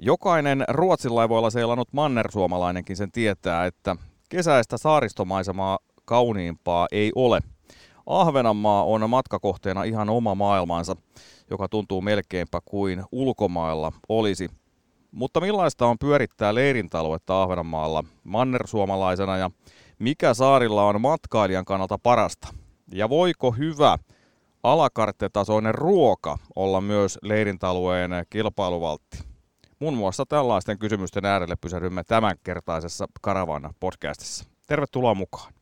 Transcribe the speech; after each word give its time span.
Jokainen 0.00 0.64
Ruotsin 0.68 1.14
laivoilla 1.14 1.50
seilannut 1.50 1.92
mannersuomalainenkin 1.92 2.96
sen 2.96 3.12
tietää, 3.12 3.66
että 3.66 3.96
kesäistä 4.28 4.78
saaristomaisemaa 4.78 5.78
kauniimpaa 6.04 6.86
ei 6.92 7.12
ole. 7.14 7.40
Ahvenanmaa 8.06 8.84
on 8.84 9.10
matkakohteena 9.10 9.82
ihan 9.82 10.10
oma 10.10 10.34
maailmansa, 10.34 10.96
joka 11.50 11.68
tuntuu 11.68 12.00
melkeinpä 12.00 12.60
kuin 12.64 13.04
ulkomailla 13.12 13.92
olisi. 14.08 14.48
Mutta 15.10 15.40
millaista 15.40 15.86
on 15.86 15.98
pyörittää 15.98 16.54
leirintaluetta 16.54 17.42
Ahvenanmaalla 17.42 18.04
mannersuomalaisena 18.24 19.36
ja 19.36 19.50
mikä 19.98 20.34
saarilla 20.34 20.84
on 20.84 21.00
matkailijan 21.00 21.64
kannalta 21.64 21.98
parasta? 22.02 22.48
Ja 22.92 23.08
voiko 23.08 23.52
hyvä 23.52 23.98
alakarttetasoinen 24.62 25.74
ruoka 25.74 26.38
olla 26.56 26.80
myös 26.80 27.18
leirintalueen 27.22 28.10
kilpailuvaltti? 28.30 29.27
Muun 29.80 29.94
muassa 29.94 30.26
tällaisten 30.26 30.78
kysymysten 30.78 31.24
äärelle 31.24 31.56
pysähdymme 31.60 32.04
tämänkertaisessa 32.04 33.06
Karavana 33.20 33.74
podcastissa. 33.80 34.44
Tervetuloa 34.66 35.14
mukaan. 35.14 35.52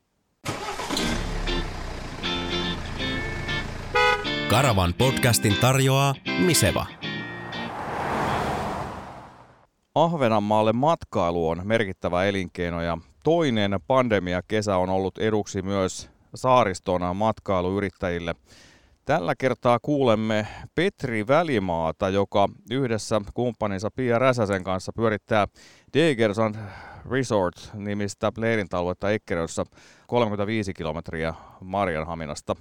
Karavan 4.50 4.94
podcastin 4.98 5.54
tarjoaa 5.60 6.14
Miseva. 6.38 6.86
Ahvenanmaalle 9.94 10.72
matkailu 10.72 11.48
on 11.48 11.60
merkittävä 11.64 12.24
elinkeino 12.24 12.82
ja 12.82 12.98
toinen 13.24 13.78
pandemia 13.86 14.42
kesä 14.48 14.76
on 14.76 14.90
ollut 14.90 15.18
eduksi 15.18 15.62
myös 15.62 16.10
saaristona 16.34 17.14
matkailuyrittäjille. 17.14 18.34
Tällä 19.06 19.34
kertaa 19.38 19.78
kuulemme 19.78 20.46
Petri 20.74 21.26
Välimaata, 21.26 22.08
joka 22.08 22.48
yhdessä 22.70 23.20
kumppaninsa 23.34 23.90
Pia 23.90 24.18
Räsäsen 24.18 24.64
kanssa 24.64 24.92
pyörittää 24.92 25.46
Degersand 25.94 26.54
Resort-nimistä 27.10 28.32
leirintaluetta 28.36 29.10
Ekkerössä 29.10 29.64
35 30.06 30.74
kilometriä 30.74 31.34
Marjanhaminasta. 31.60 32.56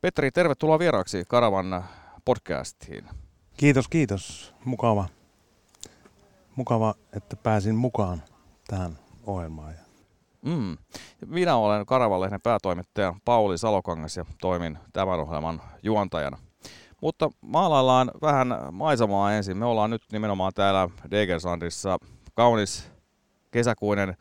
Petri, 0.00 0.30
tervetuloa 0.30 0.78
vieraaksi 0.78 1.24
Karavan 1.28 1.84
podcastiin. 2.24 3.04
Kiitos, 3.56 3.88
kiitos. 3.88 4.54
Mukava, 4.64 5.08
mukava 6.56 6.94
että 7.16 7.36
pääsin 7.36 7.74
mukaan 7.74 8.22
tähän 8.66 8.98
ohjelmaan. 9.26 9.89
Mm. 10.44 10.76
Minä 11.26 11.56
olen 11.56 11.86
Karavalehden 11.86 12.40
päätoimittaja 12.40 13.14
Pauli 13.24 13.58
Salokangas 13.58 14.16
ja 14.16 14.24
toimin 14.40 14.78
tämän 14.92 15.20
ohjelman 15.20 15.62
juontajana. 15.82 16.38
Mutta 17.02 17.30
maalaillaan 17.40 18.10
vähän 18.22 18.48
maisemaa 18.72 19.32
ensin. 19.32 19.56
Me 19.56 19.64
ollaan 19.64 19.90
nyt 19.90 20.02
nimenomaan 20.12 20.52
täällä 20.54 20.88
Degersandissa. 21.10 21.98
Kaunis 22.34 22.90
kesäkuinen 23.50 24.16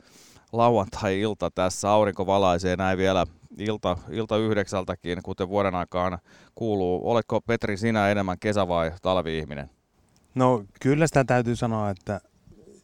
lauantai-ilta 0.52 1.52
tässä. 1.52 1.92
Aurinko 1.92 2.26
valaisee 2.26 2.76
näin 2.76 2.98
vielä 2.98 3.26
ilta, 3.58 3.98
ilta 4.10 4.38
yhdeksältäkin, 4.38 5.20
kuten 5.24 5.50
vuoden 5.50 5.76
aikaan 5.76 6.20
kuuluu. 6.56 7.10
Oletko 7.10 7.42
Petri 7.42 7.78
sinä 7.78 8.10
enemmän 8.10 8.40
kesä- 8.40 8.68
vai 8.68 8.92
talvi-ihminen? 9.02 9.70
No 10.36 10.64
kyllä 10.82 11.08
sitä 11.08 11.24
täytyy 11.24 11.56
sanoa, 11.56 11.90
että 11.90 12.22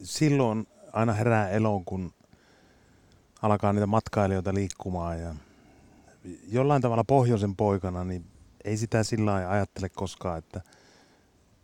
silloin 0.02 0.66
aina 0.92 1.12
herää 1.12 1.48
eloon, 1.48 1.84
kun 1.84 2.12
alkaa 3.46 3.72
niitä 3.72 3.86
matkailijoita 3.86 4.54
liikkumaan 4.54 5.20
ja 5.20 5.34
jollain 6.48 6.82
tavalla 6.82 7.04
pohjoisen 7.04 7.56
poikana, 7.56 8.04
niin 8.04 8.24
ei 8.64 8.76
sitä 8.76 9.02
sillä 9.02 9.30
lailla 9.30 9.50
ajattele 9.50 9.88
koskaan, 9.88 10.38
että 10.38 10.60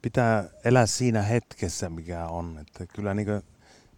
pitää 0.03 0.44
elää 0.64 0.86
siinä 0.86 1.22
hetkessä, 1.22 1.91
mikä 1.91 2.27
on. 2.27 2.58
Että 2.60 2.86
kyllä 2.86 3.14
niin 3.14 3.27
kuin, 3.27 3.42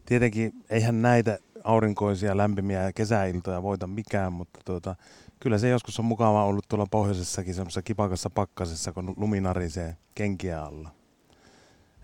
tietenkin 0.07 0.65
eihän 0.71 1.03
näitä 1.03 1.39
aurinkoisia, 1.65 2.37
lämpimiä 2.37 2.93
kesäiltoja 2.93 3.63
voita 3.63 3.87
mikään, 3.87 4.33
mutta 4.33 4.61
tuota, 4.65 4.97
kyllä 5.41 5.59
se 5.59 5.69
joskus 5.69 5.99
on 5.99 6.05
mukava 6.05 6.45
ollut 6.45 6.65
tuolla 6.69 6.87
pohjoisessakin 6.91 7.55
semmoisessa 7.55 7.83
kipakassa 7.83 8.31
pakkasessa, 8.31 8.93
kun 8.93 9.15
lumi 9.17 9.41
narisee 9.41 9.97
kenkiä 10.15 10.63
alla. 10.63 10.91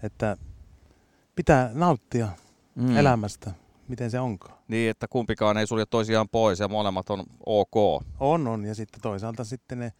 Että 0.02 0.36
pitää 1.36 1.70
nauttia 1.74 2.28
mm. 2.74 2.96
elämästä 2.96 3.50
miten 3.90 4.10
se 4.10 4.20
onkaan. 4.20 4.58
Niin, 4.70 4.90
että 4.90 5.08
kumpikaan 5.08 5.58
ei 5.58 5.66
sulje 5.66 5.86
toisiaan 5.86 6.28
pois 6.28 6.60
ja 6.60 6.68
molemmat 6.68 7.10
on 7.10 7.24
ok. 7.46 7.76
On, 8.20 8.48
on. 8.48 8.64
Ja 8.64 8.74
sitten 8.74 9.00
toisaalta 9.00 9.44
sitten 9.44 9.78
ne 9.78 9.92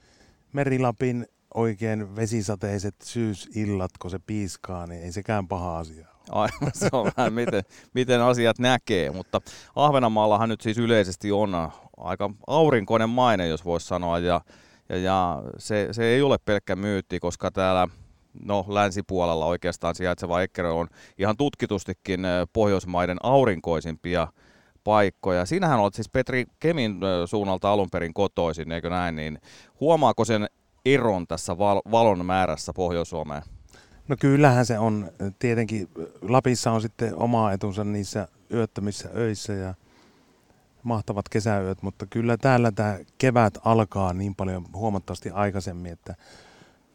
Merilapin 0.52 1.26
oikein 1.54 2.16
vesisateiset 2.16 2.94
syysillat, 3.02 3.90
kun 3.98 4.10
se 4.10 4.18
piiskaa, 4.18 4.86
niin 4.86 5.02
ei 5.02 5.12
sekään 5.12 5.48
paha 5.48 5.78
asia 5.78 6.08
Aivan, 6.30 6.70
se 6.72 6.88
on 6.92 7.12
vähän 7.16 7.32
miten, 7.32 7.62
miten 7.94 8.22
asiat 8.22 8.58
näkee, 8.58 9.10
mutta 9.10 9.40
Ahvenanmaallahan 9.76 10.48
nyt 10.48 10.60
siis 10.60 10.78
yleisesti 10.78 11.32
on 11.32 11.70
aika 11.96 12.30
aurinkoinen 12.46 13.10
maine, 13.10 13.48
jos 13.48 13.64
voisi 13.64 13.86
sanoa, 13.86 14.18
ja, 14.18 14.40
ja, 14.88 14.96
ja 14.96 15.42
se, 15.58 15.88
se 15.92 16.04
ei 16.04 16.22
ole 16.22 16.38
pelkkä 16.44 16.76
myytti, 16.76 17.20
koska 17.20 17.50
täällä 17.50 17.88
no, 18.44 18.64
länsipuolella 18.68 19.46
oikeastaan 19.46 19.94
sijaitseva 19.94 20.42
Ekkerö 20.42 20.72
on 20.72 20.88
ihan 21.18 21.36
tutkitustikin 21.36 22.20
Pohjoismaiden 22.52 23.18
aurinkoisimpia 23.22 24.28
paikkoja. 24.84 25.46
Sinähän 25.46 25.80
olet 25.80 25.94
siis 25.94 26.08
Petri 26.08 26.44
Kemin 26.60 27.00
suunnalta 27.26 27.72
alun 27.72 27.90
perin 27.92 28.14
kotoisin, 28.14 28.72
eikö 28.72 28.90
näin, 28.90 29.16
niin 29.16 29.38
huomaako 29.80 30.24
sen 30.24 30.46
eron 30.84 31.26
tässä 31.26 31.58
val- 31.58 31.82
valon 31.90 32.26
määrässä 32.26 32.72
Pohjois-Suomeen? 32.72 33.42
No 34.08 34.16
kyllähän 34.20 34.66
se 34.66 34.78
on. 34.78 35.10
Tietenkin 35.38 35.88
Lapissa 36.22 36.70
on 36.70 36.80
sitten 36.80 37.16
oma 37.16 37.52
etunsa 37.52 37.84
niissä 37.84 38.28
yöttömissä 38.54 39.08
öissä 39.16 39.52
ja 39.52 39.74
mahtavat 40.82 41.28
kesäyöt, 41.28 41.82
mutta 41.82 42.06
kyllä 42.06 42.36
täällä 42.36 42.72
tämä 42.72 42.98
kevät 43.18 43.58
alkaa 43.64 44.12
niin 44.12 44.34
paljon 44.34 44.66
huomattavasti 44.74 45.30
aikaisemmin, 45.30 45.92
että 45.92 46.14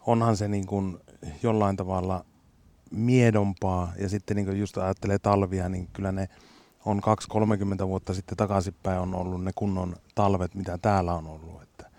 onhan 0.07 0.37
se 0.37 0.47
niin 0.47 0.65
kuin 0.65 0.97
jollain 1.43 1.75
tavalla 1.75 2.25
miedompaa 2.91 3.93
ja 3.99 4.09
sitten 4.09 4.37
niin 4.37 4.59
just 4.59 4.77
ajattelee 4.77 5.19
talvia, 5.19 5.69
niin 5.69 5.87
kyllä 5.93 6.11
ne 6.11 6.29
on 6.85 7.01
2-30 7.83 7.87
vuotta 7.87 8.13
sitten 8.13 8.37
takaisinpäin 8.37 8.99
on 8.99 9.15
ollut 9.15 9.43
ne 9.43 9.51
kunnon 9.55 9.95
talvet, 10.15 10.55
mitä 10.55 10.77
täällä 10.77 11.13
on 11.13 11.27
ollut. 11.27 11.61
Että, 11.61 11.89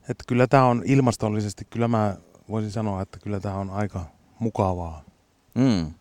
että 0.00 0.24
kyllä 0.28 0.46
tämä 0.46 0.64
on 0.64 0.82
ilmastollisesti, 0.86 1.64
kyllä 1.64 1.88
mä 1.88 2.16
voisin 2.48 2.70
sanoa, 2.70 3.02
että 3.02 3.18
kyllä 3.18 3.40
tämä 3.40 3.54
on 3.54 3.70
aika 3.70 4.04
mukavaa. 4.38 5.04
Mm. 5.54 5.94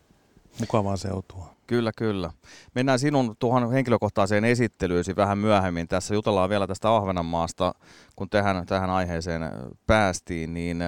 Mukavaa 0.60 0.98
seutua. 0.98 1.56
Kyllä, 1.68 1.92
kyllä. 1.98 2.32
Mennään 2.76 3.00
sinun 3.00 3.36
tuohon 3.40 3.72
henkilökohtaiseen 3.72 4.46
esittelyysi 4.46 5.16
vähän 5.16 5.38
myöhemmin. 5.38 5.88
Tässä 5.88 6.14
jutellaan 6.14 6.50
vielä 6.50 6.68
tästä 6.68 6.96
Ahvenanmaasta, 6.96 7.76
kun 8.16 8.30
tähän, 8.30 8.66
tähän 8.66 8.90
aiheeseen 8.90 9.42
päästiin, 9.88 10.54
niin 10.54 10.84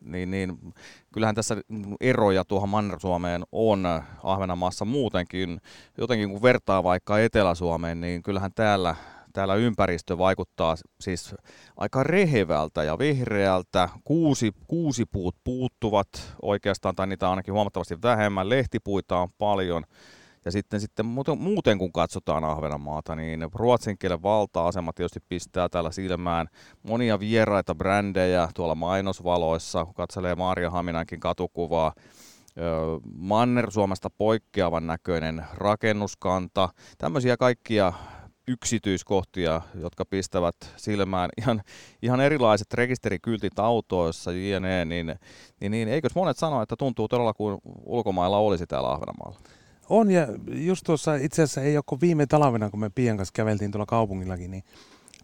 niin, 0.00 0.30
niin 0.30 0.74
kyllähän 1.14 1.34
tässä 1.34 1.56
eroja 2.00 2.44
tuohon 2.44 2.68
Manner-Suomeen 2.68 3.42
on 3.52 3.86
Ahvenanmaassa 4.22 4.84
muutenkin. 4.84 5.60
Jotenkin 5.98 6.30
kun 6.30 6.42
vertaa 6.42 6.84
vaikka 6.84 7.18
Etelä-Suomeen, 7.18 8.00
niin 8.00 8.22
kyllähän 8.22 8.50
täällä, 8.54 8.94
täällä 9.32 9.54
ympäristö 9.54 10.18
vaikuttaa 10.18 10.76
siis 11.00 11.34
aika 11.76 12.02
rehevältä 12.02 12.82
ja 12.84 12.98
vihreältä. 12.98 13.88
Kuusi, 14.04 14.52
kuusi 14.66 15.04
puut 15.04 15.36
puuttuvat 15.44 16.08
oikeastaan, 16.42 16.96
tai 16.96 17.06
niitä 17.06 17.26
on 17.26 17.30
ainakin 17.30 17.54
huomattavasti 17.54 18.02
vähemmän. 18.02 18.48
Lehtipuita 18.48 19.18
on 19.18 19.28
paljon. 19.38 19.84
Ja 20.44 20.50
sitten, 20.50 20.80
sitten 20.80 21.06
muuten 21.38 21.78
kun 21.78 21.92
katsotaan 21.92 22.44
Ahvenanmaata, 22.44 23.16
niin 23.16 23.48
ruotsin 23.54 23.98
kielen 23.98 24.22
valta-asema 24.22 24.92
tietysti 24.92 25.20
pistää 25.28 25.68
täällä 25.68 25.90
silmään 25.90 26.46
monia 26.82 27.20
vieraita 27.20 27.74
brändejä 27.74 28.48
tuolla 28.54 28.74
mainosvaloissa, 28.74 29.84
kun 29.84 29.94
katselee 29.94 30.34
Maria 30.34 30.70
Haminankin 30.70 31.20
katukuvaa. 31.20 31.92
Manner-Suomesta 33.14 34.10
poikkeavan 34.10 34.86
näköinen 34.86 35.44
rakennuskanta. 35.54 36.68
Tämmöisiä 36.98 37.36
kaikkia 37.36 37.92
yksityiskohtia, 38.48 39.60
jotka 39.74 40.04
pistävät 40.04 40.56
silmään 40.76 41.30
ihan, 41.38 41.62
ihan 42.02 42.20
erilaiset 42.20 42.74
rekisterikyltit 42.74 43.58
autoissa, 43.58 44.32
jne, 44.32 44.84
niin, 44.84 45.14
niin, 45.60 45.72
niin 45.72 45.88
eikös 45.88 46.14
monet 46.14 46.36
sano, 46.36 46.62
että 46.62 46.76
tuntuu 46.78 47.08
todella 47.08 47.34
kuin 47.34 47.58
ulkomailla 47.86 48.38
olisi 48.38 48.66
täällä 48.66 48.90
Ahvenanmaalla? 48.90 49.38
On 49.90 50.10
ja 50.10 50.26
just 50.52 50.84
tuossa 50.86 51.14
itse 51.14 51.42
asiassa 51.42 51.62
ei 51.62 51.76
ole 51.76 51.84
kuin 51.86 52.00
viime 52.00 52.26
talvena, 52.26 52.70
kun 52.70 52.80
me 52.80 52.90
Pian 52.90 53.16
kanssa 53.16 53.32
käveltiin 53.32 53.70
tuolla 53.70 53.86
kaupungillakin, 53.86 54.50
niin 54.50 54.64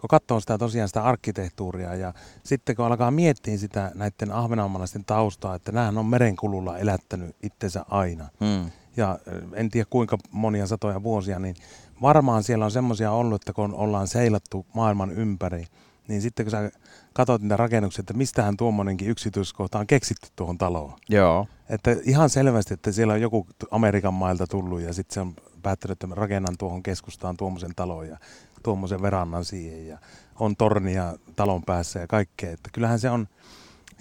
kun 0.01 0.09
katsoo 0.09 0.41
sitä 0.41 0.59
tosiaan 0.59 0.89
sitä 0.89 1.03
arkkitehtuuria 1.03 1.95
ja 1.95 2.15
sitten 2.43 2.77
kun 2.77 2.85
alkaa 2.85 3.11
miettiä 3.11 3.57
sitä 3.57 3.93
näiden 3.95 4.33
ahvenanmaalaisten 4.33 5.05
taustaa, 5.05 5.55
että 5.55 5.73
nämähän 5.73 5.99
on 5.99 6.07
merenkululla 6.07 6.79
elättänyt 6.79 7.37
itsensä 7.43 7.85
aina. 7.89 8.29
Hmm. 8.41 8.71
Ja 8.97 9.19
en 9.55 9.71
tiedä 9.71 9.87
kuinka 9.91 10.19
monia 10.31 10.67
satoja 10.67 11.03
vuosia, 11.03 11.39
niin 11.39 11.57
varmaan 12.03 12.43
siellä 12.43 12.65
on 12.65 12.71
semmoisia 12.71 13.13
ollut, 13.13 13.43
että 13.43 13.53
kun 13.53 13.75
ollaan 13.75 14.09
seilattu 14.09 14.67
maailman 14.75 15.11
ympäri, 15.11 15.65
niin 16.09 16.23
sitten 16.23 16.47
kun 16.47 16.51
sä 16.51 16.71
katsot 17.17 17.43
niitä 17.43 17.57
rakennuksia, 17.57 18.01
että 18.01 18.15
mistähän 18.15 18.57
tuommoinenkin 18.57 19.09
yksityiskohta 19.09 19.79
on 19.79 19.87
keksitty 19.87 20.29
tuohon 20.37 20.59
taloon. 20.59 20.93
Joo. 21.09 21.47
Että 21.69 21.97
ihan 22.03 22.31
selvästi, 22.31 22.75
että 22.75 22.93
siellä 22.93 23.13
on 23.13 23.21
joku 23.21 23.47
Amerikan 23.71 24.15
mailta 24.15 24.47
tullut 24.47 24.81
ja 24.81 24.93
sitten 24.93 25.15
se 25.15 25.21
on 25.21 25.35
päättänyt, 25.63 26.03
että 26.03 26.15
rakennan 26.17 26.55
tuohon 26.59 26.83
keskustaan 26.83 27.37
tuommoisen 27.37 27.75
talon 27.77 28.09
ja 28.09 28.19
tuommoisen 28.63 29.03
verannan 29.03 29.45
siihen 29.45 29.87
ja 29.87 29.99
on 30.41 30.57
tornia 30.57 31.15
talon 31.37 31.63
päässä 31.63 32.01
ja 32.01 32.07
kaikkea. 32.07 32.51
Että 32.51 32.71
kyllähän 32.73 32.99
se 32.99 33.11
on, 33.11 33.29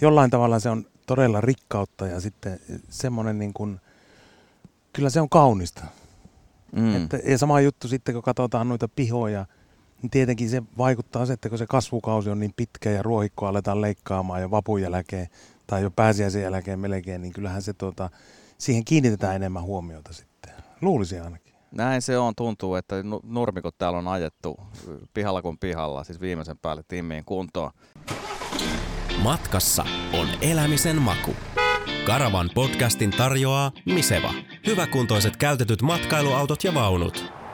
jollain 0.02 0.32
tavalla 0.32 0.60
se 0.60 0.70
on 0.70 0.86
todella 1.08 1.42
rikkautta 1.42 2.08
ja 2.08 2.20
sitten 2.20 2.60
semmoinen 2.90 3.40
niin 3.40 3.54
kuin, 3.54 3.82
kyllä 4.94 5.10
se 5.10 5.22
on 5.22 5.30
kaunista. 5.30 5.84
Mm. 6.76 6.96
Että, 6.96 7.18
ja 7.18 7.38
sama 7.38 7.62
juttu 7.62 7.88
sitten, 7.88 8.14
kun 8.14 8.24
katsotaan 8.24 8.70
noita 8.70 8.88
pihoja, 8.88 9.46
tietenkin 10.12 10.50
se 10.50 10.64
vaikuttaa 10.78 11.26
se, 11.26 11.34
että 11.34 11.50
kun 11.50 11.58
se 11.58 11.68
kasvukausi 11.68 12.30
on 12.30 12.40
niin 12.40 12.54
pitkä 12.56 12.92
ja 12.92 13.04
ruohikko 13.04 13.46
aletaan 13.46 13.82
leikkaamaan 13.82 14.42
ja 14.42 14.52
vapun 14.52 14.82
jälkeen 14.82 15.28
tai 15.68 15.82
jo 15.82 15.92
pääsiäisen 15.92 16.42
jälkeen 16.42 16.80
melkein, 16.80 17.22
niin 17.22 17.34
kyllähän 17.34 17.62
se 17.62 17.74
tuota, 17.74 18.10
siihen 18.58 18.86
kiinnitetään 18.86 19.36
enemmän 19.36 19.64
huomiota 19.64 20.14
sitten. 20.14 20.54
Luulisin 20.82 21.24
ainakin. 21.24 21.56
Näin 21.72 22.02
se 22.02 22.18
on, 22.18 22.34
tuntuu, 22.36 22.76
että 22.76 22.96
nurmikot 23.24 23.78
täällä 23.78 24.00
on 24.00 24.08
ajettu 24.08 24.60
pihalla 25.14 25.42
kuin 25.42 25.58
pihalla, 25.58 26.04
siis 26.04 26.22
viimeisen 26.22 26.58
päälle 26.58 26.84
timmiin 26.88 27.26
kuntoon. 27.26 27.72
Matkassa 29.24 29.86
on 30.14 30.28
elämisen 30.42 31.02
maku. 31.02 31.36
Karavan 32.06 32.50
podcastin 32.56 33.12
tarjoaa 33.12 33.72
Miseva. 33.86 34.34
Hyväkuntoiset 34.66 35.38
käytetyt 35.38 35.82
matkailuautot 35.82 36.64
ja 36.64 36.74
vaunut. 36.74 37.45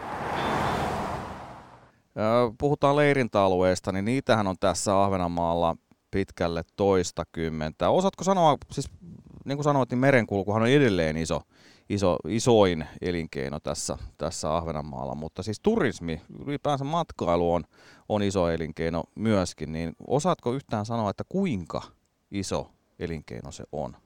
Puhutaan 2.57 2.95
leirintäalueesta, 2.95 3.91
niin 3.91 4.05
niitähän 4.05 4.47
on 4.47 4.55
tässä 4.59 5.03
Ahvenanmaalla 5.03 5.75
pitkälle 6.11 6.63
toista 6.75 7.23
kymmentä. 7.31 7.89
Osaatko 7.89 8.23
sanoa, 8.23 8.57
siis 8.71 8.89
niin 9.45 9.57
kuin 9.57 9.63
sanoit, 9.63 9.89
niin 9.89 9.99
merenkulkuhan 9.99 10.61
on 10.61 10.67
edelleen 10.67 11.17
iso, 11.17 11.41
iso, 11.89 12.17
isoin 12.27 12.85
elinkeino 13.01 13.59
tässä, 13.59 13.97
tässä 14.17 14.57
Ahvenanmaalla, 14.57 15.15
mutta 15.15 15.43
siis 15.43 15.59
turismi, 15.59 16.21
ylipäänsä 16.45 16.85
matkailu 16.85 17.53
on, 17.53 17.63
on 18.09 18.23
iso 18.23 18.49
elinkeino 18.49 19.03
myöskin, 19.15 19.71
niin 19.71 19.95
osaatko 20.07 20.53
yhtään 20.53 20.85
sanoa, 20.85 21.09
että 21.09 21.23
kuinka 21.29 21.81
iso 22.31 22.71
elinkeino 22.99 23.51
se 23.51 23.63
on? 23.71 23.97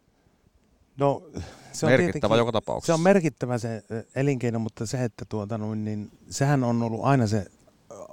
No, 0.98 1.24
se 1.72 1.86
on 1.86 1.92
merkittävä 1.92 2.38
joka 2.38 2.52
tapauksessa. 2.52 2.86
Se 2.86 2.94
on 2.94 3.02
merkittävä 3.02 3.58
se 3.58 3.84
elinkeino, 4.16 4.60
mutta 4.60 4.86
se, 4.86 5.04
että 5.04 5.26
tuota, 5.30 5.58
niin, 5.58 6.12
sehän 6.30 6.64
on 6.64 6.84
ollut 6.84 7.00
aina 7.04 7.28
se 7.28 7.46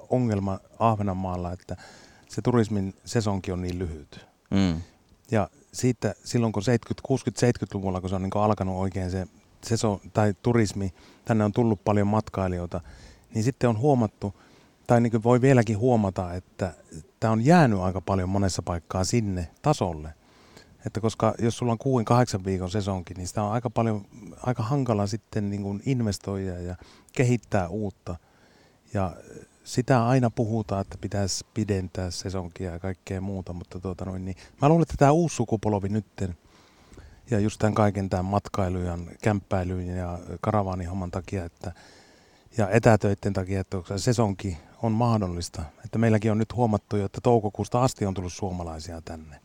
ongelma 0.09 0.61
Ahvenanmaalla, 0.79 1.53
että 1.53 1.77
se 2.29 2.43
turismin 2.43 2.95
sesonki 3.05 3.53
on 3.53 3.63
niin 3.63 3.79
lyhyt. 3.79 4.27
Mm. 4.51 4.83
Ja 5.31 5.51
siitä 5.73 6.15
silloin 6.25 6.53
kun 6.53 6.63
70, 6.63 7.09
60-70-luvulla, 7.09 8.01
kun 8.01 8.11
se 8.11 8.17
on 8.17 8.23
niin 8.23 8.31
alkanut 8.35 8.79
oikein 8.79 9.11
se 9.11 9.27
seso, 9.65 10.01
tai 10.13 10.35
turismi, 10.43 10.95
tänne 11.25 11.45
on 11.45 11.53
tullut 11.53 11.85
paljon 11.85 12.07
matkailijoita, 12.07 12.81
niin 13.35 13.45
sitten 13.45 13.71
on 13.71 13.79
huomattu, 13.79 14.35
tai 14.87 15.01
niin 15.01 15.23
voi 15.23 15.41
vieläkin 15.41 15.79
huomata, 15.79 16.35
että 16.35 16.75
tämä 17.21 17.33
on 17.33 17.45
jäänyt 17.45 17.79
aika 17.79 18.01
paljon 18.01 18.29
monessa 18.29 18.63
paikkaa 18.63 19.05
sinne 19.05 19.49
tasolle. 19.63 20.15
Että 20.87 21.01
koska 21.01 21.35
jos 21.39 21.59
sulla 21.59 21.73
on 21.73 21.79
kuuden 21.79 22.05
kahdeksan 22.05 22.45
viikon 22.45 22.71
sesonkin, 22.71 23.17
niin 23.17 23.29
sitä 23.29 23.43
on 23.43 23.53
aika 23.53 23.71
paljon, 23.71 24.07
aika 24.43 24.63
hankala 24.63 25.07
sitten 25.07 25.51
niin 25.51 25.63
kuin 25.63 25.83
investoida 25.87 26.59
ja 26.59 26.77
kehittää 27.13 27.69
uutta. 27.69 28.17
Ja 28.95 29.17
sitä 29.65 30.07
aina 30.07 30.31
puhutaan, 30.31 30.81
että 30.81 30.99
pitäisi 31.01 31.47
pidentää 31.55 32.11
sesonkia 32.11 32.71
ja 32.71 32.79
kaikkea 32.79 33.21
muuta, 33.21 33.53
mutta 33.53 33.81
tuota 33.81 34.05
noin, 34.05 34.25
niin 34.25 34.37
mä 34.63 34.69
luulen, 34.69 34.83
että 34.83 34.95
tämä 34.99 35.11
uusi 35.11 35.37
sukupolvi 35.37 35.89
nytten 35.89 36.37
ja 37.31 37.39
just 37.39 37.59
tämän 37.59 37.75
kaiken 37.75 38.11
tämän 38.11 38.25
matkailujan, 38.25 39.11
kämppäilyn 39.23 39.97
ja 39.97 40.19
karavaanihomman 40.41 41.11
takia, 41.11 41.45
että 41.45 41.73
ja 42.59 42.69
etätöiden 42.69 43.33
takia, 43.33 43.61
että 43.61 43.79
sesonki 43.97 44.59
on 44.83 44.93
mahdollista. 44.93 45.63
Että 45.85 45.99
meilläkin 45.99 46.33
on 46.33 46.39
nyt 46.39 46.57
huomattu 46.57 46.97
jo, 46.97 47.05
että 47.05 47.21
toukokuusta 47.21 47.83
asti 47.83 48.07
on 48.07 48.15
tullut 48.15 48.33
suomalaisia 48.33 49.03
tänne. 49.05 49.41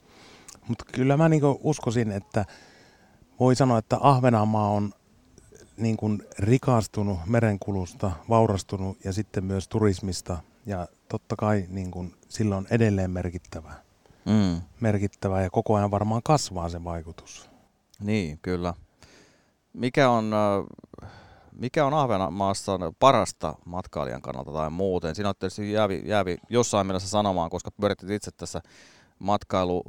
Mutta 0.67 0.85
kyllä 0.93 1.17
mä 1.17 1.29
niin 1.29 1.41
uskoisin, 1.59 2.11
että 2.11 2.45
voi 3.39 3.55
sanoa, 3.55 3.77
että 3.77 3.97
Ahvenanmaa 4.01 4.69
on 4.69 4.93
niin 5.77 5.97
kuin 5.97 6.23
rikastunut 6.39 7.19
merenkulusta, 7.25 8.11
vaurastunut 8.29 9.05
ja 9.05 9.13
sitten 9.13 9.43
myös 9.43 9.67
turismista. 9.67 10.37
Ja 10.65 10.87
totta 11.09 11.35
kai 11.35 11.65
niin 11.69 11.91
kuin, 11.91 12.13
sillä 12.29 12.57
on 12.57 12.67
edelleen 12.69 13.11
merkittävä. 13.11 13.73
Mm. 14.25 14.61
merkittävä 14.79 15.41
ja 15.41 15.49
koko 15.49 15.75
ajan 15.75 15.91
varmaan 15.91 16.21
kasvaa 16.23 16.69
se 16.69 16.83
vaikutus. 16.83 17.49
Niin, 17.99 18.39
kyllä. 18.41 18.73
Mikä 19.73 20.09
on, 20.09 20.31
mikä 21.51 21.85
on 21.85 21.93
Ahvenanmaassa 21.93 22.79
parasta 22.99 23.55
matkailijan 23.65 24.21
kannalta 24.21 24.51
tai 24.51 24.69
muuten? 24.69 25.15
Siinä 25.15 25.29
on 25.29 25.35
tietysti 25.39 25.71
jäävi, 25.71 26.01
jäävi 26.05 26.37
jossain 26.49 26.87
mielessä 26.87 27.09
sanomaan, 27.09 27.49
koska 27.49 27.71
pyörittit 27.71 28.09
itse 28.09 28.31
tässä 28.31 28.61
matkailu, 29.19 29.83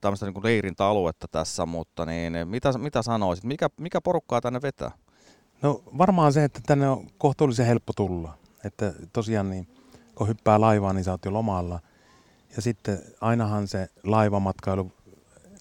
tämmöistä 0.00 0.26
niin 0.26 0.42
leirintäaluetta 0.42 1.28
tässä, 1.28 1.66
mutta 1.66 2.06
niin, 2.06 2.32
mitä, 2.44 2.78
mitä 2.78 3.02
sanoisit? 3.02 3.44
Mikä, 3.44 3.68
mikä 3.80 4.00
porukkaa 4.00 4.40
tänne 4.40 4.62
vetää? 4.62 4.90
No 5.62 5.82
varmaan 5.98 6.32
se, 6.32 6.44
että 6.44 6.60
tänne 6.66 6.88
on 6.88 7.06
kohtuullisen 7.18 7.66
helppo 7.66 7.92
tulla. 7.92 8.38
Että 8.64 8.94
tosiaan 9.12 9.50
niin, 9.50 9.68
kun 10.14 10.28
hyppää 10.28 10.60
laivaan, 10.60 10.96
niin 10.96 11.04
sä 11.04 11.10
oot 11.10 11.24
jo 11.24 11.32
lomalla. 11.32 11.80
Ja 12.56 12.62
sitten 12.62 12.98
ainahan 13.20 13.68
se 13.68 13.88
laivamatkailu, 14.04 14.92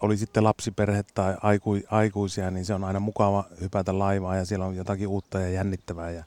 oli 0.02 0.18
sitten 0.18 0.44
lapsiperhe 0.44 1.04
tai 1.04 1.38
aiku, 1.42 1.78
aikuisia, 1.90 2.52
niin 2.52 2.66
se 2.66 2.74
on 2.74 2.84
aina 2.84 3.00
mukava 3.00 3.46
hypätä 3.62 4.00
laivaa 4.00 4.36
ja 4.36 4.46
siellä 4.46 4.66
on 4.66 4.76
jotakin 4.76 5.08
uutta 5.08 5.40
ja 5.40 5.50
jännittävää. 5.50 6.12
Ja 6.12 6.24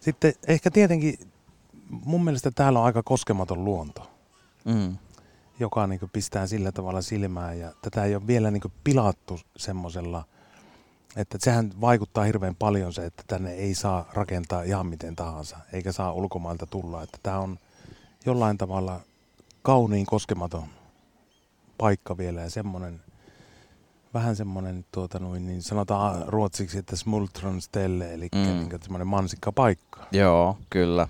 sitten 0.00 0.34
ehkä 0.48 0.70
tietenkin 0.70 1.18
mun 1.88 2.24
mielestä 2.24 2.50
täällä 2.50 2.78
on 2.78 2.84
aika 2.84 3.02
koskematon 3.02 3.64
luonto, 3.64 4.10
mm. 4.64 4.96
joka 5.60 5.86
niin 5.86 6.00
pistää 6.12 6.46
sillä 6.46 6.72
tavalla 6.72 7.02
silmään 7.02 7.58
ja 7.58 7.72
tätä 7.82 8.04
ei 8.04 8.14
ole 8.14 8.26
vielä 8.26 8.50
niin 8.50 8.62
pilattu 8.84 9.40
semmoisella– 9.56 10.24
että 11.16 11.38
sehän 11.40 11.72
vaikuttaa 11.80 12.24
hirveän 12.24 12.56
paljon 12.56 12.92
se, 12.92 13.06
että 13.06 13.22
tänne 13.26 13.52
ei 13.52 13.74
saa 13.74 14.10
rakentaa 14.12 14.62
ihan 14.62 14.86
miten 14.86 15.16
tahansa, 15.16 15.56
eikä 15.72 15.92
saa 15.92 16.12
ulkomailta 16.12 16.66
tulla. 16.66 17.02
Että 17.02 17.18
tämä 17.22 17.38
on 17.38 17.58
jollain 18.26 18.58
tavalla 18.58 19.00
kauniin 19.62 20.06
koskematon 20.06 20.68
paikka 21.78 22.18
vielä 22.18 22.40
ja 22.40 22.50
semmoinen, 22.50 23.00
vähän 24.14 24.36
semmoinen, 24.36 24.84
tuota 24.92 25.18
noin, 25.18 25.46
niin 25.46 25.62
sanotaan 25.62 26.28
ruotsiksi, 26.28 26.78
että 26.78 26.96
smultron 26.96 27.62
stelle, 27.62 28.14
eli 28.14 28.28
mm. 28.34 28.40
niin 28.40 28.82
semmoinen 28.82 29.06
mansikka 29.06 29.52
paikka. 29.52 30.06
Joo, 30.12 30.58
kyllä. 30.70 31.08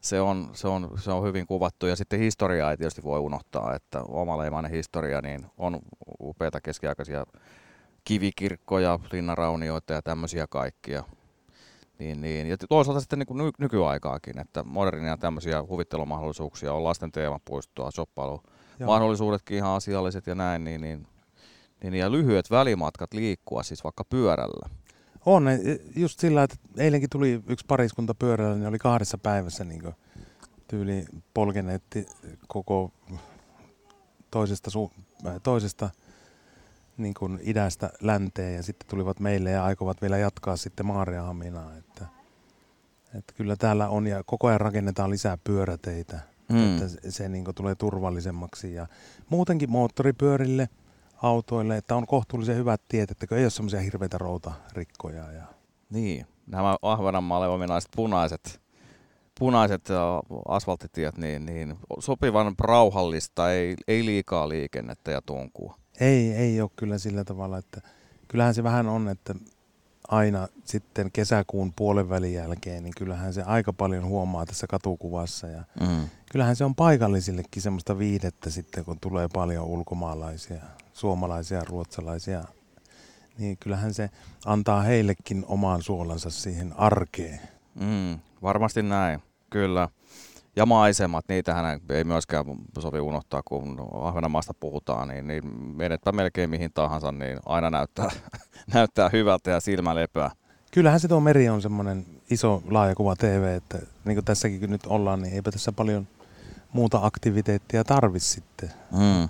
Se 0.00 0.20
on, 0.20 0.50
se, 0.52 0.68
on, 0.68 0.90
se 0.98 1.10
on 1.10 1.24
hyvin 1.24 1.46
kuvattu 1.46 1.86
ja 1.86 1.96
sitten 1.96 2.20
historiaa 2.20 2.70
ei 2.70 2.76
tietysti 2.76 3.02
voi 3.02 3.20
unohtaa, 3.20 3.74
että 3.74 4.02
omaleimainen 4.02 4.70
historia 4.70 5.20
niin 5.20 5.46
on 5.58 5.80
upeita 6.20 6.60
keskiaikaisia 6.60 7.26
kivikirkkoja, 8.04 8.98
linnaraunioita 9.12 9.92
ja 9.92 10.02
tämmöisiä 10.02 10.46
kaikkia. 10.46 11.04
Niin, 11.98 12.20
niin. 12.20 12.46
Ja 12.46 12.56
toisaalta 12.56 13.00
sitten 13.00 13.18
niin 13.18 13.26
kuin 13.26 13.38
ny- 13.38 13.52
nykyaikaakin, 13.58 14.38
että 14.38 14.62
modernia 14.62 15.16
tämmöisiä 15.16 15.62
huvittelumahdollisuuksia 15.62 16.74
on 16.74 16.84
lasten 16.84 17.12
teemapuistoa, 17.12 17.90
mahdollisuudetkin 18.86 19.56
ihan 19.56 19.70
asialliset 19.76 20.26
ja 20.26 20.34
näin, 20.34 20.64
niin, 20.64 20.80
niin, 20.80 21.06
niin, 21.82 21.94
ja 21.94 22.12
lyhyet 22.12 22.50
välimatkat 22.50 23.14
liikkua 23.14 23.62
siis 23.62 23.84
vaikka 23.84 24.04
pyörällä. 24.04 24.68
On, 25.26 25.44
just 25.96 26.20
sillä, 26.20 26.42
että 26.42 26.56
eilenkin 26.78 27.10
tuli 27.10 27.42
yksi 27.48 27.66
pariskunta 27.68 28.14
pyörällä, 28.14 28.56
niin 28.56 28.66
oli 28.66 28.78
kahdessa 28.78 29.18
päivässä 29.18 29.64
niin 29.64 29.82
tyyli 30.68 31.04
polkeneetti 31.34 32.06
koko 32.48 32.92
toisesta, 34.30 34.70
su- 34.70 35.02
toisesta 35.42 35.90
niin 36.96 37.14
kuin 37.14 37.38
idästä 37.42 37.90
länteen 38.00 38.54
ja 38.54 38.62
sitten 38.62 38.88
tulivat 38.88 39.20
meille 39.20 39.50
ja 39.50 39.64
aikovat 39.64 40.02
vielä 40.02 40.18
jatkaa 40.18 40.56
sitten 40.56 40.86
Maariahaminaan. 40.86 41.78
Että, 41.78 42.06
että 43.18 43.34
kyllä 43.36 43.56
täällä 43.56 43.88
on 43.88 44.06
ja 44.06 44.22
koko 44.26 44.46
ajan 44.46 44.60
rakennetaan 44.60 45.10
lisää 45.10 45.38
pyöräteitä, 45.44 46.20
mm. 46.48 46.72
että 46.72 46.88
se, 46.88 47.10
se 47.10 47.28
niin 47.28 47.44
kuin 47.44 47.54
tulee 47.54 47.74
turvallisemmaksi 47.74 48.74
ja 48.74 48.86
muutenkin 49.28 49.70
moottoripyörille, 49.70 50.68
autoille, 51.22 51.76
että 51.76 51.96
on 51.96 52.06
kohtuullisen 52.06 52.56
hyvät 52.56 52.80
tiet, 52.88 53.10
että 53.10 53.36
ei 53.36 53.44
ole 53.44 53.50
semmoisia 53.50 53.80
hirveitä 53.80 54.18
routarikkoja. 54.18 55.32
Ja... 55.32 55.44
Niin, 55.90 56.26
nämä 56.46 56.76
Ahvenanmaalle 56.82 57.48
ominaiset 57.48 57.90
punaiset, 57.96 58.60
punaiset 59.38 59.88
asfalttitiet, 60.48 61.18
niin, 61.18 61.46
niin 61.46 61.76
sopivan 61.98 62.54
rauhallista, 62.60 63.52
ei, 63.52 63.76
ei 63.88 64.04
liikaa 64.04 64.48
liikennettä 64.48 65.10
ja 65.10 65.22
tunkua. 65.22 65.81
Ei, 66.00 66.32
ei 66.32 66.60
ole 66.60 66.70
kyllä 66.76 66.98
sillä 66.98 67.24
tavalla, 67.24 67.58
että 67.58 67.80
kyllähän 68.28 68.54
se 68.54 68.62
vähän 68.62 68.88
on, 68.88 69.08
että 69.08 69.34
aina 70.08 70.48
sitten 70.64 71.10
kesäkuun 71.12 71.72
puolen 71.76 72.08
välin 72.08 72.34
jälkeen, 72.34 72.82
niin 72.82 72.92
kyllähän 72.96 73.34
se 73.34 73.42
aika 73.42 73.72
paljon 73.72 74.04
huomaa 74.04 74.46
tässä 74.46 74.66
katukuvassa. 74.66 75.46
Ja 75.46 75.64
Mm. 75.80 76.08
kyllähän 76.32 76.56
se 76.56 76.64
on 76.64 76.74
paikallisillekin 76.74 77.62
semmoista 77.62 77.98
viihdettä 77.98 78.50
sitten, 78.50 78.84
kun 78.84 79.00
tulee 79.00 79.28
paljon 79.32 79.64
ulkomaalaisia, 79.66 80.62
suomalaisia, 80.92 81.64
ruotsalaisia. 81.64 82.44
Niin 83.38 83.56
kyllähän 83.60 83.94
se 83.94 84.10
antaa 84.44 84.82
heillekin 84.82 85.44
oman 85.48 85.82
suolansa 85.82 86.30
siihen 86.30 86.72
arkeen. 86.76 87.40
Mm, 87.74 88.18
varmasti 88.42 88.82
näin, 88.82 89.22
kyllä. 89.50 89.88
Ja 90.56 90.66
maisemat, 90.66 91.24
niitähän 91.28 91.80
ei 91.90 92.04
myöskään 92.04 92.44
sovi 92.78 93.00
unohtaa, 93.00 93.42
kun 93.44 93.88
Ahvenanmaasta 94.02 94.54
puhutaan, 94.54 95.08
niin, 95.08 95.26
niin 95.26 95.46
menetpä 95.76 96.12
melkein 96.12 96.50
mihin 96.50 96.70
tahansa, 96.74 97.12
niin 97.12 97.38
aina 97.46 97.70
näyttää, 97.70 98.10
näyttää 98.74 99.10
hyvältä 99.12 99.50
ja 99.50 99.60
silmä 99.60 99.94
lepää. 99.94 100.30
Kyllähän 100.70 101.00
se 101.00 101.08
tuo 101.08 101.20
meri 101.20 101.48
on 101.48 101.62
semmoinen 101.62 102.06
iso 102.30 102.62
laajakuva 102.70 103.16
TV, 103.16 103.56
että 103.56 103.78
niin 104.04 104.16
kuin 104.16 104.24
tässäkin 104.24 104.60
kun 104.60 104.70
nyt 104.70 104.86
ollaan, 104.86 105.22
niin 105.22 105.34
eipä 105.34 105.50
tässä 105.50 105.72
paljon 105.72 106.08
muuta 106.72 107.00
aktiviteettia 107.02 107.84
tarvi 107.84 108.20
sitten. 108.20 108.70
Mm. 108.90 109.24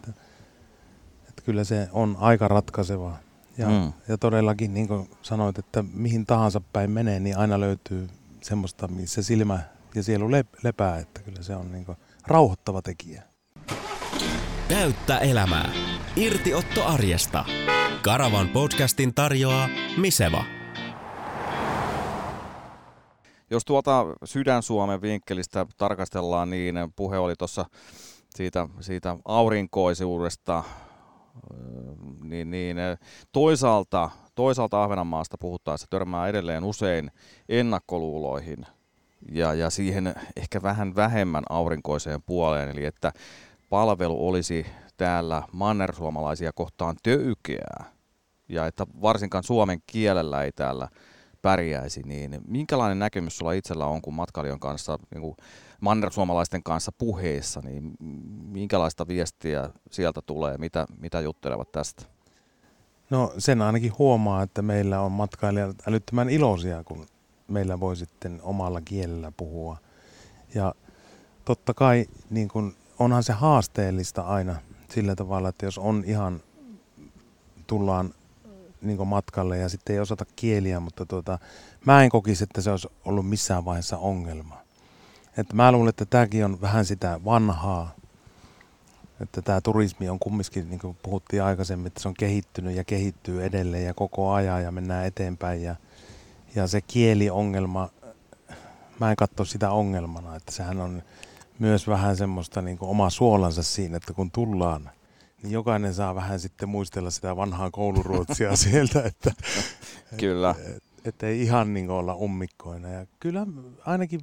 Että 1.29 1.43
kyllä 1.45 1.65
se 1.65 1.89
on 1.93 2.17
aika 2.21 2.49
ratkaiseva. 2.49 3.17
Ja, 3.59 3.69
mm. 3.69 3.93
ja 4.09 4.19
todellakin, 4.19 4.75
niin 4.75 4.89
kuin 4.89 5.11
sanoit, 5.23 5.59
että 5.59 5.85
mihin 5.95 6.27
tahansa 6.27 6.61
päin 6.73 6.91
menee, 6.91 7.21
niin 7.21 7.37
aina 7.37 7.61
löytyy 7.61 8.09
semmoista, 8.41 8.89
missä 8.89 9.23
silmä 9.23 9.61
ja 9.95 10.03
sielu 10.03 10.29
lep- 10.29 10.59
lepää, 10.63 10.99
että 10.99 11.23
kyllä 11.23 11.43
se 11.43 11.57
on 11.57 11.73
niin 11.73 11.85
kuin 11.85 11.99
rauhoittava 12.27 12.83
tekijä. 12.83 13.23
Täyttä 14.69 15.19
elämää. 15.19 15.73
Irtiotto 16.17 16.85
arjesta. 16.87 17.45
Karavan 18.03 18.49
podcastin 18.49 19.15
tarjoaa 19.15 19.69
Miseva. 19.97 20.45
Jos 23.51 23.65
tuolta 23.65 24.07
Sydän-Suomen 24.25 25.03
vinkkelistä 25.03 25.67
tarkastellaan, 25.77 26.51
niin 26.51 26.75
puhe 26.97 27.19
oli 27.19 27.35
tuossa 27.39 27.65
siitä, 28.35 28.69
siitä 28.81 29.17
aurinkoisuudesta, 29.25 30.65
öö, 31.53 31.95
niin, 32.25 32.51
niin 32.51 32.77
toisaalta, 33.33 34.11
toisaalta 34.35 34.83
Ahvenanmaasta 34.83 35.37
puhuttaessa 35.41 35.87
törmää 35.91 36.29
edelleen 36.29 36.65
usein 36.65 37.11
ennakkoluuloihin 37.49 38.67
ja, 39.31 39.55
ja 39.55 39.71
siihen 39.71 40.15
ehkä 40.37 40.63
vähän 40.63 40.97
vähemmän 40.97 41.45
aurinkoiseen 41.49 42.23
puoleen, 42.23 42.69
eli 42.69 42.85
että 42.85 43.13
palvelu 43.71 44.29
olisi 44.29 44.67
täällä 44.97 45.43
mannersuomalaisia 45.53 46.53
kohtaan 46.55 46.97
töykeää 47.03 47.85
ja 48.49 48.67
että 48.67 48.87
varsinkaan 49.03 49.45
suomen 49.45 49.79
kielellä 49.87 50.43
ei 50.43 50.53
täällä 50.53 50.89
pärjäisi, 51.43 52.03
niin 52.03 52.41
minkälainen 52.47 52.99
näkemys 52.99 53.39
sulla 53.39 53.53
itsellä 53.53 53.87
on, 53.87 54.03
kun 54.03 54.15
matkailijan 54.15 54.61
kanssa, 54.61 54.99
niin 55.15 55.23
kuin 55.23 55.37
mannersuomalaisten 55.81 56.63
kanssa 56.63 56.93
puheissa, 56.99 57.61
niin 57.61 57.93
minkälaista 58.49 59.09
viestiä 59.09 59.71
sieltä 59.91 60.21
tulee, 60.27 60.59
mitä, 60.59 60.87
mitä 60.99 61.21
juttelevat 61.21 61.73
tästä? 61.73 62.03
No 63.11 63.33
sen 63.39 63.63
ainakin 63.63 63.93
huomaa, 63.99 64.43
että 64.43 64.63
meillä 64.63 65.01
on 65.01 65.13
matkailijat 65.13 65.77
älyttömän 65.89 66.31
iloisia, 66.31 66.85
kun 66.85 67.07
meillä 67.53 67.81
voi 67.81 67.97
sitten 67.97 68.41
omalla 68.43 68.81
kielellä 68.81 69.33
puhua. 69.37 69.77
Ja 70.55 70.75
totta 71.45 71.75
kai 71.75 72.07
niin 72.31 72.49
kun, 72.49 72.75
onhan 72.99 73.23
se 73.23 73.33
haasteellista 73.33 74.23
aina 74.23 74.57
sillä 74.91 75.17
tavalla, 75.17 75.49
että 75.49 75.67
jos 75.67 75.79
on 75.79 76.05
ihan, 76.07 76.43
tullaan 77.67 78.15
niin 78.83 79.09
matkalle 79.09 79.59
ja 79.59 79.69
sitten 79.69 79.95
ei 79.95 80.01
osata 80.01 80.25
kieliä, 80.37 80.81
mutta 80.81 81.07
tuota, 81.07 81.39
mä 81.87 82.05
en 82.05 82.11
kokisi, 82.11 82.45
että 82.45 82.61
se 82.61 82.71
olisi 82.71 82.89
ollut 83.05 83.29
missään 83.29 83.65
vaiheessa 83.65 83.99
ongelma. 83.99 84.63
Että 85.37 85.57
mä 85.57 85.73
luulen, 85.73 85.89
että 85.89 86.05
tämäkin 86.05 86.45
on 86.45 86.61
vähän 86.61 86.85
sitä 86.85 87.21
vanhaa, 87.25 87.95
että 89.21 89.43
tämä 89.43 89.61
turismi 89.61 90.09
on 90.09 90.19
kumminkin, 90.19 90.71
niin 90.71 90.81
kuin 90.81 90.97
puhuttiin 91.03 91.43
aikaisemmin, 91.43 91.87
että 91.87 92.03
se 92.03 92.09
on 92.09 92.15
kehittynyt 92.15 92.77
ja 92.77 92.85
kehittyy 92.85 93.45
edelleen 93.45 93.85
ja 93.85 93.95
koko 93.95 94.33
ajan 94.33 94.63
ja 94.63 94.71
mennään 94.73 95.07
eteenpäin. 95.07 95.63
Ja, 95.63 95.77
ja 96.55 96.67
se 96.67 96.81
kieliongelma, 96.81 97.89
mä 99.01 99.11
en 99.11 99.17
katso 99.17 99.45
sitä 99.45 99.71
ongelmana, 99.71 100.37
että 100.37 100.53
sehän 100.53 100.81
on 100.81 101.03
myös 101.59 101.89
vähän 101.89 102.17
semmoista 102.17 102.63
niin 102.63 102.79
kuin 102.79 102.89
oma 102.89 103.11
suolansa 103.11 103.63
siinä, 103.63 103.97
että 103.97 104.13
kun 104.13 104.31
tullaan, 104.31 104.91
niin 105.43 105.53
jokainen 105.53 105.95
saa 105.95 106.15
vähän 106.15 106.41
sitten 106.41 106.69
muistella 106.69 107.11
sitä 107.11 107.37
vanhaa 107.37 107.71
kouluruotsia 107.71 108.57
sieltä, 108.67 109.03
että, 109.03 109.33
Kyllä. 110.17 110.55
että 111.05 111.27
ei 111.27 111.43
ihan 111.43 111.75
niin 111.75 111.87
kuin 111.87 111.97
olla 111.97 112.15
ummikkoina. 112.15 112.89
Ja 112.89 113.07
kyllä 113.21 113.47
ainakin 113.87 114.21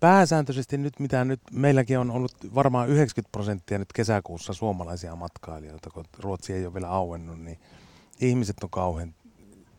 pääsääntöisesti 0.00 0.78
nyt, 0.78 1.00
mitä 1.00 1.24
nyt, 1.24 1.40
meilläkin 1.52 1.98
on 1.98 2.10
ollut 2.10 2.54
varmaan 2.54 2.88
90 2.88 3.32
prosenttia 3.32 3.78
nyt 3.78 3.92
kesäkuussa 3.92 4.52
suomalaisia 4.52 5.16
matkailijoita, 5.16 5.90
kun 5.90 6.04
Ruotsi 6.18 6.52
ei 6.52 6.66
ole 6.66 6.74
vielä 6.74 6.88
auennut, 6.88 7.40
niin 7.40 7.58
ihmiset 8.20 8.56
on 8.62 8.70
kauhean 8.70 9.14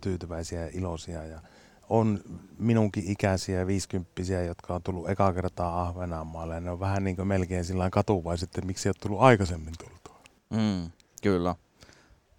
tyytyväisiä 0.02 0.62
ja 0.62 0.70
iloisia 0.74 1.26
ja 1.26 1.42
on 1.90 2.20
minunkin 2.60 3.04
ikäisiä 3.08 3.68
viisikymppisiä, 3.68 4.44
jotka 4.44 4.76
on 4.76 4.84
tullut 4.84 5.10
eka 5.10 5.34
kertaa 5.34 5.82
Ahvenanmaalle 5.82 6.60
ne 6.60 6.72
on 6.72 6.80
vähän 6.80 7.04
niin 7.04 7.16
kuin 7.16 7.28
melkein 7.28 7.66
sillä 7.66 7.90
katuvaiset, 7.90 8.50
että 8.50 8.62
miksi 8.62 8.90
ei 8.90 8.90
ole 8.90 8.96
tullut 9.02 9.22
aikaisemmin 9.22 9.74
tultua. 9.80 10.22
Mm, 10.50 10.92
kyllä, 11.24 11.56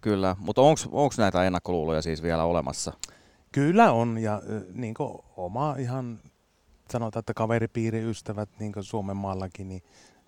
kyllä. 0.01 0.35
Mutta 0.39 0.61
onko 0.61 1.11
näitä 1.17 1.43
ennakkoluuloja 1.43 2.01
siis 2.01 2.23
vielä 2.23 2.43
olemassa? 2.43 2.93
Kyllä 3.51 3.91
on 3.91 4.17
ja 4.17 4.41
niin 4.73 4.95
oma 5.37 5.75
ihan 5.79 6.19
sanotaan, 6.91 7.19
että 7.19 7.33
kaveripiiri, 7.33 8.09
ystävät 8.09 8.49
niin 8.59 8.73
Suomen 8.81 9.17
maallakin, 9.17 9.69
niin 9.69 9.83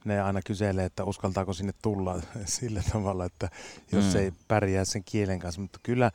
ne 0.06 0.22
aina 0.22 0.39
kyselee, 0.46 0.86
että 0.86 1.04
uskaltaako 1.04 1.54
sinne 1.54 1.74
tulla 1.82 2.22
sillä 2.46 2.82
tavalla, 2.92 3.25
että 3.25 3.50
jos 3.92 4.13
mm. 4.13 4.20
ei 4.20 4.34
pärjää 4.48 4.86
sen 4.86 5.04
kielen 5.06 5.39
kanssa. 5.39 5.62
Mutta 5.62 5.80
kyllä 5.84 6.12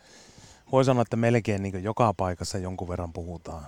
voi 0.73 0.85
sanoa, 0.85 1.03
että 1.03 1.17
melkein 1.17 1.62
niin 1.62 1.83
joka 1.83 2.15
paikassa 2.15 2.59
jonkun 2.59 2.89
verran 2.89 3.12
puhutaan. 3.12 3.67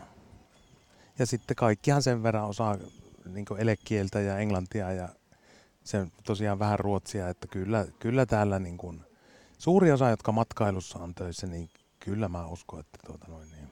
Ja 1.19 1.27
sitten 1.27 1.57
kaikkihan 1.57 2.03
sen 2.03 2.23
verran 2.23 2.49
osaa 2.49 2.79
niin 3.27 3.47
elekieltä 3.59 4.21
ja 4.21 4.39
englantia 4.39 4.93
ja 4.93 5.09
sen 5.85 6.13
tosiaan 6.25 6.59
vähän 6.59 6.79
ruotsia, 6.79 7.29
että 7.29 7.49
kyllä, 7.49 7.87
kyllä 7.99 8.27
täällä 8.27 8.59
niin 8.59 8.77
kuin, 8.77 9.01
suuri 9.59 9.93
osa, 9.93 10.11
jotka 10.11 10.33
matkailussa 10.33 10.99
on 10.99 11.15
töissä, 11.15 11.47
niin 11.47 11.71
kyllä 12.01 12.29
mä 12.29 12.47
uskon, 12.47 12.81
että 12.81 12.99
tuota 13.07 13.27
noin, 13.29 13.51
niin 13.51 13.69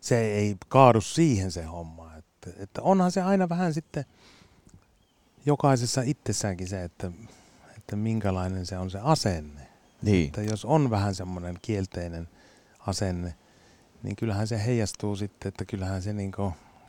se 0.00 0.20
ei 0.20 0.56
kaadu 0.68 1.00
siihen 1.00 1.52
se 1.52 1.62
homma. 1.62 2.16
Että, 2.16 2.50
että 2.62 2.82
onhan 2.82 3.12
se 3.12 3.22
aina 3.22 3.48
vähän 3.48 3.74
sitten 3.74 4.04
jokaisessa 5.46 6.02
itsessäänkin 6.04 6.68
se, 6.68 6.84
että, 6.84 7.12
että 7.76 7.96
minkälainen 7.96 8.66
se 8.66 8.78
on 8.78 8.90
se 8.90 8.98
asenne. 9.02 9.69
Niin. 10.02 10.26
Että 10.26 10.42
jos 10.42 10.64
on 10.64 10.90
vähän 10.90 11.14
semmoinen 11.14 11.58
kielteinen 11.62 12.28
asenne, 12.78 13.34
niin 14.02 14.16
kyllähän 14.16 14.46
se 14.46 14.64
heijastuu 14.66 15.16
sitten, 15.16 15.48
että 15.48 15.64
kyllähän 15.64 16.02
se 16.02 16.12
niin 16.12 16.32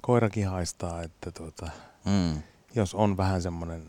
koirakin 0.01 0.47
haistaa, 0.47 1.01
että 1.01 1.31
tuota, 1.31 1.69
mm. 2.05 2.41
jos 2.75 2.95
on 2.95 3.17
vähän 3.17 3.41
semmoinen 3.41 3.83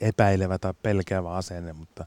epäilevä 0.00 0.58
tai 0.58 0.74
pelkäävä 0.82 1.34
asenne, 1.34 1.72
mutta 1.72 2.06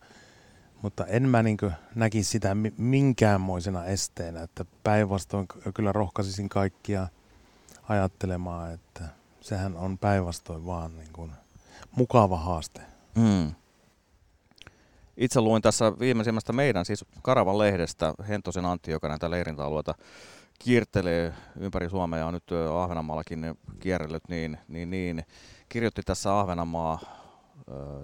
mutta 0.81 1.05
en 1.05 1.29
mä 1.29 1.43
niin 1.43 1.57
näkisi 1.95 2.29
sitä 2.29 2.55
minkäänmoisena 2.77 3.85
esteenä, 3.85 4.41
että 4.41 4.65
päinvastoin 4.83 5.47
kyllä 5.73 5.91
rohkaisisin 5.91 6.49
kaikkia 6.49 7.07
ajattelemaan, 7.89 8.73
että 8.73 9.03
sehän 9.41 9.77
on 9.77 9.97
päinvastoin 9.97 10.65
vaan 10.65 10.97
niin 10.97 11.13
kuin 11.13 11.31
mukava 11.95 12.37
haaste. 12.37 12.81
Mm. 13.15 13.51
Itse 15.17 15.41
luin 15.41 15.61
tässä 15.61 15.99
viimeisimmästä 15.99 16.53
meidän, 16.53 16.85
siis 16.85 17.05
Karavan 17.21 17.57
lehdestä, 17.57 18.13
Hentosen 18.27 18.65
Antti, 18.65 18.91
joka 18.91 19.07
näitä 19.07 19.31
leirintäalueita 19.31 19.95
kiertelee 20.59 21.33
ympäri 21.59 21.89
Suomea 21.89 22.19
ja 22.19 22.25
on 22.25 22.33
nyt 22.33 22.51
Ahvenanmaallakin 22.73 23.55
kierrellyt, 23.79 24.23
niin, 24.29 24.57
niin, 24.67 24.89
niin 24.89 25.23
kirjoitti 25.69 26.01
tässä 26.05 26.39
Ahvenanmaa 26.39 26.99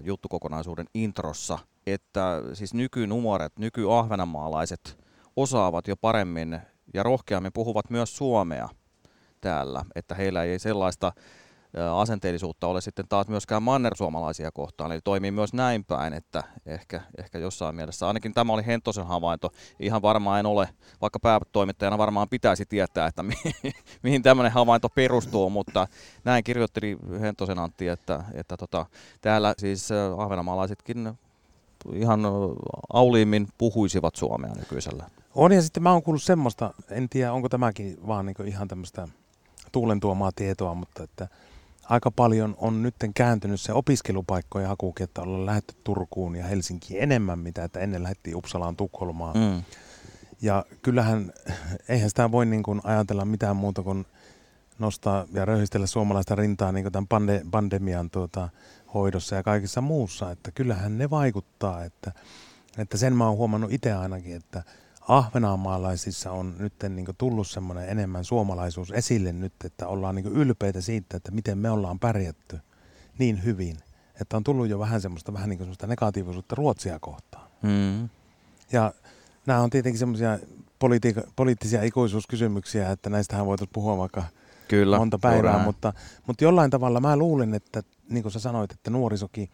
juttukokonaisuuden 0.04 0.86
introssa, 0.94 1.60
että 1.88 2.42
siis 2.54 2.74
nykynuoret, 2.74 3.60
nykyahvenanmaalaiset 3.60 4.98
osaavat 5.36 5.88
jo 5.88 5.96
paremmin 5.98 6.60
ja 6.94 7.04
rohkeammin 7.04 7.54
puhuvat 7.54 7.90
myös 7.90 8.18
suomea 8.18 8.70
täällä, 9.42 9.86
että 9.96 10.16
heillä 10.16 10.44
ei 10.44 10.60
sellaista 10.60 11.12
asenteellisuutta 11.96 12.68
ole 12.68 12.82
sitten 12.82 13.06
taas 13.10 13.28
myöskään 13.28 13.64
mannersuomalaisia 13.64 14.52
kohtaan, 14.52 14.92
eli 14.92 15.02
toimii 15.04 15.32
myös 15.32 15.54
näin 15.54 15.86
päin, 15.86 16.14
että 16.14 16.44
ehkä, 16.66 17.02
ehkä 17.18 17.38
jossain 17.38 17.76
mielessä, 17.76 18.08
ainakin 18.08 18.34
tämä 18.34 18.54
oli 18.54 18.66
Hentosen 18.66 19.06
havainto, 19.06 19.52
ihan 19.80 20.02
varmaan 20.02 20.40
en 20.40 20.46
ole, 20.46 20.70
vaikka 21.02 21.20
päätoimittajana 21.20 21.98
varmaan 21.98 22.30
pitäisi 22.30 22.66
tietää, 22.66 23.08
että 23.08 23.24
mi- 23.24 23.34
mihin 24.04 24.24
tämmöinen 24.24 24.52
havainto 24.52 24.90
perustuu, 24.90 25.50
mutta 25.50 25.88
näin 26.24 26.44
kirjoitteli 26.44 26.98
Hentosen 27.22 27.60
Antti, 27.60 27.88
että, 27.88 28.24
että 28.34 28.58
tota, 28.58 28.86
täällä 29.22 29.54
siis 29.58 29.90
ahvenanmaalaisetkin 30.18 31.14
ihan 31.94 32.22
auliimmin 32.94 33.48
puhuisivat 33.58 34.16
suomea 34.16 34.54
nykyisellä. 34.54 35.10
On 35.36 35.52
ja 35.52 35.62
sitten 35.62 35.84
mä 35.84 35.92
oon 35.92 36.04
kuullut 36.04 36.24
semmoista, 36.24 36.74
en 36.90 37.10
tiedä 37.10 37.34
onko 37.34 37.50
tämäkin 37.50 38.08
vaan 38.08 38.26
niin 38.26 38.48
ihan 38.48 38.68
tämmöistä 38.68 39.08
tuulen 39.72 40.00
tuomaa 40.00 40.32
tietoa, 40.36 40.74
mutta 40.74 41.04
että 41.04 41.28
aika 41.92 42.12
paljon 42.12 42.56
on 42.58 42.84
nyt 42.84 42.96
kääntynyt 43.14 43.62
se 43.62 43.74
opiskelupaikkojen 43.74 44.68
hakukin, 44.68 45.04
että 45.04 45.22
ollaan 45.22 45.46
lähdetty 45.46 45.76
Turkuun 45.84 46.36
ja 46.36 46.46
Helsinkiin 46.46 47.04
enemmän, 47.04 47.40
mitä 47.40 47.64
että 47.64 47.80
ennen 47.80 48.04
lähdettiin 48.04 48.36
Uppsalaan 48.36 48.76
Tukholmaan. 48.76 49.38
Mm. 49.38 49.64
Ja 50.42 50.66
kyllähän, 50.82 51.32
eihän 51.90 52.10
sitä 52.10 52.32
voi 52.32 52.46
niin 52.46 52.64
kuin 52.64 52.82
ajatella 52.84 53.26
mitään 53.26 53.56
muuta 53.56 53.84
kuin 53.84 54.06
nostaa 54.80 55.26
ja 55.34 55.46
röyhistellä 55.46 55.88
suomalaista 55.88 56.36
rintaa 56.36 56.72
niin 56.72 56.84
kuin 56.84 56.94
tämän 56.94 57.08
pande- 57.08 57.46
pandemian 57.52 58.10
tuota, 58.10 58.50
hoidossa 58.94 59.36
ja 59.36 59.44
kaikissa 59.44 59.82
muussa, 59.82 60.32
että 60.32 60.52
kyllähän 60.52 60.98
ne 60.98 61.10
vaikuttaa, 61.10 61.84
että, 61.84 62.12
että 62.78 62.98
sen 62.98 63.16
mä 63.16 63.28
oon 63.28 63.38
huomannut 63.38 63.74
itse 63.74 63.94
ainakin, 63.94 64.36
että 64.36 64.64
ahvenanmaalaisissa 65.08 66.32
on 66.32 66.56
nyt 66.60 66.74
niin 66.90 67.08
tullut 67.18 67.48
semmoinen 67.48 67.90
enemmän 67.90 68.24
suomalaisuus 68.24 68.92
esille 68.92 69.34
nyt, 69.34 69.54
että 69.66 69.88
ollaan 69.88 70.16
niin 70.16 70.28
ylpeitä 70.28 70.82
siitä, 70.82 71.18
että 71.18 71.32
miten 71.32 71.58
me 71.58 71.70
ollaan 71.70 72.00
pärjätty 72.00 72.60
niin 73.18 73.44
hyvin, 73.44 73.78
että 74.22 74.38
on 74.38 74.44
tullut 74.44 74.70
jo 74.70 74.80
vähän 74.80 75.02
semmoista, 75.02 75.34
vähän 75.34 75.50
niin 75.50 75.60
semmoista 75.60 75.88
negatiivisuutta 75.88 76.56
Ruotsia 76.56 77.00
kohtaan. 77.00 77.48
Mm. 77.62 78.10
Ja 78.72 78.94
nämä 79.46 79.60
on 79.60 79.70
tietenkin 79.70 80.00
semmoisia 80.00 80.40
poliittisia 81.36 81.84
ikuisuuskysymyksiä, 81.84 82.92
että 82.92 83.10
näistähän 83.10 83.46
voitaisiin 83.46 83.74
puhua 83.74 83.98
vaikka 83.98 84.24
Kyllä, 84.68 84.98
monta 84.98 85.20
päivää, 85.20 85.64
mutta, 85.64 85.94
mutta 86.28 86.44
jollain 86.44 86.72
tavalla 86.72 87.00
mä 87.00 87.18
luulen, 87.18 87.54
että 87.54 87.84
niin 88.10 88.24
kuin 88.24 88.32
sä 88.32 88.40
sanoit, 88.40 88.72
että 88.72 88.90
nuorisokin 88.90 89.50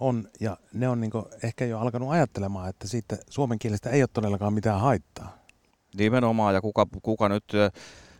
on, 0.00 0.28
ja 0.40 0.56
ne 0.72 0.88
on 0.88 1.00
niin 1.00 1.12
ehkä 1.42 1.64
jo 1.64 1.78
alkanut 1.78 2.10
ajattelemaan, 2.10 2.68
että 2.68 2.88
siitä 2.88 3.18
suomen 3.30 3.58
kielestä 3.58 3.90
ei 3.90 4.02
ole 4.02 4.08
todellakaan 4.12 4.52
mitään 4.52 4.80
haittaa. 4.80 5.38
Nimenomaan, 5.96 6.54
ja 6.54 6.60
kuka, 6.60 6.86
kuka 7.02 7.28
nyt, 7.28 7.44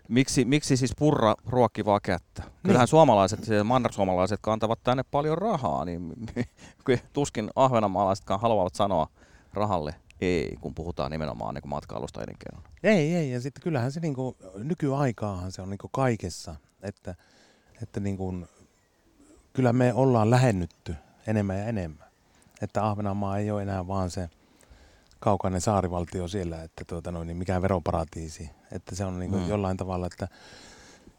miksi, 0.09 0.45
miksi 0.45 0.77
siis 0.77 0.93
purra 0.99 1.35
ruokkivaa 1.47 2.01
kättä? 2.01 2.43
Kyllähän 2.63 2.83
niin. 2.85 2.89
suomalaiset, 2.89 3.41
mannersuomalaiset 3.65 4.39
kantavat 4.43 4.79
tänne 4.85 5.03
paljon 5.11 5.39
rahaa, 5.39 5.85
niin 5.85 6.13
tuskin 7.13 7.51
ahvenanmaalaisetkaan 7.57 8.41
haluavat 8.41 8.75
sanoa 8.75 9.07
rahalle 9.53 9.95
ei, 10.21 10.57
kun 10.61 10.75
puhutaan 10.75 11.11
nimenomaan 11.11 11.55
niin 11.55 11.69
matkailusta 11.69 12.23
elinkeinona. 12.23 12.69
Ei, 12.83 13.15
ei, 13.15 13.31
ja 13.31 13.41
sitten 13.41 13.63
kyllähän 13.63 13.93
se 13.93 14.01
niin 14.01 14.15
kuin, 14.15 14.37
nykyaikaahan 14.55 15.53
se 15.53 15.63
on 15.63 15.71
niin 15.71 15.79
kaikessa, 15.93 16.57
että, 16.83 17.15
että 17.83 18.01
niin 18.01 18.17
kuin, 18.17 18.47
kyllä 19.53 19.73
me 19.73 19.95
ollaan 19.95 20.31
lähennytty 20.31 20.95
enemmän 21.27 21.59
ja 21.59 21.65
enemmän. 21.65 22.09
Että 22.63 22.87
Ahvenanmaa 22.87 23.39
ei 23.39 23.51
ole 23.51 23.63
enää 23.63 23.87
vaan 23.87 24.11
se 24.11 24.31
kaukainen 25.21 25.61
saarivaltio 25.61 26.29
siellä, 26.29 26.63
että 26.63 26.85
tuota 26.85 27.13
noin, 27.13 27.27
niin 27.27 27.37
mikään 27.37 27.63
veroparatiisi. 27.63 28.51
Että 28.73 28.95
se 28.95 29.05
on 29.05 29.19
niin 29.19 29.31
mm. 29.31 29.49
jollain 29.49 29.77
tavalla, 29.77 30.07
että 30.07 30.29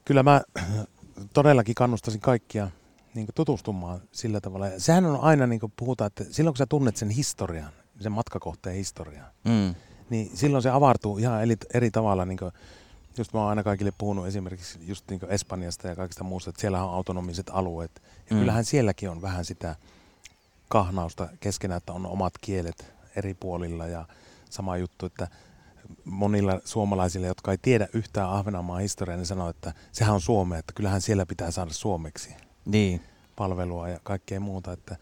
kyllä 0.05 0.23
mä 0.23 0.41
todellakin 1.33 1.75
kannustasin 1.75 2.21
kaikkia 2.21 2.69
niin 3.15 3.27
tutustumaan 3.35 4.01
sillä 4.11 4.41
tavalla. 4.41 4.67
Ja 4.67 4.79
sehän 4.79 5.05
on 5.05 5.21
aina, 5.21 5.47
niin 5.47 5.59
kuin 5.59 5.73
puhutaan, 5.75 6.07
että 6.07 6.23
silloin 6.31 6.53
kun 6.53 6.57
sä 6.57 6.65
tunnet 6.65 6.97
sen 6.97 7.09
historian, 7.09 7.71
sen 7.99 8.11
matkakohteen 8.11 8.75
historian, 8.75 9.27
mm. 9.43 9.75
niin 10.09 10.37
silloin 10.37 10.63
se 10.63 10.69
avartuu 10.69 11.17
ihan 11.17 11.43
eri, 11.43 11.55
eri 11.73 11.91
tavalla. 11.91 12.25
Niin 12.25 12.37
kuin, 12.37 12.51
just 13.17 13.33
mä 13.33 13.39
oon 13.39 13.49
aina 13.49 13.63
kaikille 13.63 13.91
puhunut 13.97 14.27
esimerkiksi 14.27 14.79
just 14.81 15.09
niin 15.09 15.19
Espanjasta 15.27 15.87
ja 15.87 15.95
kaikista 15.95 16.23
muusta, 16.23 16.49
että 16.49 16.61
siellä 16.61 16.83
on 16.83 16.93
autonomiset 16.93 17.51
alueet. 17.53 18.01
Ja 18.29 18.35
mm. 18.35 18.39
kyllähän 18.39 18.65
sielläkin 18.65 19.09
on 19.09 19.21
vähän 19.21 19.45
sitä 19.45 19.75
kahnausta 20.67 21.27
keskenään, 21.39 21.77
että 21.77 21.93
on 21.93 22.05
omat 22.05 22.33
kielet 22.41 22.93
eri 23.15 23.33
puolilla 23.33 23.87
ja 23.87 24.05
sama 24.49 24.77
juttu, 24.77 25.05
että 25.05 25.27
monilla 26.05 26.61
suomalaisilla, 26.65 27.27
jotka 27.27 27.51
ei 27.51 27.57
tiedä 27.57 27.87
yhtään 27.93 28.29
Ahvenanmaan 28.29 28.81
historiaa, 28.81 29.17
niin 29.17 29.25
sanoo, 29.25 29.49
että 29.49 29.73
sehän 29.91 30.15
on 30.15 30.21
Suomea, 30.21 30.59
että 30.59 30.73
kyllähän 30.73 31.01
siellä 31.01 31.25
pitää 31.25 31.51
saada 31.51 31.73
suomeksi 31.73 32.35
niin. 32.65 33.01
palvelua 33.35 33.89
ja 33.89 33.99
kaikkea 34.03 34.39
muuta. 34.39 34.71
Että 34.73 34.95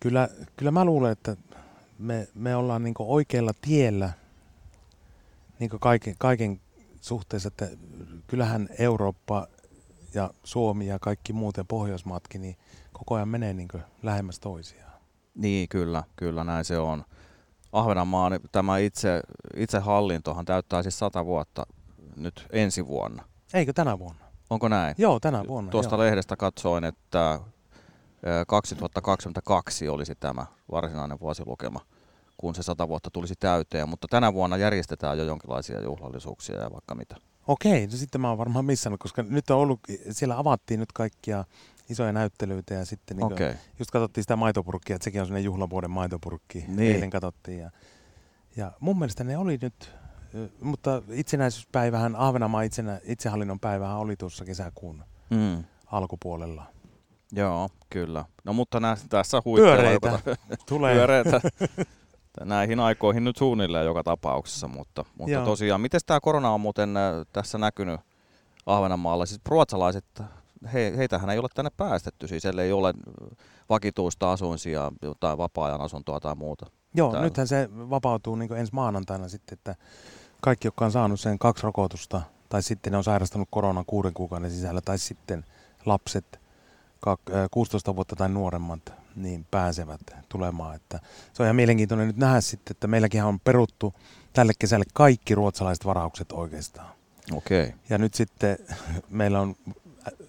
kyllä, 0.00 0.28
kyllä 0.56 0.70
mä 0.70 0.84
luulen, 0.84 1.12
että 1.12 1.36
me, 1.98 2.28
me 2.34 2.56
ollaan 2.56 2.84
niin 2.84 2.94
oikealla 2.98 3.52
tiellä 3.62 4.12
niin 5.58 5.70
kaiken, 5.80 6.14
kaiken 6.18 6.60
suhteessa, 7.00 7.48
että 7.48 7.68
kyllähän 8.26 8.68
Eurooppa 8.78 9.46
ja 10.14 10.30
Suomi 10.44 10.86
ja 10.86 10.98
kaikki 10.98 11.32
muut 11.32 11.56
ja 11.56 11.64
Pohjoismaatkin, 11.64 12.40
niin 12.40 12.56
koko 12.92 13.14
ajan 13.14 13.28
menee 13.28 13.54
niin 13.54 13.68
lähemmäs 14.02 14.40
toisiaan. 14.40 14.92
Niin, 15.34 15.68
kyllä, 15.68 16.04
kyllä 16.16 16.44
näin 16.44 16.64
se 16.64 16.78
on. 16.78 17.04
Ahvenanmaan 17.72 18.40
tämä 18.52 18.78
itse, 18.78 19.22
itsehallintohan 19.56 20.44
täyttää 20.44 20.82
siis 20.82 20.98
sata 20.98 21.24
vuotta 21.24 21.66
nyt 22.16 22.46
ensi 22.52 22.86
vuonna. 22.86 23.24
Eikö 23.54 23.72
tänä 23.72 23.98
vuonna? 23.98 24.24
Onko 24.50 24.68
näin? 24.68 24.94
Joo, 24.98 25.20
tänä 25.20 25.44
vuonna. 25.48 25.70
Tuosta 25.70 25.96
joo. 25.96 26.04
lehdestä 26.04 26.36
katsoin, 26.36 26.84
että 26.84 27.40
2022 28.46 29.88
olisi 29.88 30.14
tämä 30.14 30.46
varsinainen 30.70 31.20
vuosilukema, 31.20 31.80
kun 32.40 32.54
se 32.54 32.62
sata 32.62 32.88
vuotta 32.88 33.10
tulisi 33.10 33.34
täyteen, 33.40 33.88
mutta 33.88 34.06
tänä 34.10 34.32
vuonna 34.32 34.56
järjestetään 34.56 35.18
jo 35.18 35.24
jonkinlaisia 35.24 35.80
juhlallisuuksia 35.80 36.56
ja 36.56 36.70
vaikka 36.72 36.94
mitä. 36.94 37.16
Okei, 37.46 37.86
no 37.86 37.92
sitten 37.92 38.20
mä 38.20 38.28
oon 38.28 38.38
varmaan 38.38 38.64
missannut, 38.64 39.00
koska 39.00 39.22
nyt 39.22 39.50
on 39.50 39.58
ollut, 39.58 39.80
siellä 40.10 40.38
avattiin 40.38 40.80
nyt 40.80 40.92
kaikkia 40.92 41.44
isoja 41.90 42.12
näyttelyitä 42.12 42.74
ja 42.74 42.84
sitten 42.84 43.16
niin 43.16 43.32
okay. 43.32 43.54
just 43.78 43.90
katsottiin 43.90 44.24
sitä 44.24 44.36
maitopurkkia, 44.36 44.96
että 44.96 45.04
sekin 45.04 45.20
on 45.20 45.26
sellainen 45.26 45.44
juhlavuoden 45.44 45.90
maitopurkki. 45.90 46.64
Niin. 46.68 46.94
Eilen 46.94 47.10
katsottiin 47.10 47.58
ja, 47.58 47.70
ja 48.56 48.72
mun 48.80 48.98
mielestä 48.98 49.24
ne 49.24 49.38
oli 49.38 49.58
nyt, 49.62 49.92
mutta 50.60 51.02
itsenäisyyspäivähän, 51.10 52.16
Ahvenanmaan 52.16 52.64
itsenä, 52.64 53.00
itsehallinnon 53.04 53.60
päivähän 53.60 53.96
oli 53.96 54.16
tuossa 54.16 54.44
kesäkuun 54.44 55.04
mm. 55.30 55.64
alkupuolella. 55.86 56.66
Joo, 57.32 57.68
kyllä. 57.90 58.24
No 58.44 58.52
mutta 58.52 58.80
nää, 58.80 58.96
tässä 59.08 59.42
huitteilla 59.44 59.76
Pyöreitä. 59.76 60.36
Tulee. 60.68 60.94
Pyöreitä. 60.96 61.40
Näihin 62.44 62.80
aikoihin 62.80 63.24
nyt 63.24 63.36
suunnilleen 63.36 63.86
joka 63.86 64.02
tapauksessa, 64.02 64.68
mutta, 64.68 65.04
mutta 65.18 65.44
tosiaan, 65.44 65.80
miten 65.80 66.00
tämä 66.06 66.20
korona 66.20 66.50
on 66.50 66.60
muuten 66.60 66.94
tässä 67.32 67.58
näkynyt 67.58 68.00
Ahvenanmaalla? 68.66 69.26
Siis 69.26 69.40
ruotsalaiset 69.48 70.22
he, 70.72 70.92
heitähän 70.96 71.30
ei 71.30 71.38
ole 71.38 71.48
tänne 71.54 71.70
päästetty, 71.76 72.28
siis 72.28 72.44
ellei 72.44 72.72
ole 72.72 72.94
vakituista 73.68 74.32
asuinsia, 74.32 74.92
tai 75.20 75.38
vapaa-ajan 75.38 75.80
asuntoa 75.80 76.20
tai 76.20 76.34
muuta. 76.34 76.66
Joo, 76.94 77.10
täällä. 77.10 77.26
nythän 77.26 77.48
se 77.48 77.68
vapautuu 77.72 78.36
niin 78.36 78.52
ensi 78.52 78.74
maanantaina 78.74 79.28
sitten, 79.28 79.58
että 79.58 79.74
kaikki, 80.40 80.66
jotka 80.66 80.84
on 80.84 80.92
saanut 80.92 81.20
sen 81.20 81.38
kaksi 81.38 81.62
rokotusta, 81.62 82.22
tai 82.48 82.62
sitten 82.62 82.90
ne 82.90 82.96
on 82.96 83.04
sairastanut 83.04 83.48
koronan 83.50 83.84
kuuden 83.86 84.14
kuukauden 84.14 84.50
sisällä, 84.50 84.80
tai 84.80 84.98
sitten 84.98 85.44
lapset 85.86 86.40
16 87.50 87.96
vuotta 87.96 88.16
tai 88.16 88.28
nuoremmat, 88.28 88.92
niin 89.16 89.46
pääsevät 89.50 90.00
tulemaan. 90.28 90.76
Että 90.76 91.00
se 91.32 91.42
on 91.42 91.46
ihan 91.46 91.56
mielenkiintoinen 91.56 92.06
nyt 92.06 92.16
nähdä 92.16 92.40
sitten, 92.40 92.72
että 92.74 92.86
meilläkin 92.86 93.24
on 93.24 93.40
peruttu 93.40 93.94
tälle 94.32 94.52
kesälle 94.58 94.84
kaikki 94.94 95.34
ruotsalaiset 95.34 95.86
varaukset 95.86 96.32
oikeastaan. 96.32 96.88
Okei. 97.32 97.64
Okay. 97.64 97.78
Ja 97.88 97.98
nyt 97.98 98.14
sitten 98.14 98.58
meillä 99.10 99.40
on 99.40 99.56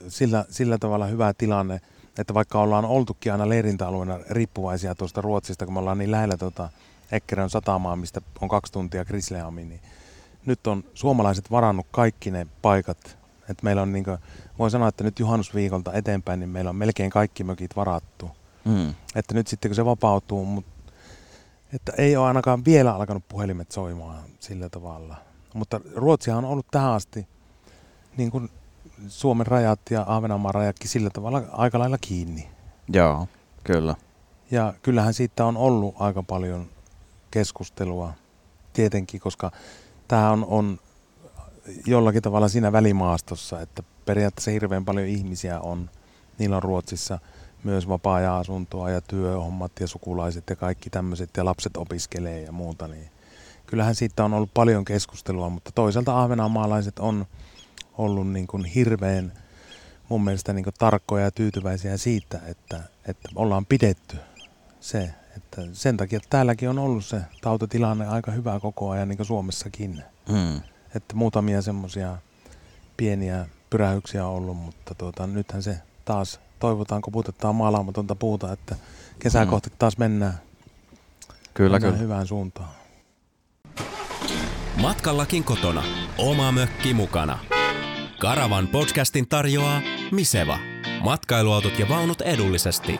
sillä, 0.07 0.45
sillä 0.49 0.77
tavalla 0.77 1.05
hyvä 1.05 1.33
tilanne, 1.33 1.81
että 2.17 2.33
vaikka 2.33 2.61
ollaan 2.61 2.85
oltukin 2.85 3.31
aina 3.31 3.49
leirintäalueena 3.49 4.19
riippuvaisia 4.29 4.95
tuosta 4.95 5.21
Ruotsista, 5.21 5.65
kun 5.65 5.73
me 5.73 5.79
ollaan 5.79 5.97
niin 5.97 6.11
lähellä 6.11 6.37
tuota 6.37 6.69
Eckerön 7.11 7.49
satamaa, 7.49 7.95
mistä 7.95 8.21
on 8.41 8.49
kaksi 8.49 8.73
tuntia 8.73 9.05
Grisleamiin, 9.05 9.69
niin 9.69 9.81
nyt 10.45 10.67
on 10.67 10.83
suomalaiset 10.93 11.51
varannut 11.51 11.87
kaikki 11.91 12.31
ne 12.31 12.47
paikat. 12.61 13.17
että 13.49 13.63
meillä 13.63 13.81
on 13.81 13.91
niin 13.91 14.03
kuin, 14.03 14.17
voin 14.59 14.71
sanoa, 14.71 14.87
että 14.87 15.03
nyt 15.03 15.19
juhannusviikolta 15.19 15.93
eteenpäin, 15.93 16.39
niin 16.39 16.49
meillä 16.49 16.69
on 16.69 16.75
melkein 16.75 17.09
kaikki 17.09 17.43
mökit 17.43 17.75
varattu. 17.75 18.31
Mm. 18.65 18.93
Että 19.15 19.33
nyt 19.33 19.47
sitten 19.47 19.69
kun 19.69 19.75
se 19.75 19.85
vapautuu, 19.85 20.45
mutta 20.45 20.71
että 21.73 21.93
ei 21.97 22.15
ole 22.17 22.27
ainakaan 22.27 22.65
vielä 22.65 22.95
alkanut 22.95 23.23
puhelimet 23.29 23.71
soimaan 23.71 24.23
sillä 24.39 24.69
tavalla. 24.69 25.15
Mutta 25.53 25.81
Ruotsihan 25.95 26.45
on 26.45 26.51
ollut 26.51 26.67
tähän 26.71 26.91
asti 26.91 27.27
niin 28.17 28.31
kuin 28.31 28.49
Suomen 29.07 29.47
rajat 29.47 29.79
ja 29.89 30.03
Ahvenanmaan 30.07 30.55
rajatkin 30.55 30.89
sillä 30.89 31.09
tavalla 31.09 31.43
aika 31.51 31.79
lailla 31.79 31.97
kiinni. 31.97 32.49
Joo, 32.93 33.27
kyllä. 33.63 33.95
Ja 34.51 34.73
kyllähän 34.81 35.13
siitä 35.13 35.45
on 35.45 35.57
ollut 35.57 35.95
aika 35.99 36.23
paljon 36.23 36.65
keskustelua 37.31 38.13
tietenkin, 38.73 39.21
koska 39.21 39.51
tämä 40.07 40.31
on, 40.31 40.45
on 40.49 40.79
jollakin 41.85 42.21
tavalla 42.21 42.47
siinä 42.47 42.71
välimaastossa, 42.71 43.61
että 43.61 43.83
periaatteessa 44.05 44.51
hirveän 44.51 44.85
paljon 44.85 45.07
ihmisiä 45.07 45.59
on, 45.59 45.89
niillä 46.37 46.55
on 46.57 46.63
Ruotsissa 46.63 47.19
myös 47.63 47.87
vapaa-ajan-asuntoa 47.87 48.89
ja 48.89 49.01
työhommat 49.01 49.71
ja 49.79 49.87
sukulaiset 49.87 50.49
ja 50.49 50.55
kaikki 50.55 50.89
tämmöiset 50.89 51.29
ja 51.37 51.45
lapset 51.45 51.77
opiskelee 51.77 52.41
ja 52.41 52.51
muuta, 52.51 52.87
niin 52.87 53.09
kyllähän 53.65 53.95
siitä 53.95 54.25
on 54.25 54.33
ollut 54.33 54.53
paljon 54.53 54.85
keskustelua, 54.85 55.49
mutta 55.49 55.71
toisaalta 55.71 56.21
ahvenanmaalaiset 56.21 56.99
on 56.99 57.25
ollut 57.97 58.31
niin 58.31 58.47
kuin 58.47 58.65
hirveän 58.65 59.33
mun 60.09 60.23
mielestä 60.23 60.53
niin 60.53 60.63
kuin 60.63 60.73
tarkkoja 60.79 61.23
ja 61.23 61.31
tyytyväisiä 61.31 61.97
siitä, 61.97 62.39
että, 62.45 62.83
että 63.07 63.29
ollaan 63.35 63.65
pidetty 63.65 64.17
se, 64.79 65.13
Että 65.37 65.61
sen 65.73 65.97
takia 65.97 66.17
että 66.17 66.29
täälläkin 66.29 66.69
on 66.69 66.79
ollut 66.79 67.05
se 67.05 67.21
tautitilanne 67.41 68.07
aika 68.07 68.31
hyvä 68.31 68.59
koko 68.59 68.89
ajan, 68.89 69.07
niin 69.09 69.17
kuin 69.17 69.27
Suomessakin. 69.27 70.03
Mm. 70.29 70.61
Että 70.95 71.15
muutamia 71.15 71.61
semmoisia 71.61 72.17
pieniä 72.97 73.45
pyrähyksiä 73.69 74.25
on 74.25 74.33
ollut, 74.33 74.57
mutta 74.57 74.95
tuota, 74.95 75.27
nythän 75.27 75.63
se 75.63 75.77
taas 76.05 76.39
toivotaan, 76.61 77.01
kun 77.01 77.13
puutetaan 77.13 77.55
maalaamatonta 77.55 78.15
puuta, 78.15 78.51
että 78.53 78.75
kesää 79.19 79.45
Mm. 79.45 79.49
kohti 79.49 79.69
taas 79.79 79.97
mennään, 79.97 80.33
Kyllä, 81.53 81.75
mennään 81.75 81.93
kyllä. 81.93 82.03
hyvään 82.03 82.27
suuntaan. 82.27 82.69
Matkallakin 84.81 85.43
kotona. 85.43 85.83
Oma 86.17 86.51
mökki 86.51 86.93
mukana. 86.93 87.39
Karavan 88.19 88.67
podcastin 88.67 89.27
tarjoaa 89.27 89.81
Miseva. 90.11 90.57
Matkailuautot 91.03 91.79
ja 91.79 91.89
vaunut 91.89 92.21
edullisesti. 92.21 92.99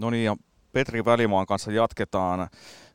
No 0.00 0.10
niin, 0.10 0.24
ja 0.24 0.36
Petri 0.72 1.04
Välimaan 1.04 1.46
kanssa 1.46 1.72
jatketaan 1.72 2.48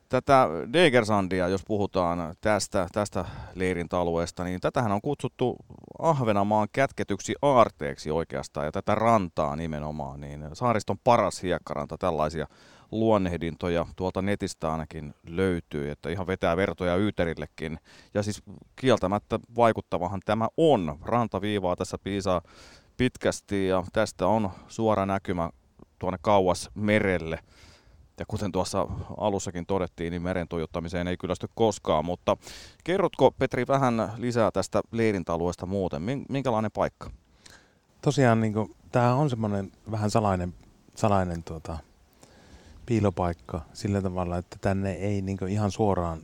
tätä 0.08 0.48
Degersandia, 0.72 1.48
jos 1.48 1.64
puhutaan 1.66 2.34
tästä, 2.40 2.86
tästä 2.92 3.24
leirintäalueesta, 3.54 4.44
niin 4.44 4.60
tätähän 4.60 4.92
on 4.92 5.00
kutsuttu 5.00 5.56
Ahvenanmaan 5.98 6.68
kätketyksi 6.72 7.34
aarteeksi 7.42 8.10
oikeastaan, 8.10 8.66
ja 8.66 8.72
tätä 8.72 8.94
rantaa 8.94 9.56
nimenomaan, 9.56 10.20
niin 10.20 10.48
saariston 10.52 10.98
paras 11.04 11.42
hiekkaranta, 11.42 11.98
tällaisia 11.98 12.46
luonnehdintoja 12.92 13.86
tuolta 13.96 14.22
netistä 14.22 14.72
ainakin 14.72 15.14
löytyy, 15.26 15.90
että 15.90 16.08
ihan 16.08 16.26
vetää 16.26 16.56
vertoja 16.56 16.96
Yyterillekin. 16.96 17.78
Ja 18.14 18.22
siis 18.22 18.42
kieltämättä 18.76 19.40
vaikuttavahan 19.56 20.20
tämä 20.24 20.48
on. 20.56 20.98
Rantaviivaa 21.02 21.76
tässä 21.76 21.98
piisaa 21.98 22.42
pitkästi 22.96 23.66
ja 23.66 23.84
tästä 23.92 24.26
on 24.26 24.50
suora 24.68 25.06
näkymä 25.06 25.50
tuonne 25.98 26.18
kauas 26.22 26.70
merelle. 26.74 27.38
Ja 28.18 28.24
kuten 28.28 28.52
tuossa 28.52 28.86
alussakin 29.16 29.66
todettiin, 29.66 30.10
niin 30.10 30.22
meren 30.22 30.48
tuijottamiseen 30.48 31.08
ei 31.08 31.16
kyllästy 31.16 31.48
koskaan, 31.54 32.04
mutta 32.04 32.36
kerrotko 32.84 33.30
Petri 33.30 33.66
vähän 33.68 34.12
lisää 34.16 34.50
tästä 34.50 34.82
leirintäalueesta 34.92 35.66
muuten? 35.66 36.02
Min- 36.02 36.26
Minkälainen 36.28 36.70
paikka? 36.70 37.10
Tosiaan 38.02 38.40
niin 38.40 38.54
tämä 38.92 39.14
on 39.14 39.30
semmoinen 39.30 39.72
vähän 39.90 40.10
salainen, 40.10 40.54
salainen 40.94 41.42
tuota, 41.42 41.78
piilopaikka 42.86 43.60
sillä 43.72 44.02
tavalla, 44.02 44.38
että 44.38 44.56
tänne 44.60 44.92
ei 44.92 45.22
niin 45.22 45.48
ihan 45.48 45.70
suoraan 45.70 46.20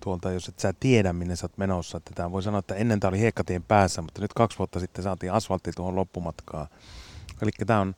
tuolta, 0.00 0.32
jos 0.32 0.48
et 0.48 0.58
sä 0.58 0.74
tiedä 0.80 1.12
minne 1.12 1.36
sä 1.36 1.44
oot 1.44 1.58
menossa. 1.58 1.96
Että 1.96 2.10
tämä 2.14 2.32
voi 2.32 2.42
sanoa, 2.42 2.58
että 2.58 2.74
ennen 2.74 3.00
tämä 3.00 3.08
oli 3.08 3.18
hiekkatien 3.18 3.62
päässä, 3.62 4.02
mutta 4.02 4.20
nyt 4.20 4.32
kaksi 4.32 4.58
vuotta 4.58 4.80
sitten 4.80 5.04
saatiin 5.04 5.32
asfaltti 5.32 5.70
tuohon 5.76 5.96
loppumatkaan. 5.96 6.66
Eli 7.42 7.50
tämä 7.66 7.80
on 7.80 7.94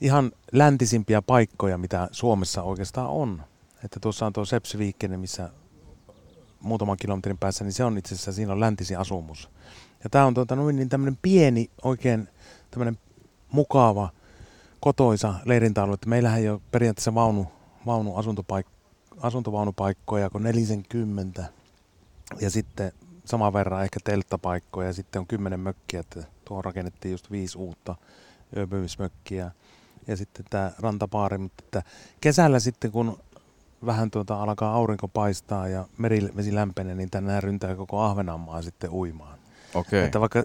ihan 0.00 0.32
läntisimpiä 0.52 1.22
paikkoja, 1.22 1.78
mitä 1.78 2.08
Suomessa 2.12 2.62
oikeastaan 2.62 3.08
on. 3.08 3.42
Että 3.84 4.00
tuossa 4.00 4.26
on 4.26 4.32
tuo 4.32 4.44
Sepsiviikkene, 4.44 5.16
missä 5.16 5.50
muutaman 6.60 6.96
kilometrin 6.96 7.38
päässä, 7.38 7.64
niin 7.64 7.72
se 7.72 7.84
on 7.84 7.98
itse 7.98 8.14
asiassa, 8.14 8.32
siinä 8.32 8.52
on 8.52 8.60
läntisin 8.60 8.98
asumus. 8.98 9.50
Ja 10.04 10.10
tämä 10.10 10.26
on 10.26 10.34
tuota, 10.34 10.56
noin 10.56 10.76
niin 10.76 10.88
tämmöinen 10.88 11.18
pieni, 11.22 11.70
oikein 11.82 12.28
tämmöinen 12.70 12.98
mukava, 13.52 14.10
kotoisa 14.80 15.34
leirintäalue. 15.44 15.94
Että 15.94 16.08
meillähän 16.08 16.38
ei 16.38 16.48
ole 16.48 16.60
periaatteessa 16.70 17.14
vaunu, 17.14 17.46
vaunu 17.86 18.14
asuntopaik- 18.16 18.78
asuntovaunupaikkoja 19.20 20.30
kuin 20.30 20.44
40 20.44 21.44
ja 22.40 22.50
sitten 22.50 22.92
saman 23.24 23.52
verran 23.52 23.84
ehkä 23.84 24.00
telttapaikkoja 24.04 24.86
ja 24.86 24.92
sitten 24.92 25.20
on 25.20 25.26
kymmenen 25.26 25.60
mökkiä, 25.60 26.00
että 26.00 26.24
tuohon 26.44 26.64
rakennettiin 26.64 27.12
just 27.12 27.30
viisi 27.30 27.58
uutta 27.58 27.94
yöpymismökkiä 28.56 29.50
ja 30.08 30.16
sitten 30.16 30.44
tämä 30.50 30.72
rantapaari, 30.78 31.38
mutta 31.38 31.64
että 31.64 31.82
kesällä 32.20 32.60
sitten 32.60 32.92
kun 32.92 33.18
vähän 33.86 34.10
tuota 34.10 34.42
alkaa 34.42 34.74
aurinko 34.74 35.08
paistaa 35.08 35.68
ja 35.68 35.84
merivesi 35.98 36.54
lämpenee, 36.54 36.94
niin 36.94 37.10
tänään 37.10 37.42
ryntää 37.42 37.74
koko 37.76 38.00
Ahvenanmaa 38.00 38.62
sitten 38.62 38.90
uimaan. 38.90 39.38
Okei. 39.74 40.04
Että 40.04 40.20
vaikka 40.20 40.42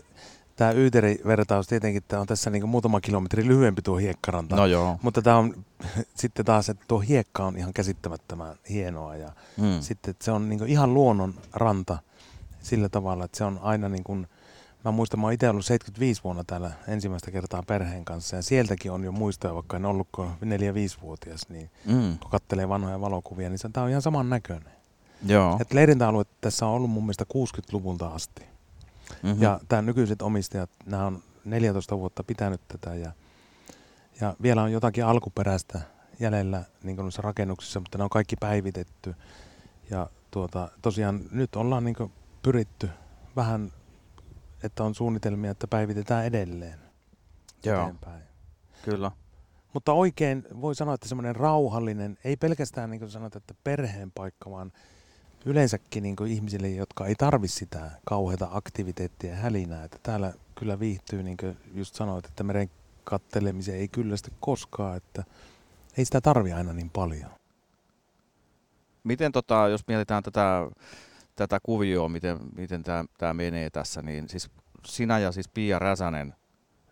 tämä 0.55 0.71
Yyteri-vertaus 0.71 1.67
tietenkin 1.67 2.03
tää 2.07 2.19
on 2.19 2.27
tässä 2.27 2.49
niinku 2.49 2.67
muutama 2.67 3.01
kilometri 3.01 3.47
lyhyempi 3.47 3.81
tuo 3.81 3.97
hiekkaranta, 3.97 4.55
No 4.55 4.65
joo. 4.65 4.99
mutta 5.01 5.21
tämä 5.21 5.37
on 5.37 5.65
sitten 6.15 6.45
taas, 6.45 6.69
että 6.69 6.85
tuo 6.87 6.99
hiekka 6.99 7.45
on 7.45 7.57
ihan 7.57 7.73
käsittämättömän 7.73 8.55
hienoa 8.69 9.15
ja 9.15 9.31
Mm. 9.57 9.81
sitten 9.81 10.11
että 10.11 10.25
se 10.25 10.31
on 10.31 10.49
niinku 10.49 10.65
ihan 10.65 10.93
luonnon 10.93 11.33
ranta 11.53 11.97
sillä 12.61 12.89
tavalla, 12.89 13.25
että 13.25 13.37
se 13.37 13.43
on 13.43 13.59
aina 13.63 13.89
niin 13.89 14.03
kuin, 14.03 14.27
mä 14.85 14.91
muistan, 14.91 15.19
mä 15.19 15.27
oon 15.27 15.33
itse 15.33 15.49
ollut 15.49 15.65
75 15.65 16.23
vuonna 16.23 16.43
täällä 16.43 16.71
ensimmäistä 16.87 17.31
kertaa 17.31 17.63
perheen 17.63 18.05
kanssa 18.05 18.35
ja 18.35 18.41
sieltäkin 18.41 18.91
on 18.91 19.03
jo 19.03 19.11
muistoja, 19.11 19.55
vaikka 19.55 19.77
en 19.77 19.85
ollut 19.85 20.07
kuin 20.11 20.29
4-5-vuotias, 20.29 21.49
niin 21.49 21.69
Mm. 21.85 22.17
kun 22.17 22.31
kattelee 22.31 22.69
vanhoja 22.69 23.01
valokuvia, 23.01 23.49
niin 23.49 23.59
se 23.59 23.69
tämä 23.73 23.83
on 23.83 23.89
ihan 23.89 24.01
saman 24.01 24.29
näköinen. 24.29 24.73
Joo. 25.25 25.57
Et 25.61 25.73
leirintäalue 25.73 26.23
tässä 26.41 26.65
on 26.65 26.71
ollut 26.71 26.89
mun 26.91 27.03
mielestä 27.03 27.25
60-luvulta 27.33 28.07
asti. 28.07 28.45
Mm-hmm. 29.23 29.41
Ja 29.41 29.59
tämä 29.67 29.81
nykyiset 29.81 30.21
omistajat, 30.21 30.69
nämä 30.85 31.05
on 31.05 31.23
14 31.45 31.97
vuotta 31.97 32.23
pitänyt 32.23 32.61
tätä 32.67 32.95
ja, 32.95 33.11
ja 34.21 34.35
vielä 34.41 34.63
on 34.63 34.71
jotakin 34.71 35.05
alkuperäistä 35.05 35.81
jäljellä 36.19 36.63
niin 36.83 36.97
noissa 36.97 37.21
rakennuksissa, 37.21 37.79
mutta 37.79 37.97
ne 37.97 38.03
on 38.03 38.09
kaikki 38.09 38.35
päivitetty. 38.35 39.15
Ja 39.89 40.09
tuota, 40.31 40.69
tosiaan 40.81 41.21
nyt 41.31 41.55
ollaan 41.55 41.83
niin 41.83 41.95
pyritty 42.43 42.89
vähän, 43.35 43.71
että 44.63 44.83
on 44.83 44.95
suunnitelmia, 44.95 45.51
että 45.51 45.67
päivitetään 45.67 46.25
edelleen 46.25 46.79
Joo, 47.65 47.81
eteenpäin. 47.81 48.23
kyllä. 48.85 49.11
Mutta 49.73 49.93
oikein 49.93 50.45
voi 50.61 50.75
sanoa, 50.75 50.93
että 50.93 51.07
semmoinen 51.07 51.35
rauhallinen, 51.35 52.17
ei 52.23 52.37
pelkästään 52.37 52.89
niin 52.89 52.99
kuin 52.99 53.11
sanot, 53.11 53.35
että 53.35 53.53
perheen 53.63 54.11
paikka, 54.11 54.51
vaan 54.51 54.71
yleensäkin 55.45 56.03
niin 56.03 56.15
ihmisille, 56.27 56.69
jotka 56.69 57.05
ei 57.05 57.15
tarvi 57.15 57.47
sitä 57.47 57.91
kauheata 58.05 58.47
aktiviteettia 58.51 59.29
ja 59.29 59.35
hälinää. 59.35 59.83
Että 59.83 59.97
täällä 60.03 60.33
kyllä 60.55 60.79
viihtyy, 60.79 61.23
niin 61.23 61.37
kuin 61.37 61.57
just 61.73 61.95
sanoit, 61.95 62.25
että 62.25 62.43
meren 62.43 62.69
kattelemiseen 63.03 63.79
ei 63.79 63.87
kyllästy 63.87 64.31
koskaan, 64.39 64.97
että 64.97 65.23
ei 65.97 66.05
sitä 66.05 66.21
tarvi 66.21 66.53
aina 66.53 66.73
niin 66.73 66.89
paljon. 66.89 67.29
Miten 69.03 69.31
tota, 69.31 69.67
jos 69.67 69.87
mietitään 69.87 70.23
tätä, 70.23 70.67
tätä 71.35 71.59
kuvioa, 71.63 72.09
miten, 72.09 72.37
miten 72.55 72.83
tämä 73.17 73.33
menee 73.33 73.69
tässä, 73.69 74.01
niin 74.01 74.29
siis 74.29 74.49
sinä 74.85 75.19
ja 75.19 75.31
siis 75.31 75.47
Pia 75.47 75.79
Räsänen 75.79 76.33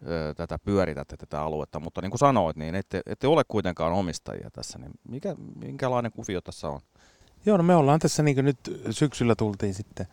ö, 0.08 0.34
tätä 0.34 0.60
pyöritätte 0.60 1.18
tätä 1.18 1.42
aluetta, 1.42 1.80
mutta 1.80 2.02
niin 2.02 2.12
kuin 2.12 2.20
sanoit, 2.20 2.58
niin 2.58 2.76
ette, 2.76 3.02
ette 3.06 3.28
ole 3.28 3.44
kuitenkaan 3.48 3.94
omistajia 3.94 4.50
tässä, 4.52 4.80
niin 4.80 4.92
mikä, 5.10 5.36
minkälainen 5.56 6.12
kuvio 6.12 6.42
tässä 6.42 6.68
on? 6.68 6.80
Joo, 7.46 7.58
no 7.58 7.64
me 7.64 7.76
ollaan 7.76 8.00
tässä 8.00 8.24
niin 8.24 8.46
nyt 8.46 8.58
syksyllä 8.90 9.36
tultiin 9.36 9.74
sitten, 9.74 10.08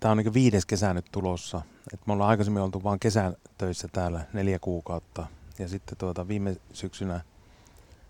tämä 0.00 0.12
on 0.12 0.18
niin 0.18 0.34
viides 0.34 0.66
kesä 0.66 0.94
nyt 0.94 1.06
tulossa. 1.12 1.62
Et 1.92 2.06
me 2.06 2.12
ollaan 2.12 2.30
aikaisemmin 2.30 2.62
oltu 2.62 2.82
vain 2.82 3.00
kesän 3.00 3.36
töissä 3.58 3.88
täällä 3.92 4.20
neljä 4.32 4.58
kuukautta. 4.58 5.26
Ja 5.58 5.68
sitten 5.68 5.98
tuota 5.98 6.28
viime 6.28 6.56
syksynä 6.72 7.20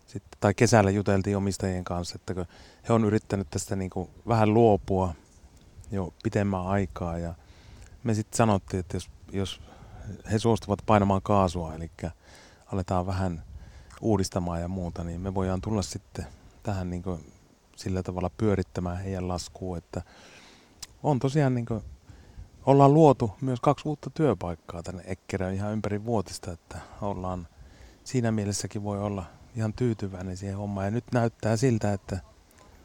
sitten, 0.09 0.37
tai 0.39 0.53
kesällä 0.53 0.91
juteltiin 0.91 1.37
omistajien 1.37 1.83
kanssa, 1.83 2.15
että 2.15 2.33
kun 2.33 2.45
he 2.89 2.93
on 2.93 3.05
yrittänyt 3.05 3.49
tästä 3.49 3.75
niin 3.75 3.89
kuin 3.89 4.09
vähän 4.27 4.53
luopua 4.53 5.13
jo 5.91 6.13
pitemmän 6.23 6.67
aikaa. 6.67 7.17
Ja 7.17 7.33
me 8.03 8.13
sitten 8.13 8.37
sanottiin, 8.37 8.79
että 8.79 8.97
jos, 8.97 9.09
jos 9.31 9.61
he 10.31 10.39
suostuvat 10.39 10.79
painamaan 10.85 11.21
kaasua, 11.21 11.75
eli 11.75 11.91
aletaan 12.65 13.07
vähän 13.07 13.43
uudistamaan 14.01 14.61
ja 14.61 14.67
muuta, 14.67 15.03
niin 15.03 15.21
me 15.21 15.33
voidaan 15.33 15.61
tulla 15.61 15.81
sitten 15.81 16.25
tähän 16.63 16.89
niin 16.89 17.03
kuin 17.03 17.33
sillä 17.75 18.03
tavalla 18.03 18.31
pyörittämään 18.37 18.97
heidän 18.97 19.27
laskuun, 19.27 19.77
että 19.77 20.01
on 21.03 21.19
tosiaan 21.19 21.55
niin 21.55 21.65
kuin, 21.65 21.83
ollaan 22.65 22.93
luotu 22.93 23.31
myös 23.41 23.59
kaksi 23.59 23.87
uutta 23.87 24.09
työpaikkaa 24.09 24.83
tänne 24.83 25.03
Ekkerään 25.05 25.53
ihan 25.53 25.71
ympäri 25.71 26.05
vuotista, 26.05 26.51
että 26.51 26.77
ollaan 27.01 27.47
siinä 28.03 28.31
mielessäkin 28.31 28.83
voi 28.83 28.99
olla 28.99 29.38
ihan 29.59 29.73
tyytyväinen 29.73 30.37
siihen 30.37 30.57
hommaan. 30.57 30.85
Ja 30.87 30.91
nyt 30.91 31.03
näyttää 31.13 31.57
siltä, 31.57 31.93
että 31.93 32.19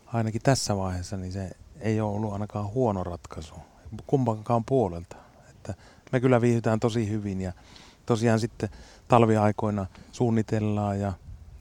ainakin 0.07 0.41
tässä 0.43 0.77
vaiheessa 0.77 1.17
niin 1.17 1.33
se 1.33 1.51
ei 1.81 2.01
ole 2.01 2.15
ollut 2.15 2.33
ainakaan 2.33 2.69
huono 2.75 3.05
ratkaisu 3.05 3.55
kumpankaan 4.07 4.65
puolelta. 4.65 5.17
Että 5.51 5.75
me 6.13 6.21
kyllä 6.21 6.41
viihdytään 6.41 6.81
tosi 6.81 7.11
hyvin 7.11 7.41
ja 7.41 7.53
tosiaan 8.07 8.41
sitten 8.41 8.69
talviaikoina 9.09 9.87
suunnitellaan 10.13 11.01
ja, 11.01 11.13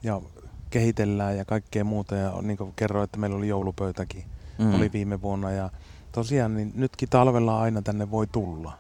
ja 0.04 0.21
kehitellään 0.69 1.38
ja 1.38 1.45
kaikkea 1.45 1.84
muuta. 1.84 2.15
Ja 2.15 2.34
niin 2.41 2.58
kuin 2.58 2.73
kerroin, 2.76 3.04
että 3.04 3.17
meillä 3.17 3.38
oli 3.38 3.47
joulupöytäkin, 3.47 4.23
mm. 4.58 4.76
oli 4.76 4.91
viime 4.91 5.21
vuonna. 5.21 5.52
Ja 5.52 5.69
tosiaan 6.12 6.56
niin 6.56 6.71
nytkin 6.76 7.10
talvella 7.10 7.62
aina 7.62 7.82
tänne 7.82 8.12
voi 8.12 8.28
tulla. 8.28 8.78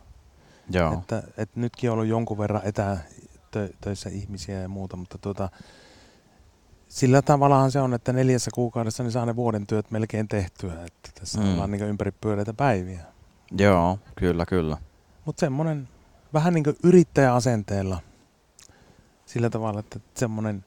Joo. 0.69 0.93
Että, 0.93 1.23
että 1.37 1.59
nytkin 1.59 1.89
on 1.89 1.93
ollut 1.93 2.07
jonkun 2.07 2.37
verran 2.37 2.61
etätöissä 2.65 4.09
ihmisiä 4.09 4.59
ja 4.59 4.69
muuta, 4.69 4.97
mutta 4.97 5.17
tuota, 5.17 5.49
sillä 6.93 7.21
tavallahan 7.21 7.71
se 7.71 7.81
on, 7.81 7.93
että 7.93 8.13
neljässä 8.13 8.51
kuukaudessa 8.53 9.03
niin 9.03 9.11
saa 9.11 9.25
ne 9.25 9.35
vuoden 9.35 9.67
työt 9.67 9.91
melkein 9.91 10.27
tehtyä. 10.27 10.73
Että 10.73 11.09
tässä 11.19 11.41
mm. 11.41 11.53
ollaan 11.53 11.71
niin 11.71 11.83
ympäri 11.83 12.11
pyöreitä 12.11 12.53
päiviä. 12.53 12.99
Joo, 13.57 13.99
kyllä, 14.15 14.45
kyllä. 14.45 14.77
Mutta 15.25 15.39
semmoinen 15.39 15.89
vähän 16.33 16.53
niin 16.53 16.63
kuin 16.63 16.75
yrittäjäasenteella 16.83 17.99
sillä 19.25 19.49
tavalla, 19.49 19.79
että 19.79 19.99
semmoinen 20.15 20.65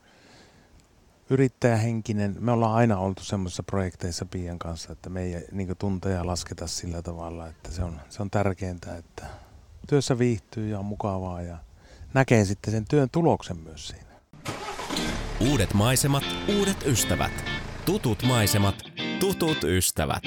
yrittäjähenkinen, 1.31 2.37
me 2.41 2.53
ollaan 2.53 2.75
aina 2.75 2.99
oltu 2.99 3.25
semmoisissa 3.25 3.63
projekteissa 3.63 4.27
Pian 4.27 4.59
kanssa, 4.59 4.93
että 4.93 5.11
me 5.11 5.23
ei 5.23 5.47
niin 5.53 5.77
tunteja 5.79 6.27
lasketa 6.27 6.67
sillä 6.67 7.03
tavalla, 7.03 7.49
että 7.49 7.71
se 7.73 7.85
on, 7.85 8.01
se 8.09 8.23
on 8.23 8.31
tärkeintä, 8.31 8.97
että 8.97 9.27
työssä 9.89 10.19
viihtyy 10.19 10.69
ja 10.69 10.79
on 10.79 10.85
mukavaa 10.85 11.43
ja 11.43 11.59
näkee 12.15 12.45
sitten 12.45 12.73
sen 12.73 12.85
työn 12.89 13.11
tuloksen 13.11 13.59
myös 13.59 13.89
siinä. 13.89 14.07
Uudet 15.41 15.75
maisemat, 15.75 16.25
uudet 16.59 16.87
ystävät. 16.87 17.33
Tutut 17.85 18.23
maisemat, 18.23 18.75
tutut 19.21 19.65
ystävät. 19.65 20.23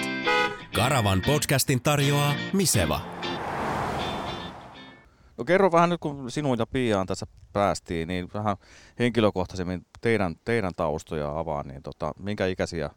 Karavan 0.75 1.21
podcastin 1.25 1.81
tarjoaa 1.81 2.33
Miseva. 2.53 3.01
No 5.37 5.45
kerro 5.45 5.71
vähän 5.71 5.89
nyt, 5.89 5.99
kun 5.99 6.31
sinun 6.31 6.59
ja 6.59 6.65
Piaan 6.65 7.07
tässä 7.07 7.25
päästiin, 7.53 8.07
niin 8.07 8.29
vähän 8.33 8.57
henkilökohtaisemmin 8.99 9.85
teidän, 10.01 10.35
teidän 10.45 10.71
taustoja 10.75 11.39
avaa, 11.39 11.63
niin 11.63 11.83
tota, 11.83 12.13
minkä 12.19 12.45
ikäisiä 12.45 12.89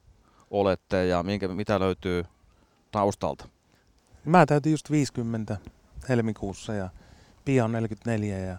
olette 0.51 1.07
ja 1.07 1.22
minkä, 1.22 1.48
mitä 1.48 1.81
löytyy 1.81 2.25
taustalta? 2.90 3.48
Mä 4.25 4.46
täytin 4.46 4.72
just 4.72 4.90
50 4.90 5.57
helmikuussa 6.09 6.75
ja 6.75 6.90
Pia 7.44 7.64
on 7.64 7.72
44 7.72 8.38
ja 8.38 8.59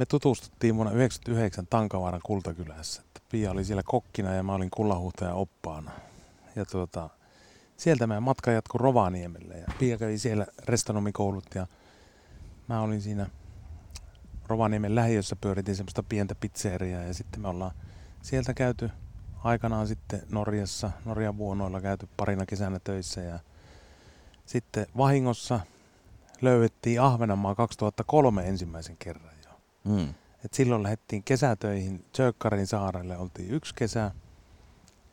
me 0.00 0.06
tutustuttiin 0.06 0.76
vuonna 0.76 0.90
1999 0.90 1.66
Tankavaaran 1.66 2.20
Kultakylässä. 2.24 3.02
Pia 3.30 3.50
oli 3.50 3.64
siellä 3.64 3.82
kokkina 3.84 4.34
ja 4.34 4.42
mä 4.42 4.54
olin 4.54 4.70
kullahuhtajan 4.70 5.34
oppaana. 5.34 5.90
Ja 6.56 6.64
tuota, 6.64 7.10
sieltä 7.76 8.06
meidän 8.06 8.22
matka 8.22 8.50
jatkui 8.50 8.78
Rovaniemelle 8.78 9.54
ja 9.54 9.66
Pia 9.78 9.98
kävi 9.98 10.18
siellä 10.18 10.46
restonomikoulut 10.64 11.44
ja 11.54 11.66
mä 12.68 12.80
olin 12.80 13.02
siinä 13.02 13.26
Rovaniemen 14.48 14.94
lähiössä 14.94 15.36
pyöritin 15.36 15.76
semmoista 15.76 16.02
pientä 16.02 16.34
pizzeriaa 16.34 17.02
ja 17.02 17.14
sitten 17.14 17.40
me 17.40 17.48
ollaan 17.48 17.72
sieltä 18.22 18.54
käyty 18.54 18.90
aikanaan 19.44 19.86
sitten 19.86 20.22
Norjassa, 20.30 20.90
Norjan 21.04 21.36
vuonoilla 21.36 21.80
käyty 21.80 22.08
parina 22.16 22.46
kesänä 22.46 22.78
töissä 22.84 23.20
ja 23.20 23.38
sitten 24.46 24.86
vahingossa 24.96 25.60
löydettiin 26.40 27.00
Ahvenanmaa 27.00 27.54
2003 27.54 28.48
ensimmäisen 28.48 28.96
kerran. 28.96 29.29
Mm. 29.84 30.14
Et 30.44 30.54
silloin 30.54 30.82
lähdettiin 30.82 31.22
kesätöihin 31.22 32.04
Tjökkarin 32.12 32.66
saarelle, 32.66 33.18
oltiin 33.18 33.50
yksi 33.50 33.74
kesä. 33.74 34.10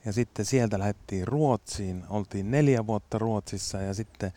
Ja 0.06 0.13
sitten 0.13 0.45
sieltä 0.45 0.80
lähdettiin 0.80 1.27
Ruotsiin, 1.27 2.03
oltiin 2.10 2.51
neljä 2.51 2.88
vuotta 2.88 3.17
Ruotsissa 3.17 3.82
ja 3.82 3.93
sitten 3.93 4.34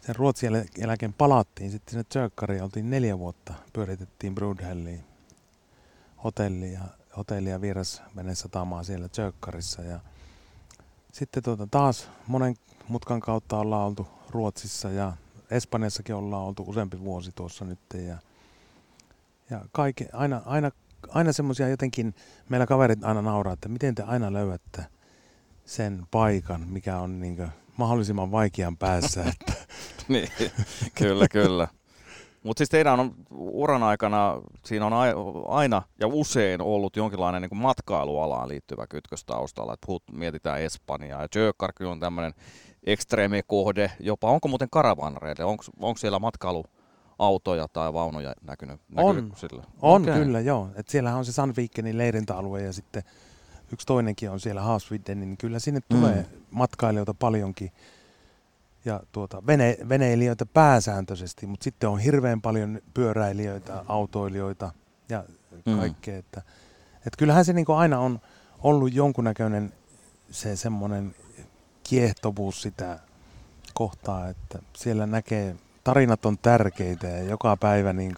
sen 0.00 0.16
Ruotsin 0.16 0.50
jälkeen 0.78 1.12
palattiin 1.12 1.70
sitten 1.70 1.90
sinne 1.90 2.04
Tjökkariin, 2.08 2.62
oltiin 2.62 2.90
neljä 2.90 3.18
vuotta, 3.18 3.54
pyöritettiin 3.72 4.34
Broodhelliin 4.34 5.04
hotelli 6.24 6.72
ja, 6.72 6.80
hotelli 7.16 7.50
ja 7.50 7.60
satamaa 8.34 8.82
siellä 8.82 9.08
Tjökkarissa 9.08 9.82
ja 9.82 10.00
sitten 11.12 11.42
tuota, 11.42 11.66
taas 11.70 12.08
monen 12.26 12.54
mutkan 12.88 13.20
kautta 13.20 13.58
ollaan 13.58 13.86
oltu 13.86 14.06
Ruotsissa 14.30 14.90
ja 14.90 15.12
Espanjassakin 15.50 16.14
ollaan 16.14 16.44
oltu 16.44 16.64
useampi 16.66 17.00
vuosi 17.00 17.32
tuossa 17.34 17.64
nyt 17.64 17.78
ja, 18.06 18.18
ja 19.50 19.60
kaikki, 19.72 20.06
aina, 20.12 20.42
aina, 20.46 20.70
aina 21.08 21.32
semmoisia 21.32 21.68
jotenkin, 21.68 22.14
meillä 22.48 22.66
kaverit 22.66 23.04
aina 23.04 23.22
nauraa, 23.22 23.52
että 23.52 23.68
miten 23.68 23.94
te 23.94 24.02
aina 24.02 24.32
löydätte 24.32 24.86
sen 25.64 26.06
paikan, 26.10 26.68
mikä 26.68 26.98
on 26.98 27.20
niin 27.20 27.48
mahdollisimman 27.76 28.32
vaikean 28.32 28.76
päässä. 28.76 29.24
Että. 29.30 29.52
niin, 30.08 30.28
kyllä, 30.94 31.28
kyllä. 31.28 31.68
Mutta 32.42 32.60
siis 32.60 32.70
teidän 32.70 33.00
on 33.00 33.14
uran 33.30 33.82
aikana, 33.82 34.40
siinä 34.64 34.86
on 34.86 34.92
aina 35.48 35.82
ja 36.00 36.06
usein 36.06 36.60
ollut 36.60 36.96
jonkinlainen 36.96 37.42
niin 37.42 37.56
matkailualaan 37.56 38.48
liittyvä 38.48 38.86
kytkös 38.86 39.24
taustalla. 39.24 39.74
Että 39.74 39.86
puhut, 39.86 40.02
mietitään 40.12 40.62
Espanjaa 40.62 41.22
ja 41.22 41.28
Jökkarkin 41.40 41.86
on 41.86 42.00
tämmöinen 42.00 42.34
ekstreemi 42.86 43.40
kohde 43.46 43.90
jopa. 44.00 44.30
Onko 44.30 44.48
muuten 44.48 44.70
karavanreille? 44.70 45.44
Onko, 45.44 45.64
onko 45.80 45.98
siellä 45.98 46.18
matkailuautoja 47.18 47.68
tai 47.68 47.92
vaunuja 47.92 48.34
näkynyt? 48.42 48.80
On, 48.96 49.32
sillä? 49.36 49.64
on 49.82 50.02
okay. 50.02 50.14
kyllä 50.14 50.40
joo. 50.40 50.68
Et 50.74 50.88
siellähän 50.88 51.18
on 51.18 51.24
se 51.24 51.32
Sandvikenin 51.32 51.98
leirintäalue 51.98 52.62
ja 52.62 52.72
sitten 52.72 53.02
yksi 53.72 53.86
toinenkin 53.86 54.30
on 54.30 54.40
siellä 54.40 54.60
Haasvidden, 54.60 55.20
niin 55.20 55.36
kyllä 55.36 55.58
sinne 55.58 55.80
mm. 55.80 55.96
tulee 55.96 56.26
matkailijoita 56.50 57.14
paljonkin 57.14 57.72
ja 58.84 59.00
tuota, 59.12 59.46
vene, 59.46 59.76
veneilijöitä 59.88 60.46
pääsääntöisesti, 60.46 61.46
mutta 61.46 61.64
sitten 61.64 61.88
on 61.88 61.98
hirveän 61.98 62.40
paljon 62.40 62.80
pyöräilijöitä, 62.94 63.84
autoilijoita 63.88 64.70
ja 65.08 65.24
mm. 65.66 65.76
kaikkea. 65.76 66.14
Mm. 66.14 66.18
Että, 66.20 66.42
että 66.96 67.18
kyllähän 67.18 67.44
se 67.44 67.52
niin 67.52 67.66
aina 67.68 67.98
on 67.98 68.20
ollut 68.62 68.94
jonkunnäköinen 68.94 69.72
se 70.30 70.56
semmoinen 70.56 71.14
kiehtovuus 71.82 72.62
sitä 72.62 72.98
kohtaa, 73.74 74.28
että 74.28 74.58
siellä 74.76 75.06
näkee, 75.06 75.56
tarinat 75.84 76.26
on 76.26 76.38
tärkeitä 76.38 77.06
ja 77.06 77.22
joka 77.22 77.56
päivä 77.56 77.92
niin 77.92 78.14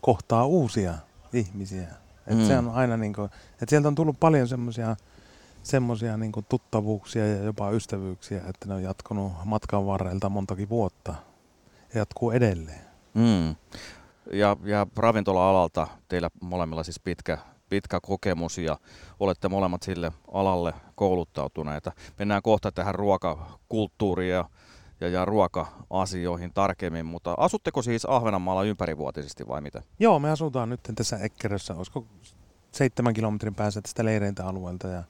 kohtaa 0.00 0.46
uusia 0.46 0.94
ihmisiä. 1.32 1.88
Et 2.26 2.38
mm. 2.38 2.46
Se 2.46 2.58
on 2.58 2.70
aina 2.70 2.96
niin 2.96 3.12
kuin, 3.12 3.30
että 3.52 3.66
sieltä 3.68 3.88
on 3.88 3.94
tullut 3.94 4.20
paljon 4.20 4.48
semmoisia 4.48 4.96
semmoisia 5.62 6.16
niin 6.16 6.32
tuttavuuksia 6.48 7.26
ja 7.26 7.42
jopa 7.42 7.70
ystävyyksiä, 7.70 8.38
että 8.38 8.68
ne 8.68 8.74
on 8.74 8.82
jatkunut 8.82 9.32
matkan 9.44 9.86
varrelta 9.86 10.28
montakin 10.28 10.68
vuotta 10.68 11.14
ja 11.94 11.98
jatkuu 11.98 12.30
edelleen. 12.30 12.80
Mm. 13.14 13.56
Ja, 14.32 14.56
ja 14.64 14.86
ravintola-alalta 14.96 15.86
teillä 16.08 16.30
molemmilla 16.40 16.82
siis 16.82 17.00
pitkä, 17.00 17.38
pitkä 17.68 17.98
kokemus 18.02 18.58
ja 18.58 18.78
olette 19.20 19.48
molemmat 19.48 19.82
sille 19.82 20.12
alalle 20.32 20.74
kouluttautuneita. 20.94 21.92
Mennään 22.18 22.42
kohta 22.42 22.72
tähän 22.72 22.94
ruokakulttuuriin 22.94 24.30
ja, 24.32 24.44
ja, 25.00 25.08
ja 25.08 25.24
ruoka-asioihin 25.24 26.52
tarkemmin, 26.54 27.06
mutta 27.06 27.34
asutteko 27.36 27.82
siis 27.82 28.04
Ahvenanmaalla 28.04 28.62
ympärivuotisesti 28.62 29.48
vai 29.48 29.60
mitä? 29.60 29.82
Joo, 29.98 30.18
me 30.18 30.30
asutaan 30.30 30.68
nyt 30.68 30.80
tässä 30.94 31.16
Ekkerössä, 31.16 31.74
olisiko 31.74 32.06
seitsemän 32.72 33.14
kilometrin 33.14 33.54
päässä 33.54 33.82
tästä 33.82 34.04
leireintäalueelta 34.04 34.88
ja 34.88 35.02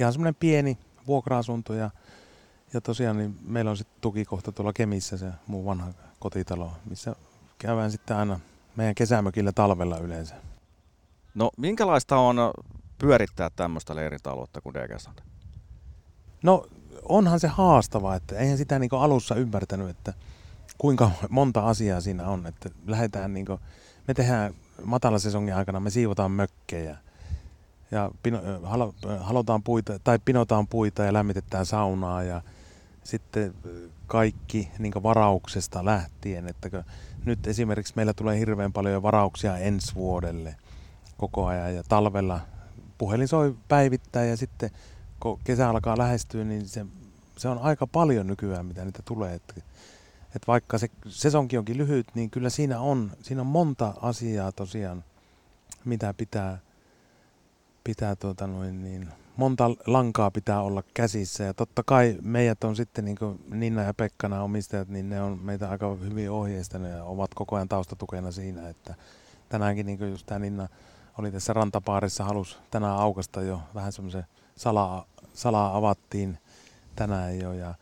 ihan 0.00 0.12
semmoinen 0.12 0.34
pieni 0.34 0.78
vuokra-asunto 1.06 1.74
ja, 1.74 1.90
ja 2.72 2.80
tosiaan 2.80 3.18
niin 3.18 3.38
meillä 3.42 3.70
on 3.70 3.76
sitten 3.76 4.00
tukikohta 4.00 4.52
tuolla 4.52 4.72
Kemissä 4.72 5.16
se 5.16 5.32
muu 5.46 5.64
vanha 5.64 5.92
kotitalo, 6.18 6.72
missä 6.90 7.16
käydään 7.58 7.90
sitten 7.90 8.16
aina 8.16 8.40
meidän 8.76 8.94
kesämökillä 8.94 9.52
talvella 9.52 9.98
yleensä. 9.98 10.34
No 11.34 11.50
minkälaista 11.56 12.16
on 12.16 12.36
pyörittää 12.98 13.50
tämmöistä 13.56 13.96
leirintäaluetta 13.96 14.60
kuin 14.60 14.74
DGSAT? 14.74 15.22
No 16.42 16.66
onhan 17.02 17.40
se 17.40 17.48
haastava, 17.48 18.14
että 18.14 18.38
eihän 18.38 18.58
sitä 18.58 18.78
niin 18.78 18.90
alussa 18.92 19.34
ymmärtänyt, 19.34 19.88
että 19.88 20.14
kuinka 20.78 21.10
monta 21.28 21.60
asiaa 21.60 22.00
siinä 22.00 22.28
on. 22.28 22.46
Että 22.46 22.70
lähdetään 22.86 23.34
niin 23.34 23.46
kuin, 23.46 23.58
me 24.08 24.14
tehdään 24.14 24.54
matalasesongin 24.84 25.54
aikana, 25.54 25.80
me 25.80 25.90
siivotaan 25.90 26.30
mökkejä– 26.30 26.96
ja 27.92 28.10
pino, 28.22 28.40
halo, 28.62 28.94
halotaan 29.20 29.62
puita, 29.62 29.98
tai 29.98 30.18
pinotaan 30.24 30.66
puita 30.66 31.02
ja 31.02 31.12
lämmitetään 31.12 31.66
saunaa 31.66 32.22
ja 32.22 32.42
sitten 33.04 33.54
kaikki 34.06 34.68
niin 34.78 35.02
varauksesta 35.02 35.84
lähtien, 35.84 36.48
että 36.48 36.84
nyt 37.24 37.46
esimerkiksi 37.46 37.92
meillä 37.96 38.12
tulee 38.12 38.38
hirveän 38.38 38.72
paljon 38.72 39.02
varauksia 39.02 39.58
ensi 39.58 39.94
vuodelle 39.94 40.56
koko 41.16 41.46
ajan 41.46 41.74
ja 41.74 41.82
talvella 41.88 42.40
puhelin 42.98 43.28
soi 43.28 43.54
päivittäin 43.68 44.30
ja 44.30 44.36
sitten 44.36 44.70
kun 45.22 45.40
kesä 45.44 45.68
alkaa 45.68 45.98
lähestyä, 45.98 46.44
niin 46.44 46.68
se, 46.68 46.86
se 47.36 47.48
on 47.48 47.58
aika 47.58 47.86
paljon 47.86 48.26
nykyään, 48.26 48.66
mitä 48.66 48.84
niitä 48.84 49.02
tulee. 49.04 49.34
Että, 49.34 49.54
että 50.26 50.46
vaikka 50.46 50.78
se 50.78 50.88
sesonkin 51.08 51.58
onkin 51.58 51.78
lyhyt, 51.78 52.06
niin 52.14 52.30
kyllä 52.30 52.50
siinä 52.50 52.80
on, 52.80 53.10
siinä 53.22 53.40
on 53.40 53.46
monta 53.46 53.94
asiaa 54.00 54.52
tosiaan, 54.52 55.04
mitä 55.84 56.14
pitää– 56.14 56.58
pitää 57.84 58.16
tuota 58.16 58.46
noin 58.46 58.82
niin, 58.82 59.08
monta 59.36 59.70
lankaa 59.86 60.30
pitää 60.30 60.62
olla 60.62 60.82
käsissä 60.94 61.44
ja 61.44 61.54
totta 61.54 61.82
kai 61.86 62.18
meidät 62.22 62.64
on 62.64 62.76
sitten 62.76 63.04
niin 63.04 63.16
kuin 63.16 63.44
Ninna 63.50 63.82
ja 63.82 63.94
Pekkana 63.94 64.42
omistajat, 64.42 64.88
niin 64.88 65.08
ne 65.08 65.22
on 65.22 65.38
meitä 65.42 65.70
aika 65.70 65.94
hyvin 65.94 66.30
ohjeistaneet 66.30 66.96
ja 66.96 67.04
ovat 67.04 67.34
koko 67.34 67.56
ajan 67.56 67.68
taustatukena 67.68 68.32
siinä, 68.32 68.68
että 68.68 68.94
tänäänkin 69.48 69.86
niin 69.86 69.98
kuin 69.98 70.10
just 70.10 70.26
tämä 70.26 70.38
Ninna 70.38 70.68
oli 71.18 71.32
tässä 71.32 71.52
rantapaarissa, 71.52 72.24
halus 72.24 72.58
tänään 72.70 72.96
aukasta 72.96 73.42
jo 73.42 73.60
vähän 73.74 73.92
semmoisen 73.92 74.24
salaa, 74.56 75.06
salaa 75.34 75.76
avattiin 75.76 76.38
tänään 76.96 77.38
jo 77.38 77.52
ja, 77.52 77.74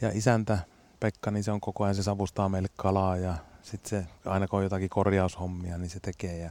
ja 0.00 0.10
isäntä 0.14 0.58
Pekka, 1.00 1.30
niin 1.30 1.44
se 1.44 1.52
on 1.52 1.60
koko 1.60 1.84
ajan, 1.84 1.94
se 1.94 2.02
savustaa 2.02 2.48
meille 2.48 2.68
kalaa 2.76 3.16
ja 3.16 3.34
sitten 3.62 3.90
se 3.90 4.06
aina 4.30 4.48
kun 4.48 4.58
on 4.58 4.62
jotakin 4.62 4.88
korjaushommia, 4.88 5.78
niin 5.78 5.90
se 5.90 6.00
tekee 6.00 6.38
ja 6.38 6.50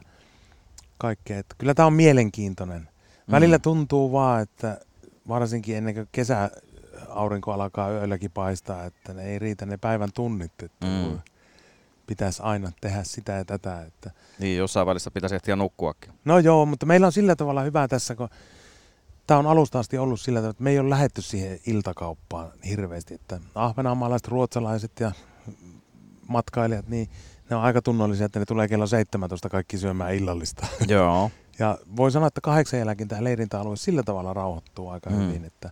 kaikkea. 0.98 1.40
Että 1.40 1.56
kyllä 1.58 1.74
tämä 1.74 1.86
on 1.86 1.94
mielenkiintoinen. 1.94 2.90
Välillä 3.32 3.58
mm. 3.58 3.62
tuntuu 3.62 4.12
vaan, 4.12 4.42
että 4.42 4.80
varsinkin 5.28 5.78
ennen 5.78 5.94
kuin 5.94 6.08
kesä 6.12 6.52
aurinko 7.10 7.52
alkaa 7.52 7.92
yölläkin 7.92 8.32
paistaa, 8.32 8.86
että 8.86 9.14
ne 9.14 9.24
ei 9.24 9.40
riitä 9.40 9.66
ne 9.66 9.78
päivän 9.78 10.10
tunnit. 10.14 10.52
Että 10.64 10.88
mm. 10.88 11.20
pitäisi 12.08 12.44
aina 12.44 12.72
tehdä 12.82 13.04
sitä 13.04 13.32
ja 13.32 13.46
tätä. 13.46 13.82
Että... 13.82 14.12
Niin, 14.40 14.58
jossain 14.58 14.88
välissä 14.88 15.12
pitäisi 15.12 15.36
ehtiä 15.36 15.56
nukkuakin. 15.56 16.14
No 16.26 16.40
joo, 16.40 16.66
mutta 16.66 16.86
meillä 16.86 17.08
on 17.08 17.14
sillä 17.14 17.36
tavalla 17.36 17.62
hyvä 17.62 17.88
tässä, 17.88 18.16
kun 18.16 18.30
tämä 19.28 19.40
on 19.40 19.48
alusta 19.48 19.80
asti 19.80 19.98
ollut 19.98 20.22
sillä 20.22 20.40
tavalla, 20.40 20.52
että 20.52 20.64
me 20.64 20.72
ei 20.72 20.80
ole 20.80 20.90
lähetty 20.90 21.22
siihen 21.22 21.60
iltakauppaan 21.66 22.52
hirveästi. 22.70 23.14
Että 23.14 23.40
ahvenanmaalaiset, 23.56 24.28
ruotsalaiset 24.28 25.00
ja 25.00 25.12
matkailijat, 26.28 26.88
niin 26.88 27.10
ne 27.50 27.56
on 27.56 27.62
aika 27.64 27.82
tunnollisia, 27.82 28.26
että 28.26 28.40
ne 28.40 28.46
tulee 28.46 28.68
kello 28.68 28.88
17 28.88 29.50
kaikki 29.50 29.78
syömään 29.78 30.16
illallista. 30.16 30.68
Joo. 30.88 31.32
Ja 31.60 31.78
voi 31.96 32.12
sanoa, 32.12 32.28
että 32.28 32.42
kahdeksan 32.42 32.80
jälkeen 32.80 33.08
tämä 33.08 33.24
leirintäalue 33.24 33.76
sillä 33.76 34.04
tavalla 34.04 34.34
rauhoittuu 34.34 34.90
aika 34.90 35.10
mm. 35.10 35.16
hyvin, 35.16 35.46
että, 35.46 35.72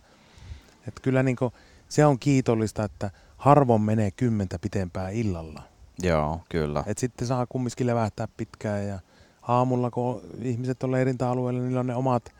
että 0.88 1.00
kyllä 1.02 1.22
niin 1.22 1.36
kuin, 1.36 1.52
se 1.88 2.06
on 2.06 2.18
kiitollista, 2.18 2.84
että 2.84 3.10
harvoin 3.36 3.82
menee 3.82 4.10
kymmentä 4.10 4.58
pitempää 4.58 5.10
illalla. 5.10 5.62
Joo, 6.02 6.40
kyllä. 6.48 6.84
Et 6.86 6.98
sitten 6.98 7.28
saa 7.28 7.46
kumminkin 7.46 7.86
levähtää 7.86 8.28
pitkään 8.36 8.86
ja 8.88 8.98
aamulla, 9.42 9.90
kun 9.90 10.20
ihmiset 10.42 10.82
on 10.82 10.92
leirintäalueella, 10.92 11.60
niillä 11.60 11.80
on 11.80 11.86
ne 11.86 11.94
omat 11.94 12.32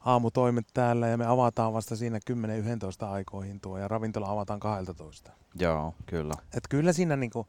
aamutoimet 0.00 0.66
täällä 0.74 1.08
ja 1.08 1.16
me 1.16 1.26
avataan 1.26 1.72
vasta 1.72 1.96
siinä 1.96 2.18
10-11 3.02 3.06
aikoihin 3.06 3.60
tuo 3.60 3.78
ja 3.78 3.88
ravintola 3.88 4.30
avataan 4.30 4.60
12. 4.60 5.32
Joo, 5.58 5.94
kyllä. 6.06 6.34
Et 6.56 6.64
kyllä 6.68 6.92
siinä 6.92 7.16
niinku 7.16 7.46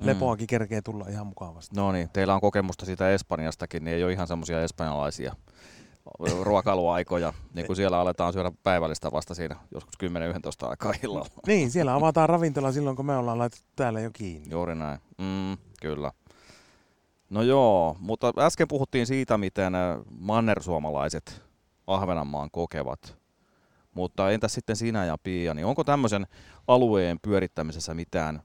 lepoakin 0.00 0.44
mm. 0.44 0.48
kerkee 0.48 0.82
tulla 0.82 1.06
ihan 1.08 1.26
mukavasti. 1.26 1.76
No 1.76 1.92
niin, 1.92 2.08
teillä 2.12 2.34
on 2.34 2.40
kokemusta 2.40 2.86
siitä 2.86 3.10
Espanjastakin, 3.10 3.84
niin 3.84 3.96
ei 3.96 4.04
ole 4.04 4.12
ihan 4.12 4.28
semmoisia 4.28 4.62
espanjalaisia 4.62 5.36
ruokailuaikoja, 6.42 7.32
niin 7.54 7.66
kuin 7.66 7.76
siellä 7.76 8.00
aletaan 8.00 8.32
syödä 8.32 8.52
päivällistä 8.62 9.12
vasta 9.12 9.34
siinä 9.34 9.56
joskus 9.74 9.94
10-11 10.64 10.68
aikaa 10.68 10.92
illalla. 11.02 11.26
Niin, 11.46 11.70
siellä 11.70 11.94
avataan 11.94 12.28
ravintola 12.28 12.72
silloin, 12.72 12.96
kun 12.96 13.06
me 13.06 13.16
ollaan 13.16 13.38
laitettu 13.38 13.66
täällä 13.76 14.00
jo 14.00 14.10
kiinni. 14.12 14.50
Juuri 14.50 14.74
näin, 14.74 15.00
mm, 15.18 15.56
kyllä. 15.80 16.12
No 17.30 17.42
joo, 17.42 17.96
mutta 17.98 18.32
äsken 18.38 18.68
puhuttiin 18.68 19.06
siitä, 19.06 19.38
miten 19.38 19.72
mannersuomalaiset 20.10 21.49
Ahvenanmaan 21.86 22.50
kokevat. 22.50 23.16
Mutta 23.94 24.30
entäs 24.30 24.54
sitten 24.54 24.76
sinä 24.76 25.04
ja 25.04 25.18
Pia, 25.22 25.54
niin 25.54 25.66
onko 25.66 25.84
tämmöisen 25.84 26.26
alueen 26.68 27.18
pyörittämisessä 27.22 27.94
mitään 27.94 28.42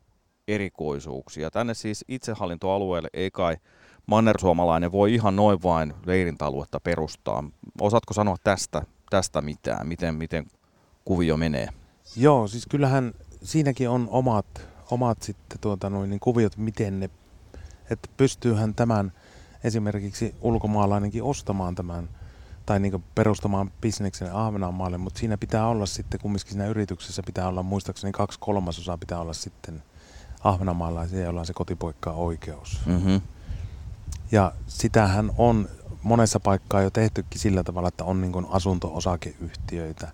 erikoisuuksia? 0.48 1.52
Tänne 1.52 1.74
siis 1.74 2.06
itsehallintoalueelle 2.08 3.10
ei 3.14 3.32
kai 3.32 3.58
mannersuomalainen 4.06 4.92
voi 4.92 5.14
ihan 5.14 5.36
noin 5.36 5.64
vain 5.64 5.94
leirintäaluetta 6.06 6.80
perustaa. 6.80 7.44
Osaatko 7.82 8.14
sanoa 8.14 8.36
tästä, 8.44 8.82
tästä 9.10 9.42
mitään? 9.42 9.88
Miten, 9.88 10.16
miten 10.16 10.46
kuvio 11.06 11.38
menee? 11.38 11.68
Joo, 12.16 12.48
siis 12.48 12.66
kyllähän 12.66 13.14
siinäkin 13.44 13.90
on 13.90 14.08
omat, 14.12 14.68
omat 14.92 15.22
sitten 15.22 15.60
tuota 15.60 15.90
noin, 15.90 16.10
niin 16.10 16.20
kuviot, 16.20 16.58
miten 16.58 17.00
ne, 17.00 17.10
että 17.90 18.10
pystyyhän 18.18 18.76
tämän 18.76 19.12
esimerkiksi 19.64 20.36
ulkomaalainenkin 20.42 21.24
ostamaan 21.24 21.76
tämän 21.76 22.10
tai 22.66 22.80
niin 22.80 23.04
perustamaan 23.16 23.72
bisneksen 23.82 24.34
Ahvenanmaalle, 24.34 24.98
mutta 24.98 25.20
siinä 25.20 25.38
pitää 25.38 25.68
olla 25.68 25.86
sitten, 25.86 26.20
kumminkin 26.20 26.52
siinä 26.52 26.68
yrityksessä 26.68 27.24
pitää 27.26 27.48
olla, 27.48 27.64
muistaakseni 27.64 28.12
kaksi 28.12 28.40
kolmasosaa 28.40 28.98
pitää 28.98 29.20
olla 29.20 29.34
sitten 29.34 29.84
Ahvenanmaalaisia, 30.44 31.24
joilla 31.24 31.40
on 31.40 31.46
se 31.46 31.54
kotipoikkaa 31.54 32.14
oikeus. 32.14 32.82
Mm-hmm. 32.86 33.22
Ja 34.32 34.52
sitähän 34.68 35.32
on 35.38 35.70
monessa 36.04 36.40
paikkaa 36.40 36.82
jo 36.82 36.90
tehtykin 36.90 37.42
sillä 37.42 37.64
tavalla, 37.64 37.88
että 37.88 38.04
on 38.04 38.22
niin 38.22 38.46
asunto-osakeyhtiöitä 38.50 40.12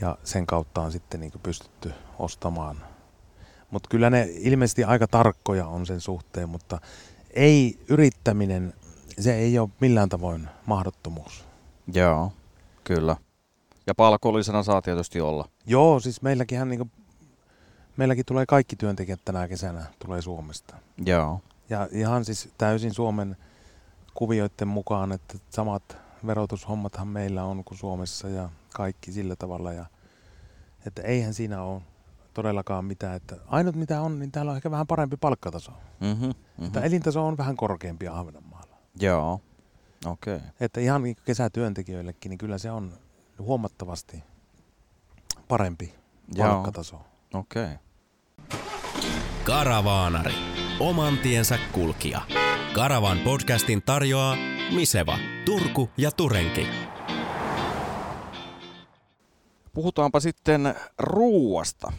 ja 0.00 0.18
sen 0.24 0.46
kautta 0.46 0.80
on 0.80 0.92
sitten 0.92 1.20
niin 1.20 1.32
pystytty 1.42 1.92
ostamaan. 2.18 2.76
Mutta 3.70 3.88
kyllä 3.88 4.10
ne 4.10 4.28
ilmeisesti 4.32 4.84
aika 4.84 5.06
tarkkoja 5.06 5.66
on 5.66 5.86
sen 5.86 6.00
suhteen, 6.00 6.48
mutta 6.48 6.80
ei 7.30 7.78
yrittäminen, 7.88 8.74
se 9.18 9.34
ei 9.34 9.58
ole 9.58 9.68
millään 9.80 10.08
tavoin 10.08 10.48
mahdottomuus. 10.66 11.45
Joo, 11.94 12.32
kyllä. 12.84 13.16
Ja 13.86 13.94
palkollisena 13.94 14.62
saa 14.62 14.82
tietysti 14.82 15.20
olla. 15.20 15.48
Joo, 15.66 16.00
siis 16.00 16.22
meilläkin 16.22 16.68
niin 16.68 16.90
meilläkin 17.96 18.26
tulee 18.26 18.46
kaikki 18.46 18.76
työntekijät 18.76 19.20
tänä 19.24 19.48
kesänä 19.48 19.86
tulee 19.98 20.22
Suomesta. 20.22 20.76
Joo. 21.06 21.40
Ja 21.70 21.88
ihan 21.92 22.24
siis 22.24 22.48
täysin 22.58 22.94
Suomen 22.94 23.36
kuvioiden 24.14 24.68
mukaan, 24.68 25.12
että 25.12 25.38
samat 25.50 25.96
verotushommathan 26.26 27.08
meillä 27.08 27.44
on 27.44 27.64
kuin 27.64 27.78
Suomessa 27.78 28.28
ja 28.28 28.48
kaikki 28.74 29.12
sillä 29.12 29.36
tavalla. 29.36 29.72
Ja, 29.72 29.86
että 30.86 31.02
eihän 31.02 31.34
siinä 31.34 31.62
ole 31.62 31.82
todellakaan 32.34 32.84
mitään. 32.84 33.16
Että 33.16 33.36
ainut 33.46 33.76
mitä 33.76 34.00
on, 34.00 34.18
niin 34.18 34.32
täällä 34.32 34.50
on 34.50 34.56
ehkä 34.56 34.70
vähän 34.70 34.86
parempi 34.86 35.16
palkkataso. 35.16 35.72
Mm-hmm, 36.00 36.26
mm-hmm. 36.26 36.66
Että 36.66 36.80
elintaso 36.80 37.26
on 37.26 37.36
vähän 37.36 37.56
korkeampi 37.56 38.08
Ahvenanmaalla. 38.08 38.76
Joo. 39.00 39.40
Okay. 40.06 40.40
Että 40.60 40.80
ihan 40.80 41.02
niin 41.02 41.16
kesätyöntekijöillekin, 41.24 42.30
niin 42.30 42.38
kyllä 42.38 42.58
se 42.58 42.70
on 42.70 42.92
huomattavasti 43.38 44.24
parempi 45.48 45.94
palkkataso. 46.38 47.00
Okei. 47.34 47.64
Okay. 47.64 47.76
Karavaanari. 49.44 50.34
Oman 50.80 51.18
tiensä 51.18 51.58
kulkija. 51.72 52.20
Karavan 52.74 53.18
podcastin 53.18 53.82
tarjoaa 53.82 54.36
Miseva, 54.74 55.18
Turku 55.44 55.90
ja 55.96 56.10
Turenki. 56.10 56.66
Puhutaanpa 59.74 60.20
sitten 60.20 60.74
ruuasta. 60.98 61.92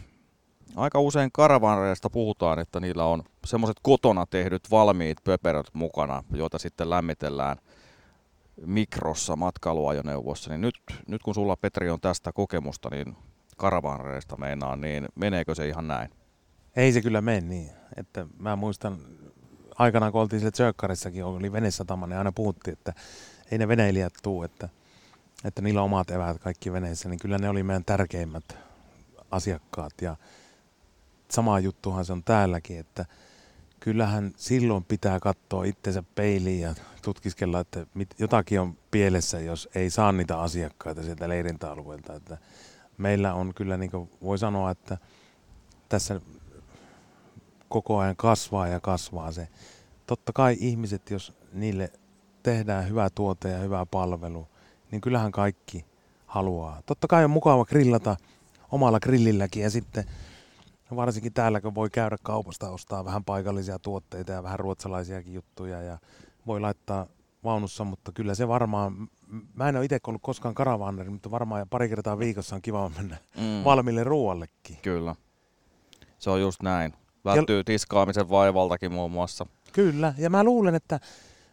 Aika 0.76 1.00
usein 1.00 1.30
karavaaneista 1.32 2.10
puhutaan, 2.10 2.58
että 2.58 2.80
niillä 2.80 3.04
on 3.04 3.22
semmoiset 3.46 3.76
kotona 3.82 4.26
tehdyt 4.26 4.70
valmiit 4.70 5.18
pöperöt 5.24 5.70
mukana, 5.72 6.22
joita 6.32 6.58
sitten 6.58 6.90
lämmitellään 6.90 7.56
mikrossa 8.66 9.36
matkailuajoneuvossa. 9.36 10.50
Niin 10.50 10.60
nyt, 10.60 10.74
nyt 11.06 11.22
kun 11.22 11.34
sulla 11.34 11.56
Petri 11.56 11.90
on 11.90 12.00
tästä 12.00 12.32
kokemusta, 12.32 12.88
niin 12.90 13.16
karavaaneista 13.56 14.36
meinaa, 14.36 14.76
niin 14.76 15.08
meneekö 15.14 15.54
se 15.54 15.68
ihan 15.68 15.88
näin? 15.88 16.10
Ei 16.76 16.92
se 16.92 17.02
kyllä 17.02 17.20
mene 17.20 17.40
niin. 17.40 17.70
Että 17.96 18.26
mä 18.38 18.56
muistan 18.56 18.98
aikanaan, 19.78 20.12
kun 20.12 20.20
oltiin 20.20 20.40
siellä 20.40 20.52
Tsökkarissakin, 20.52 21.24
oli 21.24 21.52
venesatama, 21.52 22.06
niin 22.06 22.18
aina 22.18 22.32
puhuttiin, 22.32 22.72
että 22.72 22.92
ei 23.50 23.58
ne 23.58 23.68
veneilijät 23.68 24.12
tuu, 24.22 24.42
että, 24.42 24.68
että 25.44 25.62
niillä 25.62 25.80
on 25.80 25.84
omat 25.84 26.10
eväät 26.10 26.38
kaikki 26.38 26.72
veneissä, 26.72 27.08
niin 27.08 27.18
kyllä 27.18 27.38
ne 27.38 27.48
oli 27.48 27.62
meidän 27.62 27.84
tärkeimmät 27.84 28.56
asiakkaat. 29.30 29.92
Ja 30.00 30.16
sama 31.30 31.60
juttuhan 31.60 32.04
se 32.04 32.12
on 32.12 32.24
täälläkin, 32.24 32.78
että 32.78 33.06
kyllähän 33.80 34.32
silloin 34.36 34.84
pitää 34.84 35.20
katsoa 35.20 35.64
itsensä 35.64 36.02
peiliin 36.14 36.60
ja 36.60 36.74
tutkiskella, 37.02 37.60
että 37.60 37.86
mit, 37.94 38.08
jotakin 38.18 38.60
on 38.60 38.78
pielessä, 38.90 39.40
jos 39.40 39.68
ei 39.74 39.90
saa 39.90 40.12
niitä 40.12 40.40
asiakkaita 40.40 41.02
sieltä 41.02 41.28
leirintäalueelta. 41.28 42.14
Että 42.14 42.38
meillä 42.98 43.34
on 43.34 43.54
kyllä, 43.54 43.76
niin 43.76 43.90
kuin 43.90 44.10
voi 44.22 44.38
sanoa, 44.38 44.70
että 44.70 44.98
tässä 45.88 46.20
koko 47.68 47.98
ajan 47.98 48.16
kasvaa 48.16 48.68
ja 48.68 48.80
kasvaa 48.80 49.32
se. 49.32 49.48
Totta 50.06 50.32
kai 50.32 50.56
ihmiset, 50.60 51.10
jos 51.10 51.32
niille 51.52 51.92
tehdään 52.42 52.88
hyvä 52.88 53.10
tuote 53.10 53.48
ja 53.48 53.58
hyvä 53.58 53.86
palvelu, 53.86 54.48
niin 54.90 55.00
kyllähän 55.00 55.32
kaikki 55.32 55.84
haluaa. 56.26 56.82
Totta 56.86 57.06
kai 57.06 57.24
on 57.24 57.30
mukava 57.30 57.64
grillata 57.64 58.16
omalla 58.72 59.00
grillilläkin 59.00 59.62
ja 59.62 59.70
sitten 59.70 60.04
varsinkin 60.96 61.32
täällä, 61.32 61.60
kun 61.60 61.74
voi 61.74 61.90
käydä 61.90 62.16
kaupasta 62.22 62.70
ostaa 62.70 63.04
vähän 63.04 63.24
paikallisia 63.24 63.78
tuotteita 63.78 64.32
ja 64.32 64.42
vähän 64.42 64.58
ruotsalaisiakin 64.58 65.34
juttuja 65.34 65.82
ja 65.82 65.98
voi 66.46 66.60
laittaa 66.60 67.06
vaunussa, 67.44 67.84
mutta 67.84 68.12
kyllä 68.12 68.34
se 68.34 68.48
varmaan, 68.48 69.08
mä 69.54 69.68
en 69.68 69.76
ole 69.76 69.84
itse 69.84 69.98
ollut 70.06 70.22
koskaan 70.22 70.54
karavaaneri, 70.54 71.10
mutta 71.10 71.30
varmaan 71.30 71.68
pari 71.70 71.88
kertaa 71.88 72.18
viikossa 72.18 72.56
on 72.56 72.62
kiva 72.62 72.90
mennä 72.96 73.16
mm. 73.36 73.64
valmiille 73.64 74.04
ruoallekin. 74.04 74.76
Kyllä, 74.82 75.14
se 76.18 76.30
on 76.30 76.40
just 76.40 76.62
näin. 76.62 76.94
Välttyy 77.24 77.58
ja, 77.58 77.64
tiskaamisen 77.64 78.30
vaivaltakin 78.30 78.92
muun 78.92 79.10
muassa. 79.10 79.46
Kyllä, 79.72 80.14
ja 80.18 80.30
mä 80.30 80.44
luulen, 80.44 80.74
että 80.74 81.00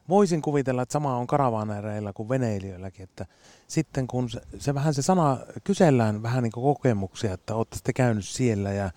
voisin 0.10 0.42
kuvitella, 0.42 0.82
että 0.82 0.94
sama 0.94 1.18
on 1.18 1.28
karavaanereilla 1.28 2.14
kuin 2.14 2.30
veneilijöilläkin, 2.30 3.04
että 3.04 3.26
sitten 3.68 4.08
kun 4.08 4.30
se, 4.30 4.42
se 4.60 4.74
vähän 4.74 4.94
se 4.94 5.02
sana, 5.02 5.38
kysellään 5.64 6.24
vähän 6.24 6.44
niin 6.44 6.52
kuin 6.52 6.64
kokemuksia, 6.64 7.34
että 7.34 7.56
olette 7.56 7.76
sitten 7.76 7.94
käynyt 7.94 8.26
siellä 8.26 8.72
ja 8.72 8.92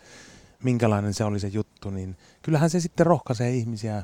minkälainen 0.62 1.14
se 1.14 1.25
oli 1.25 1.40
se 1.40 1.49
juttu, 1.49 1.90
niin 1.90 2.16
kyllähän 2.42 2.71
se 2.71 2.81
sitten 2.81 3.07
rohkaisee 3.07 3.51
ihmisiä 3.51 4.03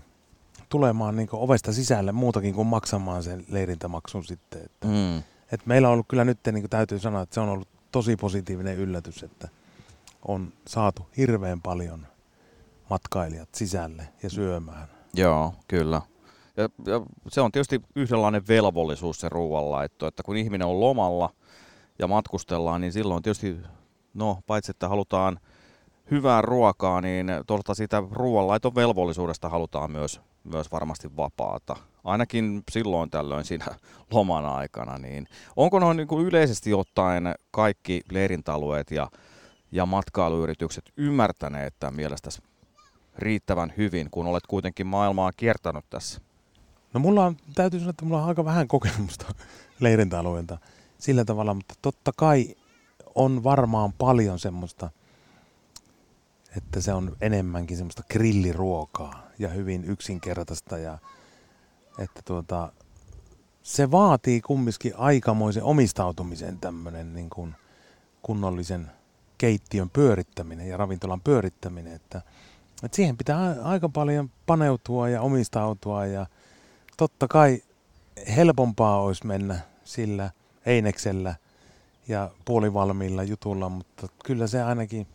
tulemaan 0.69 1.17
niin 1.17 1.29
ovesta 1.33 1.73
sisälle 1.73 2.12
muutakin 2.12 2.55
kuin 2.55 2.67
maksamaan 2.67 3.23
sen 3.23 3.44
leirintämaksun 3.48 4.25
sitten. 4.25 4.63
Että, 4.65 4.87
mm. 4.87 5.19
että 5.52 5.67
meillä 5.67 5.88
on 5.88 5.92
ollut 5.92 6.09
kyllä 6.09 6.25
nyt, 6.25 6.38
niin 6.46 6.63
kuin 6.63 6.71
täytyy 6.71 6.98
sanoa, 6.98 7.23
että 7.23 7.35
se 7.35 7.40
on 7.40 7.48
ollut 7.48 7.69
tosi 7.92 8.17
positiivinen 8.17 8.77
yllätys, 8.77 9.23
että 9.23 9.48
on 10.29 10.52
saatu 10.67 11.07
hirveän 11.17 11.63
paljon 11.63 12.07
matkailijat 12.90 13.48
sisälle 13.55 14.09
ja 14.23 14.31
syömään. 14.31 14.88
Joo, 15.15 15.55
kyllä. 15.69 16.02
Ja, 16.57 16.69
ja 16.87 17.00
se 17.29 17.40
on 17.40 17.52
tietysti 17.52 17.81
yhdenlainen 17.96 18.48
velvollisuus 18.48 19.21
se 19.21 19.29
ruoanlaitto, 19.29 20.07
että 20.07 20.23
kun 20.23 20.37
ihminen 20.37 20.67
on 20.67 20.81
lomalla 20.81 21.31
ja 21.98 22.07
matkustellaan, 22.09 22.81
niin 22.81 22.92
silloin 22.92 23.23
tietysti, 23.23 23.57
no 24.15 24.38
paitsi 24.46 24.71
että 24.71 24.88
halutaan 24.88 25.40
hyvää 26.11 26.42
ruokaa, 26.42 27.00
niin 27.00 27.27
tuolta 27.46 27.75
sitä 27.75 28.02
ruoanlaiton 28.11 28.75
velvollisuudesta 28.75 29.48
halutaan 29.48 29.90
myös, 29.90 30.21
myös 30.44 30.73
varmasti 30.73 31.17
vapaata. 31.17 31.77
Ainakin 32.05 32.63
silloin 32.71 33.11
tällöin 33.11 33.44
siinä 33.44 33.67
loman 34.13 34.46
aikana. 34.46 34.98
Niin 34.98 35.27
onko 35.57 35.79
noin 35.79 35.96
niin 35.96 36.27
yleisesti 36.27 36.75
ottaen 36.75 37.35
kaikki 37.50 38.00
leirintäalueet 38.11 38.90
ja, 38.90 39.11
ja 39.73 39.87
matkailuyritykset 39.87 40.85
ymmärtäneet 40.96 41.75
tämän 41.81 41.94
mielestäsi 41.94 42.42
riittävän 43.19 43.73
hyvin, 43.77 44.09
kun 44.11 44.27
olet 44.27 44.46
kuitenkin 44.46 44.87
maailmaa 44.87 45.31
kiertänyt 45.37 45.85
tässä? 45.90 46.21
No 46.95 47.01
mulla 47.01 47.25
on, 47.27 47.37
täytyy 47.55 47.81
sanoa, 47.81 47.90
että 47.90 48.05
mulla 48.05 48.23
on 48.23 48.29
aika 48.29 48.45
vähän 48.45 48.69
kokemusta 48.69 49.35
leirintäalueelta 49.81 50.59
sillä 50.99 51.25
tavalla, 51.25 51.55
mutta 51.55 51.75
totta 51.83 52.13
kai 52.17 52.57
on 53.15 53.45
varmaan 53.45 53.92
paljon 53.92 54.38
semmoista, 54.38 54.90
että 56.57 56.81
se 56.81 56.92
on 56.92 57.17
enemmänkin 57.21 57.77
semmoista 57.77 58.03
grilliruokaa 58.11 59.23
ja 59.38 59.49
hyvin 59.49 59.85
yksinkertaista 59.85 60.79
ja 60.79 60.99
että 61.99 62.23
tuota, 62.25 62.73
se 63.63 63.90
vaatii 63.90 64.40
kumminkin 64.40 64.97
aikamoisen 64.97 65.63
omistautumisen 65.63 66.59
tämmöinen 66.59 67.15
niin 67.15 67.31
kuin 67.31 67.55
kunnollisen 68.23 68.90
keittiön 69.38 69.90
pyörittäminen 69.90 70.69
ja 70.69 70.77
ravintolan 70.77 71.21
pyörittäminen, 71.21 71.92
että, 71.92 72.23
että 72.83 72.97
siihen 72.97 73.17
pitää 73.17 73.57
aika 73.63 73.88
paljon 73.88 74.31
paneutua 74.47 75.09
ja 75.09 75.23
omistautua 75.23 76.07
ja 76.07 76.27
totta 76.97 77.29
kai 77.29 77.63
helpompaa 78.37 79.01
olisi 79.01 79.27
mennä 79.27 79.61
sillä 79.85 80.31
eineksellä 80.67 81.35
ja 82.09 82.31
puolivalmiilla 82.45 83.23
jutulla, 83.23 83.69
mutta 83.69 84.09
kyllä 84.25 84.47
se 84.47 84.63
ainakin 84.63 85.07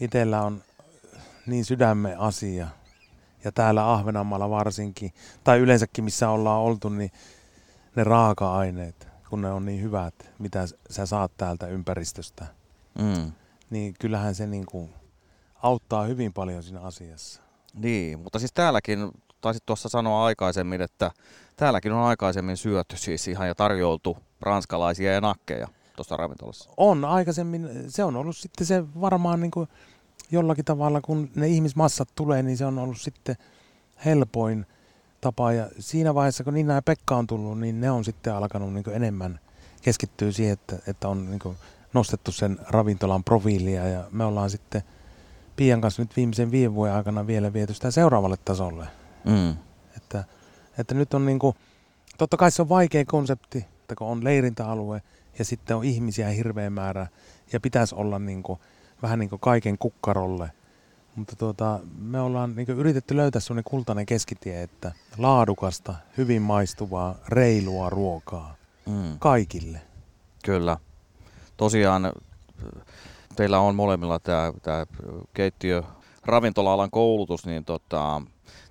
itsellä 0.00 0.42
on 0.42 0.62
niin 1.46 1.64
sydämen 1.64 2.18
asia. 2.18 2.68
Ja 3.44 3.52
täällä 3.52 3.92
Ahvenanmaalla 3.92 4.50
varsinkin, 4.50 5.12
tai 5.44 5.58
yleensäkin 5.58 6.04
missä 6.04 6.30
ollaan 6.30 6.60
oltu, 6.60 6.88
niin 6.88 7.10
ne 7.96 8.04
raaka-aineet, 8.04 9.08
kun 9.30 9.42
ne 9.42 9.50
on 9.50 9.66
niin 9.66 9.82
hyvät, 9.82 10.14
mitä 10.38 10.66
sä 10.90 11.06
saat 11.06 11.32
täältä 11.36 11.66
ympäristöstä, 11.66 12.46
mm. 12.98 13.32
niin 13.70 13.94
kyllähän 14.00 14.34
se 14.34 14.46
niin 14.46 14.66
kuin 14.66 14.94
auttaa 15.62 16.04
hyvin 16.04 16.32
paljon 16.32 16.62
siinä 16.62 16.80
asiassa. 16.80 17.42
Niin, 17.74 18.18
mutta 18.18 18.38
siis 18.38 18.52
täälläkin, 18.52 19.12
taisit 19.40 19.66
tuossa 19.66 19.88
sanoa 19.88 20.24
aikaisemmin, 20.24 20.80
että 20.80 21.10
täälläkin 21.56 21.92
on 21.92 22.04
aikaisemmin 22.04 22.56
syöty 22.56 22.96
siis 22.96 23.28
ihan 23.28 23.48
ja 23.48 23.54
tarjoltu 23.54 24.16
ranskalaisia 24.40 25.12
ja 25.12 25.20
nakkeja 25.20 25.68
tuossa 25.96 26.16
ravintolassa. 26.16 26.70
On 26.76 27.04
aikaisemmin, 27.04 27.68
se 27.88 28.04
on 28.04 28.16
ollut 28.16 28.36
sitten 28.36 28.66
se 28.66 28.84
varmaan 29.00 29.40
niin 29.40 29.50
kuin 29.50 29.68
jollakin 30.30 30.64
tavalla, 30.64 31.00
kun 31.00 31.30
ne 31.34 31.48
ihmismassat 31.48 32.08
tulee, 32.14 32.42
niin 32.42 32.56
se 32.56 32.66
on 32.66 32.78
ollut 32.78 33.00
sitten 33.00 33.36
helpoin 34.04 34.66
tapa. 35.20 35.52
Ja 35.52 35.68
siinä 35.78 36.14
vaiheessa, 36.14 36.44
kun 36.44 36.54
Nina 36.54 36.74
ja 36.74 36.82
Pekka 36.82 37.16
on 37.16 37.26
tullut, 37.26 37.60
niin 37.60 37.80
ne 37.80 37.90
on 37.90 38.04
sitten 38.04 38.34
alkanut 38.34 38.72
niin 38.72 38.84
enemmän 38.90 39.40
keskittyä 39.82 40.32
siihen, 40.32 40.52
että, 40.52 40.78
että 40.86 41.08
on 41.08 41.30
niin 41.30 41.56
nostettu 41.92 42.32
sen 42.32 42.58
ravintolan 42.68 43.24
profiilia. 43.24 43.88
Ja 43.88 44.04
me 44.10 44.24
ollaan 44.24 44.50
sitten 44.50 44.82
Pian 45.56 45.80
kanssa 45.80 46.02
nyt 46.02 46.16
viimeisen 46.16 46.50
viiden 46.50 46.74
vuoden 46.74 46.94
aikana 46.94 47.26
vielä 47.26 47.52
viety 47.52 47.74
sitä 47.74 47.90
seuraavalle 47.90 48.36
tasolle. 48.44 48.86
Mm. 49.24 49.56
Että, 49.96 50.24
että 50.78 50.94
nyt 50.94 51.14
on 51.14 51.26
niin 51.26 51.38
kuin, 51.38 51.56
totta 52.18 52.36
kai 52.36 52.50
se 52.50 52.62
on 52.62 52.68
vaikea 52.68 53.04
konsepti, 53.04 53.58
että 53.80 53.94
kun 53.94 54.06
on 54.06 54.24
leirintäalue 54.24 55.02
ja 55.38 55.44
sitten 55.44 55.76
on 55.76 55.84
ihmisiä 55.84 56.28
hirveä 56.28 56.70
määrä 56.70 57.06
ja 57.52 57.60
pitäisi 57.60 57.94
olla 57.94 58.18
niin 58.18 58.42
kuin, 58.42 58.58
vähän 59.02 59.18
niin 59.18 59.30
kuin 59.30 59.40
kaiken 59.40 59.78
kukkarolle. 59.78 60.52
Mutta 61.16 61.36
tuota, 61.36 61.80
me 61.98 62.20
ollaan 62.20 62.56
niin 62.56 62.70
yritetty 62.70 63.16
löytää 63.16 63.40
sellainen 63.40 63.64
kultainen 63.64 64.06
keskitie, 64.06 64.62
että 64.62 64.92
laadukasta, 65.18 65.94
hyvin 66.16 66.42
maistuvaa, 66.42 67.14
reilua 67.28 67.90
ruokaa 67.90 68.54
mm. 68.86 69.18
kaikille. 69.18 69.80
Kyllä. 70.44 70.76
Tosiaan 71.56 72.12
teillä 73.36 73.58
on 73.58 73.74
molemmilla 73.74 74.18
tämä, 74.18 74.52
tämä 74.62 74.86
keittiö 75.34 75.82
ravintola-alan 76.28 76.90
koulutus, 76.90 77.46
niin 77.46 77.64
tota, 77.64 78.22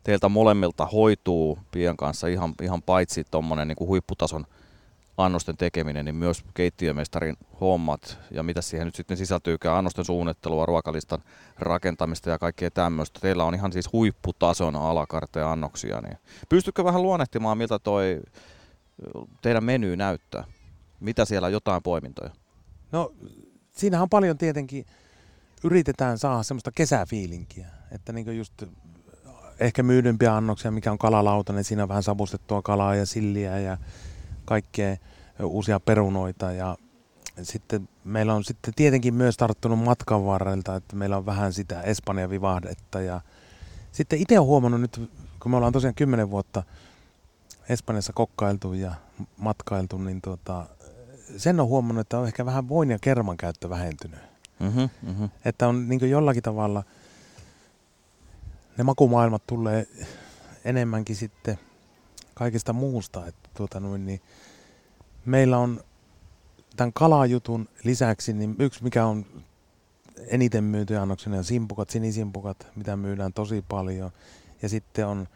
teiltä 0.04 0.30
molemmilta 0.30 0.86
hoituu 0.86 1.60
pian 1.72 1.98
kanssa 1.98 2.28
ihan, 2.28 2.54
ihan 2.62 2.82
paitsi 2.82 3.24
tuommoinen 3.32 3.68
niin 3.68 3.88
huipputason 3.88 4.46
annosten 5.18 5.58
tekeminen, 5.58 6.06
niin 6.06 6.16
myös 6.16 6.44
keittiömestarin 6.54 7.38
hommat 7.62 8.20
ja 8.32 8.44
mitä 8.44 8.62
siihen 8.62 8.86
nyt 8.86 8.96
sitten 8.96 9.18
sisältyykään, 9.18 9.76
annosten 9.76 10.06
suunnittelua, 10.06 10.66
ruokalistan 10.66 11.24
rakentamista 11.60 12.30
ja 12.30 12.40
kaikkea 12.40 12.72
tämmöistä. 12.72 13.20
Teillä 13.20 13.44
on 13.44 13.56
ihan 13.56 13.74
siis 13.74 13.94
huipputason 13.94 14.76
alakarteja 14.76 15.52
annoksia. 15.52 16.02
Niin 16.02 16.18
pystytkö 16.50 16.84
vähän 16.84 17.02
luonnehtimaan, 17.02 17.58
miltä 17.58 17.80
toi 17.80 18.22
teidän 19.42 19.64
meny 19.64 19.96
näyttää? 19.96 20.44
Mitä 21.00 21.26
siellä 21.26 21.50
jotain 21.50 21.84
poimintoja? 21.84 22.32
No 22.92 23.14
siinähän 23.72 24.04
on 24.04 24.10
paljon 24.10 24.38
tietenkin, 24.38 24.86
yritetään 25.64 26.18
saada 26.18 26.44
semmoista 26.44 26.72
kesäfiilinkiä, 26.72 27.68
että 27.92 28.14
niin 28.14 28.38
just 28.38 28.64
ehkä 29.60 29.84
myydympiä 29.84 30.36
annoksia, 30.36 30.72
mikä 30.72 30.92
on 30.92 30.98
kalalautanen, 30.98 31.64
siinä 31.64 31.84
on 31.84 31.90
vähän 31.90 32.04
savustettua 32.04 32.62
kalaa 32.62 32.96
ja 32.96 33.06
silliä 33.06 33.60
ja 33.60 33.78
kaikkea 34.46 34.98
uusia 35.44 35.80
perunoita 35.80 36.52
ja 36.52 36.78
sitten 37.42 37.90
meillä 38.04 38.34
on 38.34 38.44
sitten 38.44 38.74
tietenkin 38.74 39.14
myös 39.14 39.38
tarttunut 39.38 39.80
matkan 39.80 40.26
varrelta, 40.26 40.76
että 40.76 40.96
meillä 40.96 41.18
on 41.18 41.26
vähän 41.26 41.54
sitä 41.54 41.82
Espanjan 41.82 42.30
vivahdetta 42.30 43.02
ja 43.02 43.22
sitten 43.92 44.20
itse 44.20 44.40
olen 44.40 44.48
huomannut 44.48 44.82
nyt, 44.82 45.12
kun 45.40 45.52
me 45.52 45.58
ollaan 45.58 45.74
tosiaan 45.74 45.96
kymmenen 45.96 46.32
vuotta 46.32 46.64
Espanjassa 47.70 48.14
kokkailtu 48.14 48.74
ja 48.74 48.94
matkailtu, 49.38 49.98
niin 49.98 50.22
tuota, 50.22 50.66
sen 51.38 51.60
on 51.60 51.68
huomannut, 51.68 52.02
että 52.02 52.20
on 52.20 52.28
ehkä 52.28 52.46
vähän 52.46 52.70
voin 52.70 52.90
ja 52.90 53.00
kerman 53.02 53.38
käyttö 53.38 53.70
vähentynyt. 53.70 54.27
Mm-hmm, 54.60 54.90
mm-hmm. 55.04 55.30
Että 55.46 55.68
on 55.68 55.90
niin 55.90 56.10
jollakin 56.10 56.44
tavalla, 56.44 56.84
ne 58.78 58.84
makumaailmat 58.84 59.48
tulee 59.48 59.88
enemmänkin 60.66 61.16
sitten 61.16 61.60
kaikesta 62.34 62.74
muusta. 62.74 63.28
Että 63.28 63.50
tuota 63.54 63.80
noin, 63.80 64.06
niin 64.06 64.22
meillä 65.26 65.58
on 65.58 65.82
tämän 66.76 66.94
kalajutun 66.94 67.70
lisäksi, 67.84 68.34
niin 68.34 68.56
yksi 68.60 68.84
mikä 68.84 69.06
on 69.06 69.26
eniten 70.28 70.64
myytyjä 70.64 71.02
annoksena 71.02 71.38
on 71.38 71.44
simpukat, 71.44 71.90
sinisimpukat, 71.90 72.68
mitä 72.76 72.98
myydään 72.98 73.34
tosi 73.34 73.66
paljon. 73.70 74.12
Ja 74.62 74.70
sitten 74.70 75.08
on 75.08 75.28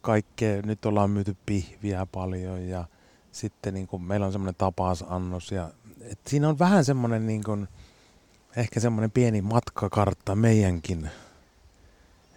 kaikkea, 0.00 0.62
nyt 0.62 0.86
ollaan 0.86 1.10
myyty 1.10 1.36
pihviä 1.46 2.06
paljon 2.12 2.68
ja 2.68 2.84
sitten 3.32 3.74
niin 3.74 3.86
kuin, 3.86 4.02
meillä 4.02 4.26
on 4.26 4.32
semmoinen 4.32 4.54
tapaasannos. 4.58 5.52
Ja, 5.52 5.70
et 6.00 6.20
siinä 6.26 6.48
on 6.48 6.58
vähän 6.58 6.84
semmoinen 6.84 7.26
niin 7.26 7.44
kuin, 7.44 7.68
ehkä 8.56 8.80
semmoinen 8.80 9.10
pieni 9.10 9.42
matkakartta 9.42 10.34
meidänkin 10.34 11.10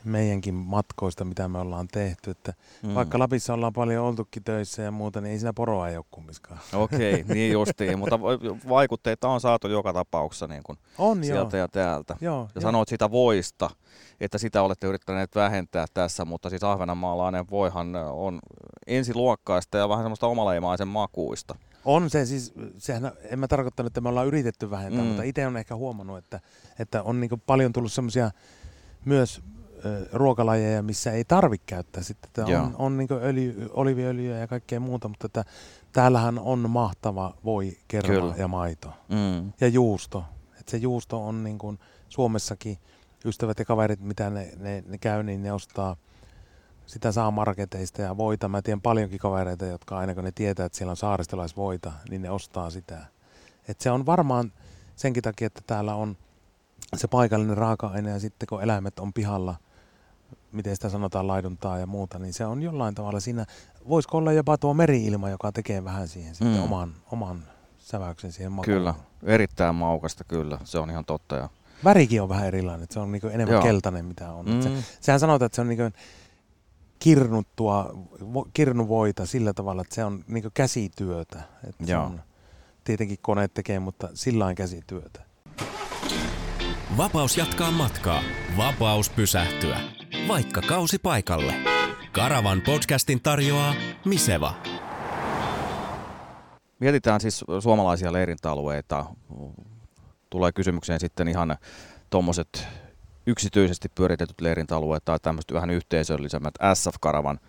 meidänkin 0.04 0.54
matkoista, 0.54 1.26
mitä 1.26 1.48
me 1.48 1.60
ollaan 1.60 1.88
tehty. 1.88 2.32
Että 2.32 2.54
mm. 2.84 2.96
Vaikka 2.96 3.20
Lapissa 3.20 3.54
ollaan 3.54 3.74
paljon 3.74 4.06
oltukin 4.06 4.44
töissä 4.44 4.82
ja 4.82 4.92
muuta, 4.92 5.22
niin 5.22 5.32
ei 5.32 5.40
siinä 5.40 5.54
poroa 5.54 5.90
ei 5.90 5.98
ole 5.98 6.06
kummiskaan. 6.12 6.60
Okei, 6.74 7.22
okay, 7.22 7.24
niin 7.36 7.52
justiin, 7.52 8.00
mutta 8.00 8.20
vaikutteita 8.70 9.28
on 9.28 9.42
saatu 9.42 9.68
joka 9.68 9.94
tapauksessa 9.94 10.48
niin 10.48 10.64
kuin 10.64 10.78
on, 10.98 11.24
sieltä 11.24 11.58
joo. 11.58 11.64
ja 11.64 11.68
täältä. 11.68 12.16
Joo, 12.22 12.42
ja 12.42 12.50
joo. 12.56 12.62
sanoit 12.62 12.90
sitä 12.90 13.12
voista, 13.12 13.70
että 14.22 14.38
sitä 14.38 14.62
olette 14.62 14.88
yrittäneet 14.88 15.36
vähentää 15.36 15.86
tässä, 15.94 16.26
mutta 16.26 16.50
siis 16.50 16.64
ahvenanmaalainen 16.64 17.50
voihan 17.52 17.96
on 17.96 18.40
ensiluokkaista 18.88 19.78
ja 19.78 19.90
vähän 19.90 20.04
semmoista 20.04 20.28
omaleimaisen 20.28 20.88
makuista. 20.88 21.56
On 21.86 22.10
se 22.10 22.26
siis, 22.26 22.54
sehän, 22.78 23.12
en 23.24 23.40
mä 23.40 23.48
tarkoittanut, 23.48 23.88
että 23.88 24.02
me 24.02 24.10
ollaan 24.10 24.28
yritetty 24.28 24.72
vähentää, 24.72 25.02
mm. 25.02 25.08
mutta 25.08 25.24
itse 25.24 25.48
on 25.48 25.58
ehkä 25.58 25.76
huomannut, 25.76 26.18
että, 26.18 26.40
että 26.80 27.04
on 27.04 27.20
niin 27.20 27.42
paljon 27.46 27.74
tullut 27.74 27.92
semmoisia 27.92 28.32
myös 29.06 29.42
ruokalajeja, 30.14 30.84
missä 30.84 31.12
ei 31.12 31.26
tarvitse 31.26 31.64
käyttää. 31.66 32.04
Sitten 32.04 32.46
on, 32.46 32.76
on 32.78 32.98
niin 32.98 33.08
öljy, 33.12 33.70
oliviöljyä 33.74 34.38
ja 34.38 34.48
kaikkea 34.48 34.80
muuta, 34.80 35.08
mutta 35.08 35.26
että 35.26 35.46
täällähän 35.94 36.40
on 36.40 36.70
mahtava 36.70 37.38
voi, 37.46 37.78
kerma 37.88 38.08
Kyllä. 38.08 38.34
ja 38.38 38.48
maito. 38.48 38.94
Mm. 39.10 39.54
Ja 39.62 39.68
juusto. 39.68 40.24
Et 40.60 40.70
se 40.70 40.78
juusto 40.78 41.28
on 41.28 41.44
niin 41.44 41.58
kuin 41.58 41.80
Suomessakin, 42.10 42.78
ystävät 43.26 43.60
ja 43.60 43.66
kaverit, 43.66 44.00
mitä 44.00 44.30
ne, 44.30 44.54
ne, 44.60 44.84
ne 44.88 44.98
käy, 44.98 45.24
niin 45.24 45.44
ne 45.44 45.52
ostaa 45.52 45.96
sitä 46.86 47.12
saa 47.12 47.32
marketeista 47.32 48.02
ja 48.02 48.18
voita. 48.18 48.50
Mä 48.50 48.62
tiedän 48.62 48.82
paljonkin 48.82 49.20
kavereita, 49.20 49.66
jotka 49.66 49.98
aina 49.98 50.16
kun 50.16 50.24
ne 50.24 50.32
tietää, 50.32 50.66
että 50.66 50.78
siellä 50.78 50.92
on 50.92 50.98
saaristolaisvoita, 50.98 51.92
niin 52.10 52.22
ne 52.22 52.30
ostaa 52.30 52.70
sitä. 52.70 53.06
Et 53.68 53.82
se 53.82 53.92
on 53.92 54.06
varmaan 54.06 54.52
senkin 54.96 55.24
takia, 55.24 55.48
että 55.48 55.62
täällä 55.68 55.96
on 55.96 56.18
se 56.96 57.08
paikallinen 57.08 57.58
raaka-aine 57.58 58.10
ja 58.10 58.20
sitten 58.20 58.48
kun 58.48 58.64
eläimet 58.64 59.00
on 59.00 59.14
pihalla– 59.14 59.56
miten 60.54 60.76
sitä 60.76 60.90
sanotaan, 60.90 61.28
laiduntaa 61.28 61.78
ja 61.78 61.88
muuta, 61.88 62.20
niin 62.20 62.34
se 62.34 62.46
on 62.46 62.64
jollain 62.64 62.96
tavalla 62.96 63.20
siinä, 63.20 63.46
voisiko 63.90 64.18
olla 64.18 64.32
jopa 64.32 64.58
tuo 64.58 64.74
meriilma, 64.74 65.30
joka 65.30 65.52
tekee 65.52 65.84
vähän 65.84 66.08
siihen 66.08 66.36
sitten 66.36 66.58
mm. 66.58 66.64
oman, 66.64 66.94
oman 67.12 67.44
säväyksen 67.78 68.32
siihen 68.32 68.52
makuun. 68.52 68.66
Kyllä, 68.66 68.94
erittäin 69.24 69.76
maukasta 69.76 70.24
kyllä, 70.24 70.58
se 70.64 70.80
on 70.80 70.90
ihan 70.90 71.06
totta. 71.06 71.36
Ja 71.36 71.50
Värikin 71.84 72.22
on 72.22 72.30
vähän 72.30 72.48
erilainen, 72.48 72.88
se 72.90 73.00
on 73.00 73.12
niin 73.12 73.22
enemmän 73.32 73.54
Joo. 73.54 73.64
keltainen 73.64 74.06
mitä 74.06 74.32
on. 74.32 74.46
Mm. 74.46 74.62
Se, 74.62 74.70
sehän 75.02 75.20
sanotaan, 75.20 75.46
että 75.46 75.56
se 75.56 75.62
on 75.62 75.68
niin 75.68 75.94
kirnuttua, 77.04 77.90
vo- 78.22 78.50
kirnuvoita 78.54 79.26
sillä 79.26 79.54
tavalla, 79.54 79.82
että 79.82 79.96
se 79.96 80.06
on 80.06 80.24
niin 80.28 80.44
käsityötä. 80.54 81.42
Että 81.70 81.86
se 81.86 81.92
Joo. 81.92 82.04
on, 82.04 82.22
tietenkin 82.84 83.18
koneet 83.22 83.54
tekee, 83.54 83.80
mutta 83.80 84.10
sillä 84.14 84.44
lailla 84.44 84.56
käsityötä. 84.56 85.22
Vapaus 86.98 87.38
jatkaa 87.38 87.72
matkaa. 87.72 88.22
Vapaus 88.58 89.10
pysähtyä. 89.10 89.80
Vaikka 90.28 90.62
kausi 90.62 91.00
paikalle. 91.00 91.54
Karavan 92.12 92.62
podcastin 92.62 93.22
tarjoaa 93.22 93.76
Miseva. 94.06 94.54
Mietitään 96.80 97.22
siis 97.22 97.46
suomalaisia 97.60 98.14
leirintäalueita. 98.14 99.06
Tulee 100.30 100.52
kysymykseen 100.52 101.00
sitten 101.00 101.28
ihan 101.28 101.58
tuommoiset 102.10 102.68
yksityisesti 103.28 103.90
pyöritetyt 103.96 104.42
leirintäalueet 104.42 105.06
tai 105.06 105.20
tämmöiset 105.20 105.54
vähän 105.54 105.70
yhteisöllisemmät 105.70 106.54
SF-karavan 106.74 107.40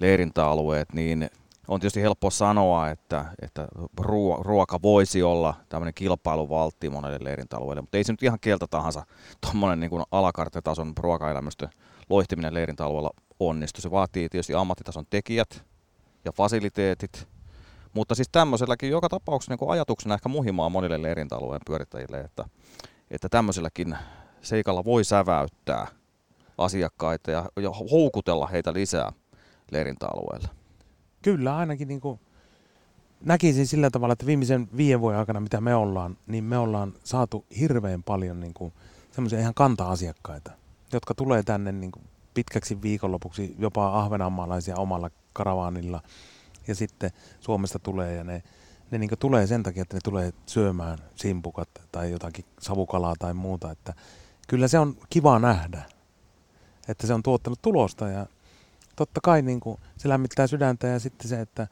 leirintäalueet, 0.00 0.92
niin 0.92 1.30
on 1.68 1.80
tietysti 1.80 2.02
helppo 2.02 2.30
sanoa, 2.30 2.90
että, 2.90 3.24
että 3.42 3.68
ruo- 4.00 4.42
ruoka 4.42 4.82
voisi 4.82 5.22
olla 5.22 5.54
tämmöinen 5.68 5.94
kilpailuvaltti 5.94 6.90
monelle 6.90 7.18
leirintäalueelle, 7.20 7.80
mutta 7.80 7.96
ei 7.96 8.04
se 8.04 8.12
nyt 8.12 8.22
ihan 8.22 8.40
kieltä 8.40 8.66
tahansa 8.66 9.06
tuommoinen 9.40 9.80
niin 9.80 10.04
alakartetason 10.10 10.92
ruokaelämystö 10.98 11.68
loihtiminen 12.10 12.54
leirintäalueella 12.54 13.10
onnistu. 13.40 13.80
Se 13.80 13.90
vaatii 13.90 14.28
tietysti 14.28 14.54
ammattitason 14.54 15.06
tekijät 15.10 15.64
ja 16.24 16.32
fasiliteetit, 16.32 17.28
mutta 17.92 18.14
siis 18.14 18.28
tämmöiselläkin 18.32 18.90
joka 18.90 19.08
tapauksessa 19.08 19.54
niin 19.54 19.70
ajatuksena 19.70 20.14
ehkä 20.14 20.28
muhimaa 20.28 20.68
monille 20.68 21.02
leirintäalueen 21.02 21.60
pyörittäjille, 21.66 22.20
että, 22.20 22.44
että 23.10 23.28
tämmöiselläkin 23.28 23.96
seikalla 24.44 24.84
voi 24.84 25.04
säväyttää 25.04 25.86
asiakkaita 26.58 27.30
ja, 27.30 27.44
houkutella 27.90 28.46
heitä 28.46 28.72
lisää 28.72 29.12
leirintäalueelle. 29.70 30.48
Kyllä 31.22 31.56
ainakin 31.56 31.88
niin 31.88 32.00
kuin 32.00 32.20
näkisin 33.20 33.66
sillä 33.66 33.90
tavalla, 33.90 34.12
että 34.12 34.26
viimeisen 34.26 34.68
viiden 34.76 35.00
vuoden 35.00 35.18
aikana, 35.18 35.40
mitä 35.40 35.60
me 35.60 35.74
ollaan, 35.74 36.16
niin 36.26 36.44
me 36.44 36.58
ollaan 36.58 36.92
saatu 37.04 37.44
hirveän 37.60 38.02
paljon 38.02 38.40
niin 38.40 38.54
kuin 38.54 38.72
semmoisia 39.10 39.38
ihan 39.40 39.54
kanta-asiakkaita, 39.54 40.52
jotka 40.92 41.14
tulee 41.14 41.42
tänne 41.42 41.72
niin 41.72 41.92
kuin 41.92 42.04
pitkäksi 42.34 42.82
viikonlopuksi, 42.82 43.54
jopa 43.58 44.00
ahvenanmaalaisia 44.00 44.76
omalla 44.76 45.10
karavaanilla. 45.32 46.02
Ja 46.68 46.74
sitten 46.74 47.10
Suomesta 47.40 47.78
tulee 47.78 48.14
ja 48.14 48.24
ne, 48.24 48.42
ne 48.90 48.98
niin 48.98 49.10
tulee 49.18 49.46
sen 49.46 49.62
takia, 49.62 49.82
että 49.82 49.96
ne 49.96 50.00
tulee 50.04 50.32
syömään 50.46 50.98
simpukat 51.14 51.68
tai 51.92 52.10
jotakin 52.10 52.44
savukalaa 52.60 53.14
tai 53.18 53.34
muuta. 53.34 53.70
Että 53.70 53.94
kyllä 54.48 54.68
se 54.68 54.78
on 54.78 54.96
kiva 55.10 55.38
nähdä, 55.38 55.82
että 56.88 57.06
se 57.06 57.14
on 57.14 57.22
tuottanut 57.22 57.62
tulosta 57.62 58.08
ja 58.08 58.26
totta 58.96 59.20
kai 59.22 59.42
niin 59.42 59.60
kuin, 59.60 59.78
se 59.96 60.08
lämmittää 60.08 60.46
sydäntä 60.46 60.86
ja 60.86 60.98
sitten 60.98 61.28
se, 61.28 61.40
että, 61.40 61.66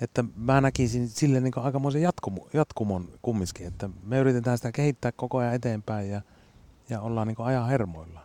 että 0.00 0.24
mä 0.36 0.60
näkisin 0.60 1.08
sille 1.08 1.40
niin 1.40 1.52
aikamoisen 1.56 2.02
jatkumo, 2.02 2.48
jatkumon 2.52 3.08
kumminkin, 3.22 3.66
että 3.66 3.90
me 4.02 4.18
yritetään 4.18 4.58
sitä 4.58 4.72
kehittää 4.72 5.12
koko 5.12 5.38
ajan 5.38 5.54
eteenpäin 5.54 6.10
ja, 6.10 6.20
ja 6.88 7.00
ollaan 7.00 7.28
niin 7.28 7.36
ajan 7.40 7.68
hermoilla. 7.68 8.20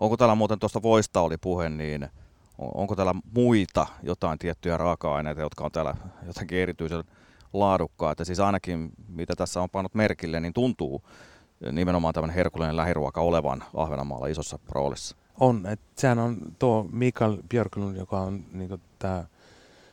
Onko 0.00 0.16
täällä 0.16 0.34
muuten 0.34 0.58
tuosta 0.58 0.82
voista 0.82 1.20
oli 1.20 1.36
puhe, 1.36 1.68
niin 1.68 2.08
on- 2.58 2.70
onko 2.74 2.96
täällä 2.96 3.14
muita 3.34 3.86
jotain 4.02 4.38
tiettyjä 4.38 4.76
raaka-aineita, 4.76 5.40
jotka 5.40 5.64
on 5.64 5.72
täällä 5.72 5.94
jotenkin 6.26 6.58
erityisen 6.58 7.04
laadukkaita? 7.52 8.24
Siis 8.24 8.40
ainakin 8.40 8.90
mitä 9.08 9.36
tässä 9.36 9.60
on 9.62 9.70
pannut 9.70 9.94
merkille, 9.94 10.40
niin 10.40 10.52
tuntuu 10.52 11.02
nimenomaan 11.72 12.14
tämmöinen 12.14 12.36
herkullinen 12.36 12.76
lähiruoka 12.76 13.20
olevan 13.20 13.64
Ahvenanmaalla 13.74 14.26
isossa 14.26 14.58
roolissa. 14.68 15.16
On, 15.40 15.66
että 15.66 15.86
sehän 15.96 16.18
on 16.18 16.38
tuo 16.58 16.86
Mikael 16.92 17.38
Björklund, 17.48 17.96
joka 17.96 18.20
on 18.20 18.44
niin 18.52 18.80
tämä 18.98 19.24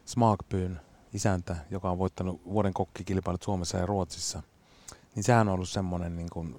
Smaakpyyn 0.05 0.79
isäntä, 1.13 1.55
joka 1.71 1.89
on 1.89 1.97
voittanut 1.97 2.41
vuoden 2.45 2.73
kokkikilpailut 2.73 3.43
Suomessa 3.43 3.77
ja 3.77 3.85
Ruotsissa. 3.85 4.43
Niin 5.15 5.23
sehän 5.23 5.47
on 5.47 5.53
ollut 5.53 5.69
semmoinen, 5.69 6.15
niin 6.15 6.29
kuin, 6.29 6.55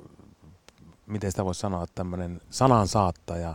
miten 1.07 1.31
sitä 1.31 1.45
voisi 1.45 1.61
sanoa, 1.61 1.87
tämmöinen 1.95 2.41
sanansaattaja 2.51 3.55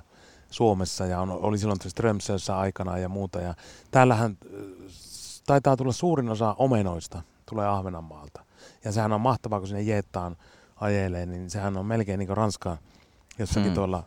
Suomessa 0.49 1.05
ja 1.05 1.21
on, 1.21 1.31
oli 1.31 1.57
silloin 1.57 1.79
Strömsössä 1.87 2.57
aikana 2.57 2.97
ja 2.97 3.09
muuta. 3.09 3.41
Ja 3.41 3.53
täällähän 3.91 4.37
äh, 4.45 4.61
taitaa 5.45 5.77
tulla 5.77 5.91
suurin 5.91 6.29
osa 6.29 6.55
omenoista, 6.57 7.21
tulee 7.49 7.67
Ahvenanmaalta. 7.67 8.43
Ja 8.83 8.91
sehän 8.91 9.13
on 9.13 9.21
mahtavaa, 9.21 9.59
kun 9.59 9.67
sinne 9.67 9.81
Jeettaan 9.81 10.37
ajelee, 10.81 11.25
niin 11.25 11.49
sehän 11.49 11.77
on 11.77 11.85
melkein 11.85 12.19
niin 12.19 12.27
kuin 12.27 12.37
Ranska, 12.37 12.77
jossakin 13.39 13.65
Hmm. 13.65 13.75
tuolla 13.75 14.03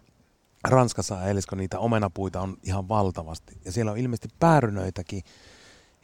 Ranskassa 0.68 1.18
ajelisi, 1.18 1.48
kun 1.48 1.58
niitä 1.58 1.78
omenapuita 1.78 2.40
on 2.40 2.56
ihan 2.62 2.88
valtavasti. 2.88 3.58
Ja 3.64 3.72
siellä 3.72 3.92
on 3.92 3.98
ilmeisesti 3.98 4.28
päärynöitäkin. 4.38 5.22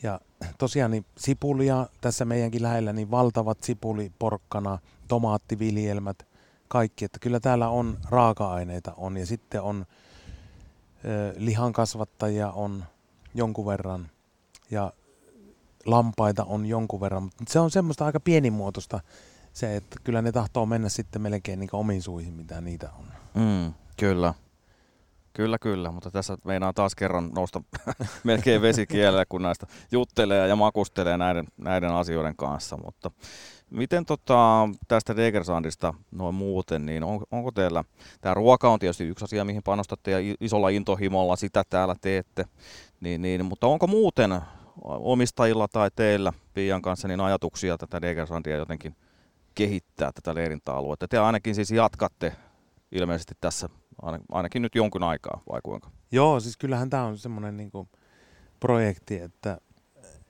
Ja 0.02 0.20
tosiaan 0.58 0.90
niin 0.90 1.06
sipulia 1.18 1.86
tässä 2.00 2.24
meidänkin 2.24 2.62
lähellä, 2.62 2.92
niin 2.92 3.10
valtavat 3.10 3.62
sipuli, 3.62 4.12
porkkana, 4.18 4.78
tomaattiviljelmät, 5.08 6.26
kaikki. 6.68 7.04
Että 7.04 7.18
kyllä 7.18 7.40
täällä 7.40 7.68
on 7.68 7.98
raaka-aineita 8.10 8.92
on. 8.96 9.16
Ja 9.16 9.26
sitten 9.26 9.62
on 9.62 9.86
ö, 11.04 11.34
lihankasvattajia 11.36 12.50
on 12.50 12.84
jonkun 13.34 13.66
verran. 13.66 14.10
Ja 14.70 14.92
lampaita 15.86 16.44
on 16.44 16.66
jonkun 16.66 17.00
verran. 17.00 17.22
Mutta 17.22 17.44
se 17.48 17.60
on 17.60 17.70
semmoista 17.70 18.04
aika 18.06 18.20
pienimuotoista 18.20 19.00
se, 19.56 19.76
että 19.76 19.96
kyllä 20.04 20.22
ne 20.22 20.32
tahtoo 20.32 20.66
mennä 20.66 20.88
sitten 20.88 21.22
melkein 21.22 21.60
niin 21.60 21.68
omiin 21.72 22.02
suihin, 22.02 22.34
mitä 22.34 22.60
niitä 22.60 22.90
on. 22.98 23.06
Mm, 23.42 23.74
kyllä. 23.96 24.34
Kyllä, 25.32 25.58
kyllä, 25.58 25.92
mutta 25.92 26.10
tässä 26.10 26.38
meinaa 26.44 26.72
taas 26.72 26.94
kerran 26.94 27.30
nousta 27.34 27.62
melkein 28.24 28.62
vesikielellä, 28.62 29.24
kun 29.28 29.42
näistä 29.42 29.66
juttelee 29.92 30.48
ja 30.48 30.56
makustelee 30.56 31.16
näiden, 31.18 31.46
näiden 31.56 31.90
asioiden 31.92 32.36
kanssa. 32.36 32.76
Mutta 32.84 33.10
miten 33.70 34.06
tota, 34.06 34.68
tästä 34.88 35.16
Degersandista 35.16 35.94
noin 36.10 36.34
muuten, 36.34 36.86
niin 36.86 37.04
on, 37.04 37.20
onko 37.30 37.50
teillä, 37.50 37.84
tämä 38.20 38.34
ruoka 38.34 38.68
on 38.68 38.78
tietysti 38.78 39.04
yksi 39.04 39.24
asia, 39.24 39.44
mihin 39.44 39.62
panostatte 39.62 40.10
ja 40.10 40.36
isolla 40.40 40.68
intohimolla 40.68 41.36
sitä 41.36 41.62
täällä 41.70 41.96
teette, 42.00 42.44
niin, 43.00 43.22
niin, 43.22 43.44
mutta 43.44 43.66
onko 43.66 43.86
muuten 43.86 44.40
omistajilla 44.84 45.68
tai 45.68 45.90
teillä 45.96 46.32
Pian 46.54 46.82
kanssa 46.82 47.08
niin 47.08 47.20
ajatuksia 47.20 47.78
tätä 47.78 48.02
Degersandia 48.02 48.56
jotenkin 48.56 48.96
kehittää 49.56 50.12
tätä 50.12 50.34
leirintäaluetta? 50.34 51.08
Te 51.08 51.18
ainakin 51.18 51.54
siis 51.54 51.70
jatkatte 51.70 52.32
ilmeisesti 52.92 53.34
tässä 53.40 53.68
aina- 54.02 54.24
ainakin 54.32 54.62
nyt 54.62 54.74
jonkun 54.74 55.02
aikaa, 55.02 55.42
vai 55.52 55.60
kuinka? 55.64 55.90
Joo, 56.12 56.40
siis 56.40 56.56
kyllähän 56.56 56.90
tämä 56.90 57.04
on 57.04 57.18
semmoinen 57.18 57.56
niinku 57.56 57.88
projekti, 58.60 59.18
että 59.20 59.58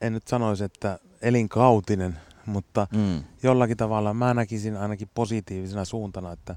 en 0.01 0.13
nyt 0.13 0.27
sanoisi, 0.27 0.63
että 0.63 0.99
elinkautinen, 1.21 2.17
mutta 2.45 2.87
Mm. 2.93 3.23
jollakin 3.43 3.77
tavalla 3.77 4.13
mä 4.13 4.33
näkisin 4.33 4.77
ainakin 4.77 5.09
positiivisena 5.13 5.85
suuntana, 5.85 6.31
että 6.31 6.55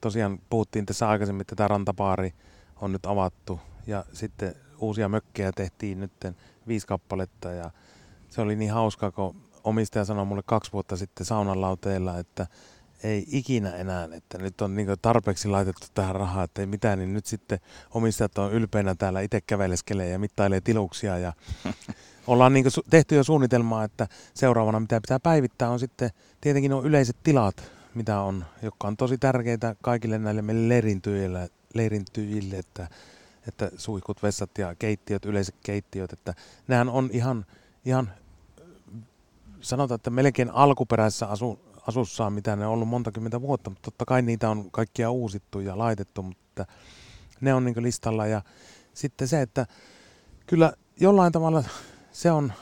tosiaan 0.00 0.38
puhuttiin 0.50 0.86
tässä 0.86 1.08
aikaisemmin, 1.08 1.40
että 1.40 1.56
tämä 1.56 1.68
rantapaari 1.68 2.34
on 2.80 2.92
nyt 2.92 3.06
avattu 3.06 3.60
ja 3.86 4.04
sitten 4.12 4.54
uusia 4.78 5.08
mökkejä 5.08 5.52
tehtiin 5.52 6.00
nyt 6.00 6.12
viisi 6.68 6.86
kappaletta 6.86 7.50
ja 7.50 7.70
se 8.28 8.40
oli 8.40 8.56
niin 8.56 8.72
hauskaa, 8.72 9.10
kun 9.10 9.36
omistaja 9.66 10.04
sanoi 10.04 10.24
mulle 10.24 10.42
kaksi 10.46 10.72
vuotta 10.72 10.96
sitten 10.96 11.26
saunan 11.26 11.60
lauteella, 11.60 12.18
että 12.18 12.46
ei 13.02 13.26
ikinä 13.28 13.70
enää, 13.70 14.08
että 14.12 14.38
nyt 14.38 14.60
on 14.60 14.74
niin 14.74 14.88
tarpeeksi 15.02 15.48
laitettu 15.48 15.86
tähän 15.94 16.14
rahaa, 16.14 16.44
että 16.44 16.62
ei 16.62 16.66
mitään, 16.66 16.98
niin 16.98 17.12
nyt 17.12 17.26
sitten 17.26 17.58
omistajat 17.90 18.38
on 18.38 18.52
ylpeinä 18.52 18.94
täällä 18.94 19.20
itse 19.20 19.40
käveleskelee 19.40 20.08
ja 20.08 20.18
mittailee 20.18 20.60
tiluksia 20.60 21.18
ja 21.18 21.32
ollaan 22.26 22.52
niin 22.52 22.66
tehty 22.90 23.14
jo 23.14 23.24
suunnitelmaa, 23.24 23.84
että 23.84 24.08
seuraavana 24.34 24.80
mitä 24.80 25.00
pitää 25.00 25.20
päivittää 25.20 25.70
on 25.70 25.80
sitten 25.80 26.10
tietenkin 26.40 26.70
nuo 26.70 26.82
yleiset 26.82 27.16
tilat, 27.22 27.72
mitä 27.94 28.20
on, 28.20 28.44
jotka 28.62 28.88
on 28.88 28.96
tosi 28.96 29.18
tärkeitä 29.18 29.76
kaikille 29.82 30.18
näille 30.18 30.42
meille 30.42 30.68
leirintyjille, 30.68 31.48
leirintyjille 31.74 32.56
että, 32.56 32.88
että 33.48 33.70
suihkut, 33.76 34.22
vessat 34.22 34.50
ja 34.58 34.74
keittiöt, 34.74 35.24
yleiset 35.24 35.54
keittiöt, 35.62 36.12
että 36.12 36.34
nehän 36.68 36.88
on 36.88 37.10
ihan, 37.12 37.46
ihan 37.84 38.10
sanotaan, 39.66 39.96
että 39.96 40.10
melkein 40.10 40.50
alkuperäisessä 40.50 41.26
asu, 41.26 41.60
asussaan, 41.86 42.32
mitä 42.32 42.56
ne 42.56 42.66
on 42.66 42.72
ollut 42.72 42.88
monta 42.88 43.12
kymmentä 43.12 43.40
vuotta, 43.40 43.70
mutta 43.70 43.84
totta 43.84 44.04
kai 44.04 44.22
niitä 44.22 44.50
on 44.50 44.70
kaikkia 44.70 45.10
uusittu 45.10 45.60
ja 45.60 45.78
laitettu, 45.78 46.22
mutta 46.22 46.66
ne 47.40 47.54
on 47.54 47.64
niin 47.64 47.82
listalla. 47.82 48.26
Ja 48.26 48.42
sitten 48.94 49.28
se, 49.28 49.42
että 49.42 49.66
kyllä 50.46 50.72
jollain 51.00 51.32
tavalla 51.32 51.64
se 52.12 52.30
on 52.30 52.52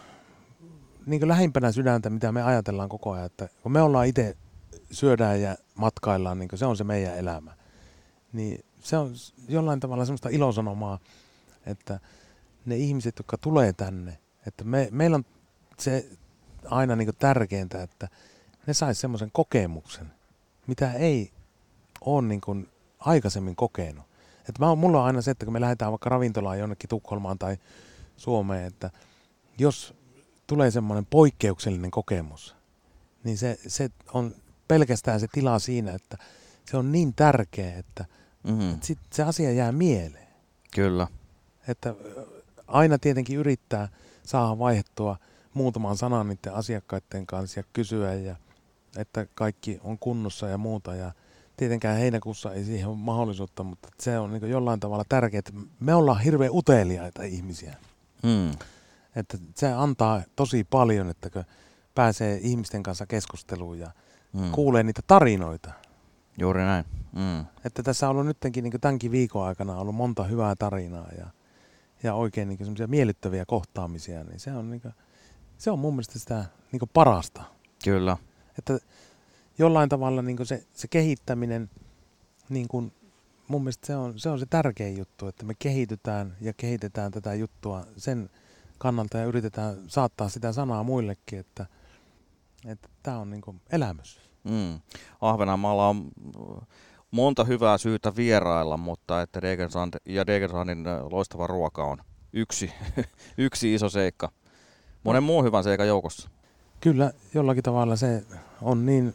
niin 1.06 1.28
lähimpänä 1.28 1.72
sydäntä, 1.72 2.10
mitä 2.10 2.32
me 2.32 2.42
ajatellaan 2.42 2.88
koko 2.88 3.12
ajan, 3.12 3.26
että 3.26 3.48
kun 3.62 3.72
me 3.72 3.82
ollaan 3.82 4.06
itse 4.06 4.36
syödään 4.90 5.40
ja 5.40 5.56
matkaillaan, 5.74 6.38
niin 6.38 6.48
se 6.54 6.66
on 6.66 6.76
se 6.76 6.84
meidän 6.84 7.18
elämä, 7.18 7.54
niin 8.32 8.64
se 8.80 8.96
on 8.96 9.10
jollain 9.48 9.80
tavalla 9.80 10.04
semmoista 10.04 10.28
ilosanomaa, 10.28 10.98
että 11.66 12.00
ne 12.66 12.76
ihmiset, 12.76 13.14
jotka 13.18 13.38
tulee 13.38 13.72
tänne, 13.72 14.18
että 14.46 14.64
me, 14.64 14.88
meillä 14.90 15.14
on 15.14 15.24
se 15.78 16.08
aina 16.70 16.96
niin 16.96 17.10
tärkeintä, 17.18 17.82
että 17.82 18.08
ne 18.66 18.74
sais 18.74 19.00
semmoisen 19.00 19.30
kokemuksen, 19.32 20.12
mitä 20.66 20.92
ei 20.92 21.32
ole 22.00 22.22
niin 22.22 22.40
kuin 22.40 22.68
aikaisemmin 22.98 23.56
kokenut. 23.56 24.04
Et 24.48 24.58
mä, 24.58 24.74
mulla 24.74 25.00
on 25.00 25.06
aina 25.06 25.22
se, 25.22 25.30
että 25.30 25.46
kun 25.46 25.52
me 25.52 25.60
lähdetään 25.60 25.90
vaikka 25.92 26.10
ravintolaan 26.10 26.58
jonnekin 26.58 26.88
Tukholmaan 26.88 27.38
tai 27.38 27.56
Suomeen, 28.16 28.64
että 28.66 28.90
jos 29.58 29.94
tulee 30.46 30.70
semmoinen 30.70 31.06
poikkeuksellinen 31.06 31.90
kokemus, 31.90 32.56
niin 33.24 33.38
se, 33.38 33.58
se 33.66 33.90
on 34.12 34.34
pelkästään 34.68 35.20
se 35.20 35.26
tila 35.32 35.58
siinä, 35.58 35.92
että 35.92 36.18
se 36.70 36.76
on 36.76 36.92
niin 36.92 37.14
tärkeä, 37.14 37.78
että, 37.78 38.04
Mm-hmm. 38.44 38.74
että 38.74 38.86
sit 38.86 38.98
se 39.12 39.22
asia 39.22 39.52
jää 39.52 39.72
mieleen. 39.72 40.28
Kyllä. 40.74 41.06
Että 41.68 41.94
aina 42.66 42.98
tietenkin 42.98 43.38
yrittää 43.38 43.88
saada 44.22 44.58
vaihdettua 44.58 45.16
muutaman 45.54 45.96
sanan 45.96 46.28
niiden 46.28 46.54
asiakkaiden 46.54 47.26
kanssa 47.26 47.60
ja 47.60 47.64
kysyä, 47.72 48.14
ja, 48.14 48.36
että 48.96 49.26
kaikki 49.34 49.80
on 49.84 49.98
kunnossa 49.98 50.48
ja 50.48 50.58
muuta. 50.58 50.94
Ja 50.94 51.12
tietenkään 51.56 51.98
heinäkuussa 51.98 52.52
ei 52.52 52.64
siihen 52.64 52.88
ole 52.88 52.96
mahdollisuutta, 52.96 53.62
mutta 53.62 53.88
se 54.00 54.18
on 54.18 54.32
niin 54.32 54.50
jollain 54.50 54.80
tavalla 54.80 55.04
tärkeää, 55.08 55.38
että 55.38 55.52
me 55.80 55.94
ollaan 55.94 56.20
hirveän 56.20 56.54
uteliaita 56.54 57.22
ihmisiä. 57.22 57.76
Mm. 58.22 58.50
Että 59.16 59.38
se 59.54 59.72
antaa 59.72 60.22
tosi 60.36 60.64
paljon, 60.70 61.10
että 61.10 61.30
kun 61.30 61.44
pääsee 61.94 62.38
ihmisten 62.42 62.82
kanssa 62.82 63.06
keskusteluun 63.06 63.78
ja 63.78 63.90
Mm. 64.34 64.50
kuulee 64.50 64.82
niitä 64.82 65.02
tarinoita. 65.06 65.70
Juuri 66.38 66.62
näin. 66.62 66.84
Mm. 67.12 67.46
Että 67.64 67.82
tässä 67.82 68.06
on 68.06 68.10
ollut 68.10 68.26
nyttenkin 68.26 68.64
niin 68.64 68.80
tämänkin 68.80 69.10
viikon 69.10 69.46
aikana 69.46 69.76
ollut 69.76 69.94
monta 69.94 70.24
hyvää 70.24 70.56
tarinaa 70.56 71.08
ja, 71.18 71.26
ja 72.02 72.14
oikein 72.14 72.48
niin 72.48 72.58
miellyttäviä 72.86 73.44
kohtaamisia, 73.46 74.24
niin 74.24 74.40
se 74.40 74.52
on, 74.52 74.70
niin 74.70 74.80
kuin, 74.80 74.94
se 75.58 75.70
on 75.70 75.78
mun 75.78 75.94
mielestä 75.94 76.18
sitä 76.18 76.44
niin 76.72 76.90
parasta. 76.92 77.42
Kyllä. 77.84 78.16
Että 78.58 78.78
jollain 79.58 79.88
tavalla 79.88 80.22
niin 80.22 80.46
se, 80.46 80.64
se 80.72 80.88
kehittäminen, 80.88 81.70
niin 82.48 82.68
kuin, 82.68 82.92
mun 83.48 83.62
mielestä 83.62 83.86
se 83.86 83.96
on, 83.96 84.18
se 84.18 84.28
on 84.28 84.38
se 84.38 84.46
tärkein 84.46 84.98
juttu, 84.98 85.26
että 85.26 85.44
me 85.44 85.54
kehitytään 85.58 86.36
ja 86.40 86.52
kehitetään 86.52 87.12
tätä 87.12 87.34
juttua 87.34 87.86
sen 87.96 88.30
kannalta 88.78 89.18
ja 89.18 89.24
yritetään 89.24 89.76
saattaa 89.86 90.28
sitä 90.28 90.52
sanaa 90.52 90.82
muillekin, 90.82 91.38
että 91.38 91.66
että 92.66 92.88
tämä 93.02 93.18
on 93.18 93.30
niin 93.30 93.42
kuin 93.42 93.60
elämys. 93.72 94.20
Mm. 94.44 94.80
Ahvenanmaalla 95.20 95.88
on 95.88 96.10
monta 97.10 97.44
hyvää 97.44 97.78
syytä 97.78 98.16
vierailla, 98.16 98.76
mutta 98.76 99.22
että 99.22 99.42
Degersand 99.42 99.94
ja 100.06 100.26
Degersandin 100.26 100.86
äh, 100.86 101.02
loistava 101.10 101.46
ruoka 101.46 101.84
on 101.84 101.98
yksi, 102.32 102.72
yksi 103.38 103.74
iso 103.74 103.88
seikka. 103.88 104.32
Monen 105.04 105.22
muun 105.22 105.44
hyvän 105.44 105.64
seikan 105.64 105.86
joukossa. 105.86 106.28
Kyllä 106.80 107.12
jollakin 107.34 107.62
tavalla 107.62 107.96
se 107.96 108.24
on 108.62 108.86
niin 108.86 109.14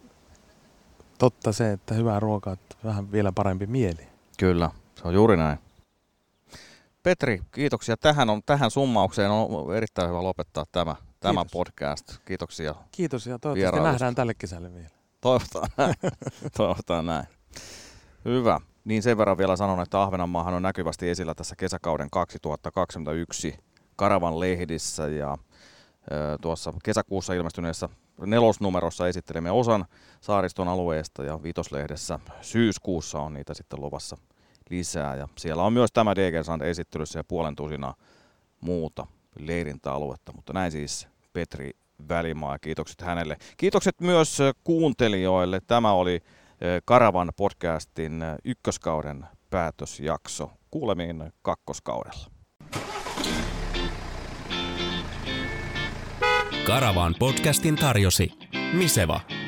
totta 1.18 1.52
se, 1.52 1.72
että 1.72 1.94
hyvää 1.94 2.20
ruokaa, 2.20 2.54
että 2.54 2.76
vähän 2.84 3.12
vielä 3.12 3.32
parempi 3.32 3.68
mieli. 3.68 4.08
Kyllä, 4.38 4.72
se 4.96 5.08
on 5.08 5.14
juuri 5.14 5.38
näin. 5.38 5.60
Petri, 7.04 7.42
kiitoksia. 7.52 7.98
Tähän, 7.98 8.30
on, 8.30 8.42
tähän 8.46 8.72
summaukseen 8.72 9.32
on 9.32 9.76
erittäin 9.76 10.10
hyvä 10.10 10.24
lopettaa 10.24 10.66
tämä, 10.72 10.96
tämä 11.20 11.42
Kiitos. 11.42 11.52
podcast. 11.52 12.18
Kiitoksia. 12.26 12.76
Kiitos 12.92 13.26
ja 13.26 13.30
toivottavasti 13.40 13.60
Vierailusta. 13.60 13.92
nähdään 13.92 14.16
tälle 14.16 14.34
kesälle 14.34 14.74
vielä. 14.74 14.90
Toivotaan 15.22 15.70
näin. 15.78 15.96
Toivotaan 16.58 17.06
näin. 17.06 17.26
Hyvä. 18.26 18.60
Niin 18.84 19.04
sen 19.04 19.18
verran 19.18 19.38
vielä 19.38 19.56
sanon, 19.56 19.82
että 19.82 20.02
Ahvenanmaahan 20.02 20.54
on 20.54 20.62
näkyvästi 20.62 21.10
esillä 21.10 21.36
tässä 21.36 21.56
kesäkauden 21.56 22.10
2021 22.12 23.56
Karavan 23.96 24.40
lehdissä 24.40 25.08
ja 25.08 25.38
tuossa 26.41 26.74
kesäkuussa 26.84 27.34
ilmestyneessä 27.34 27.89
nelosnumerossa 28.26 29.08
esittelemme 29.08 29.52
osan 29.52 29.86
saariston 30.22 30.68
alueesta 30.68 31.24
ja 31.24 31.43
vitoslehdessä 31.43 32.20
syyskuussa 32.41 33.20
on 33.20 33.34
niitä 33.34 33.54
sitten 33.54 33.82
luvassa 33.82 34.18
lisää 34.70 35.16
ja 35.16 35.28
siellä 35.38 35.64
on 35.64 35.74
myös 35.74 35.91
tämä 35.91 36.16
Degersand 36.16 36.62
esittelyssä 36.62 37.20
ja 37.20 37.24
puolen 37.24 37.56
tusinaa 37.56 37.95
muuta 38.62 39.08
leirintäaluetta, 39.39 40.32
mutta 40.34 40.54
näin 40.54 40.72
siis 40.72 41.08
Petri 41.34 41.72
Välimaa 42.10 42.60
kiitokset 42.60 43.02
hänelle. 43.02 43.38
Kiitokset 43.58 44.02
myös 44.02 44.38
kuuntelijoille. 44.64 45.62
Tämä 45.68 45.91
oli 45.91 46.22
Karavan 46.86 47.32
podcastin 47.38 48.24
ykköskauden 48.45 49.26
päätösjakso. 49.50 50.52
Kuulemiin 50.72 51.34
kakkoskaudella. 51.41 52.39
Karavan 56.70 57.15
podcastin 57.20 57.76
tarjosi 57.76 58.32
Miseva. 58.74 59.39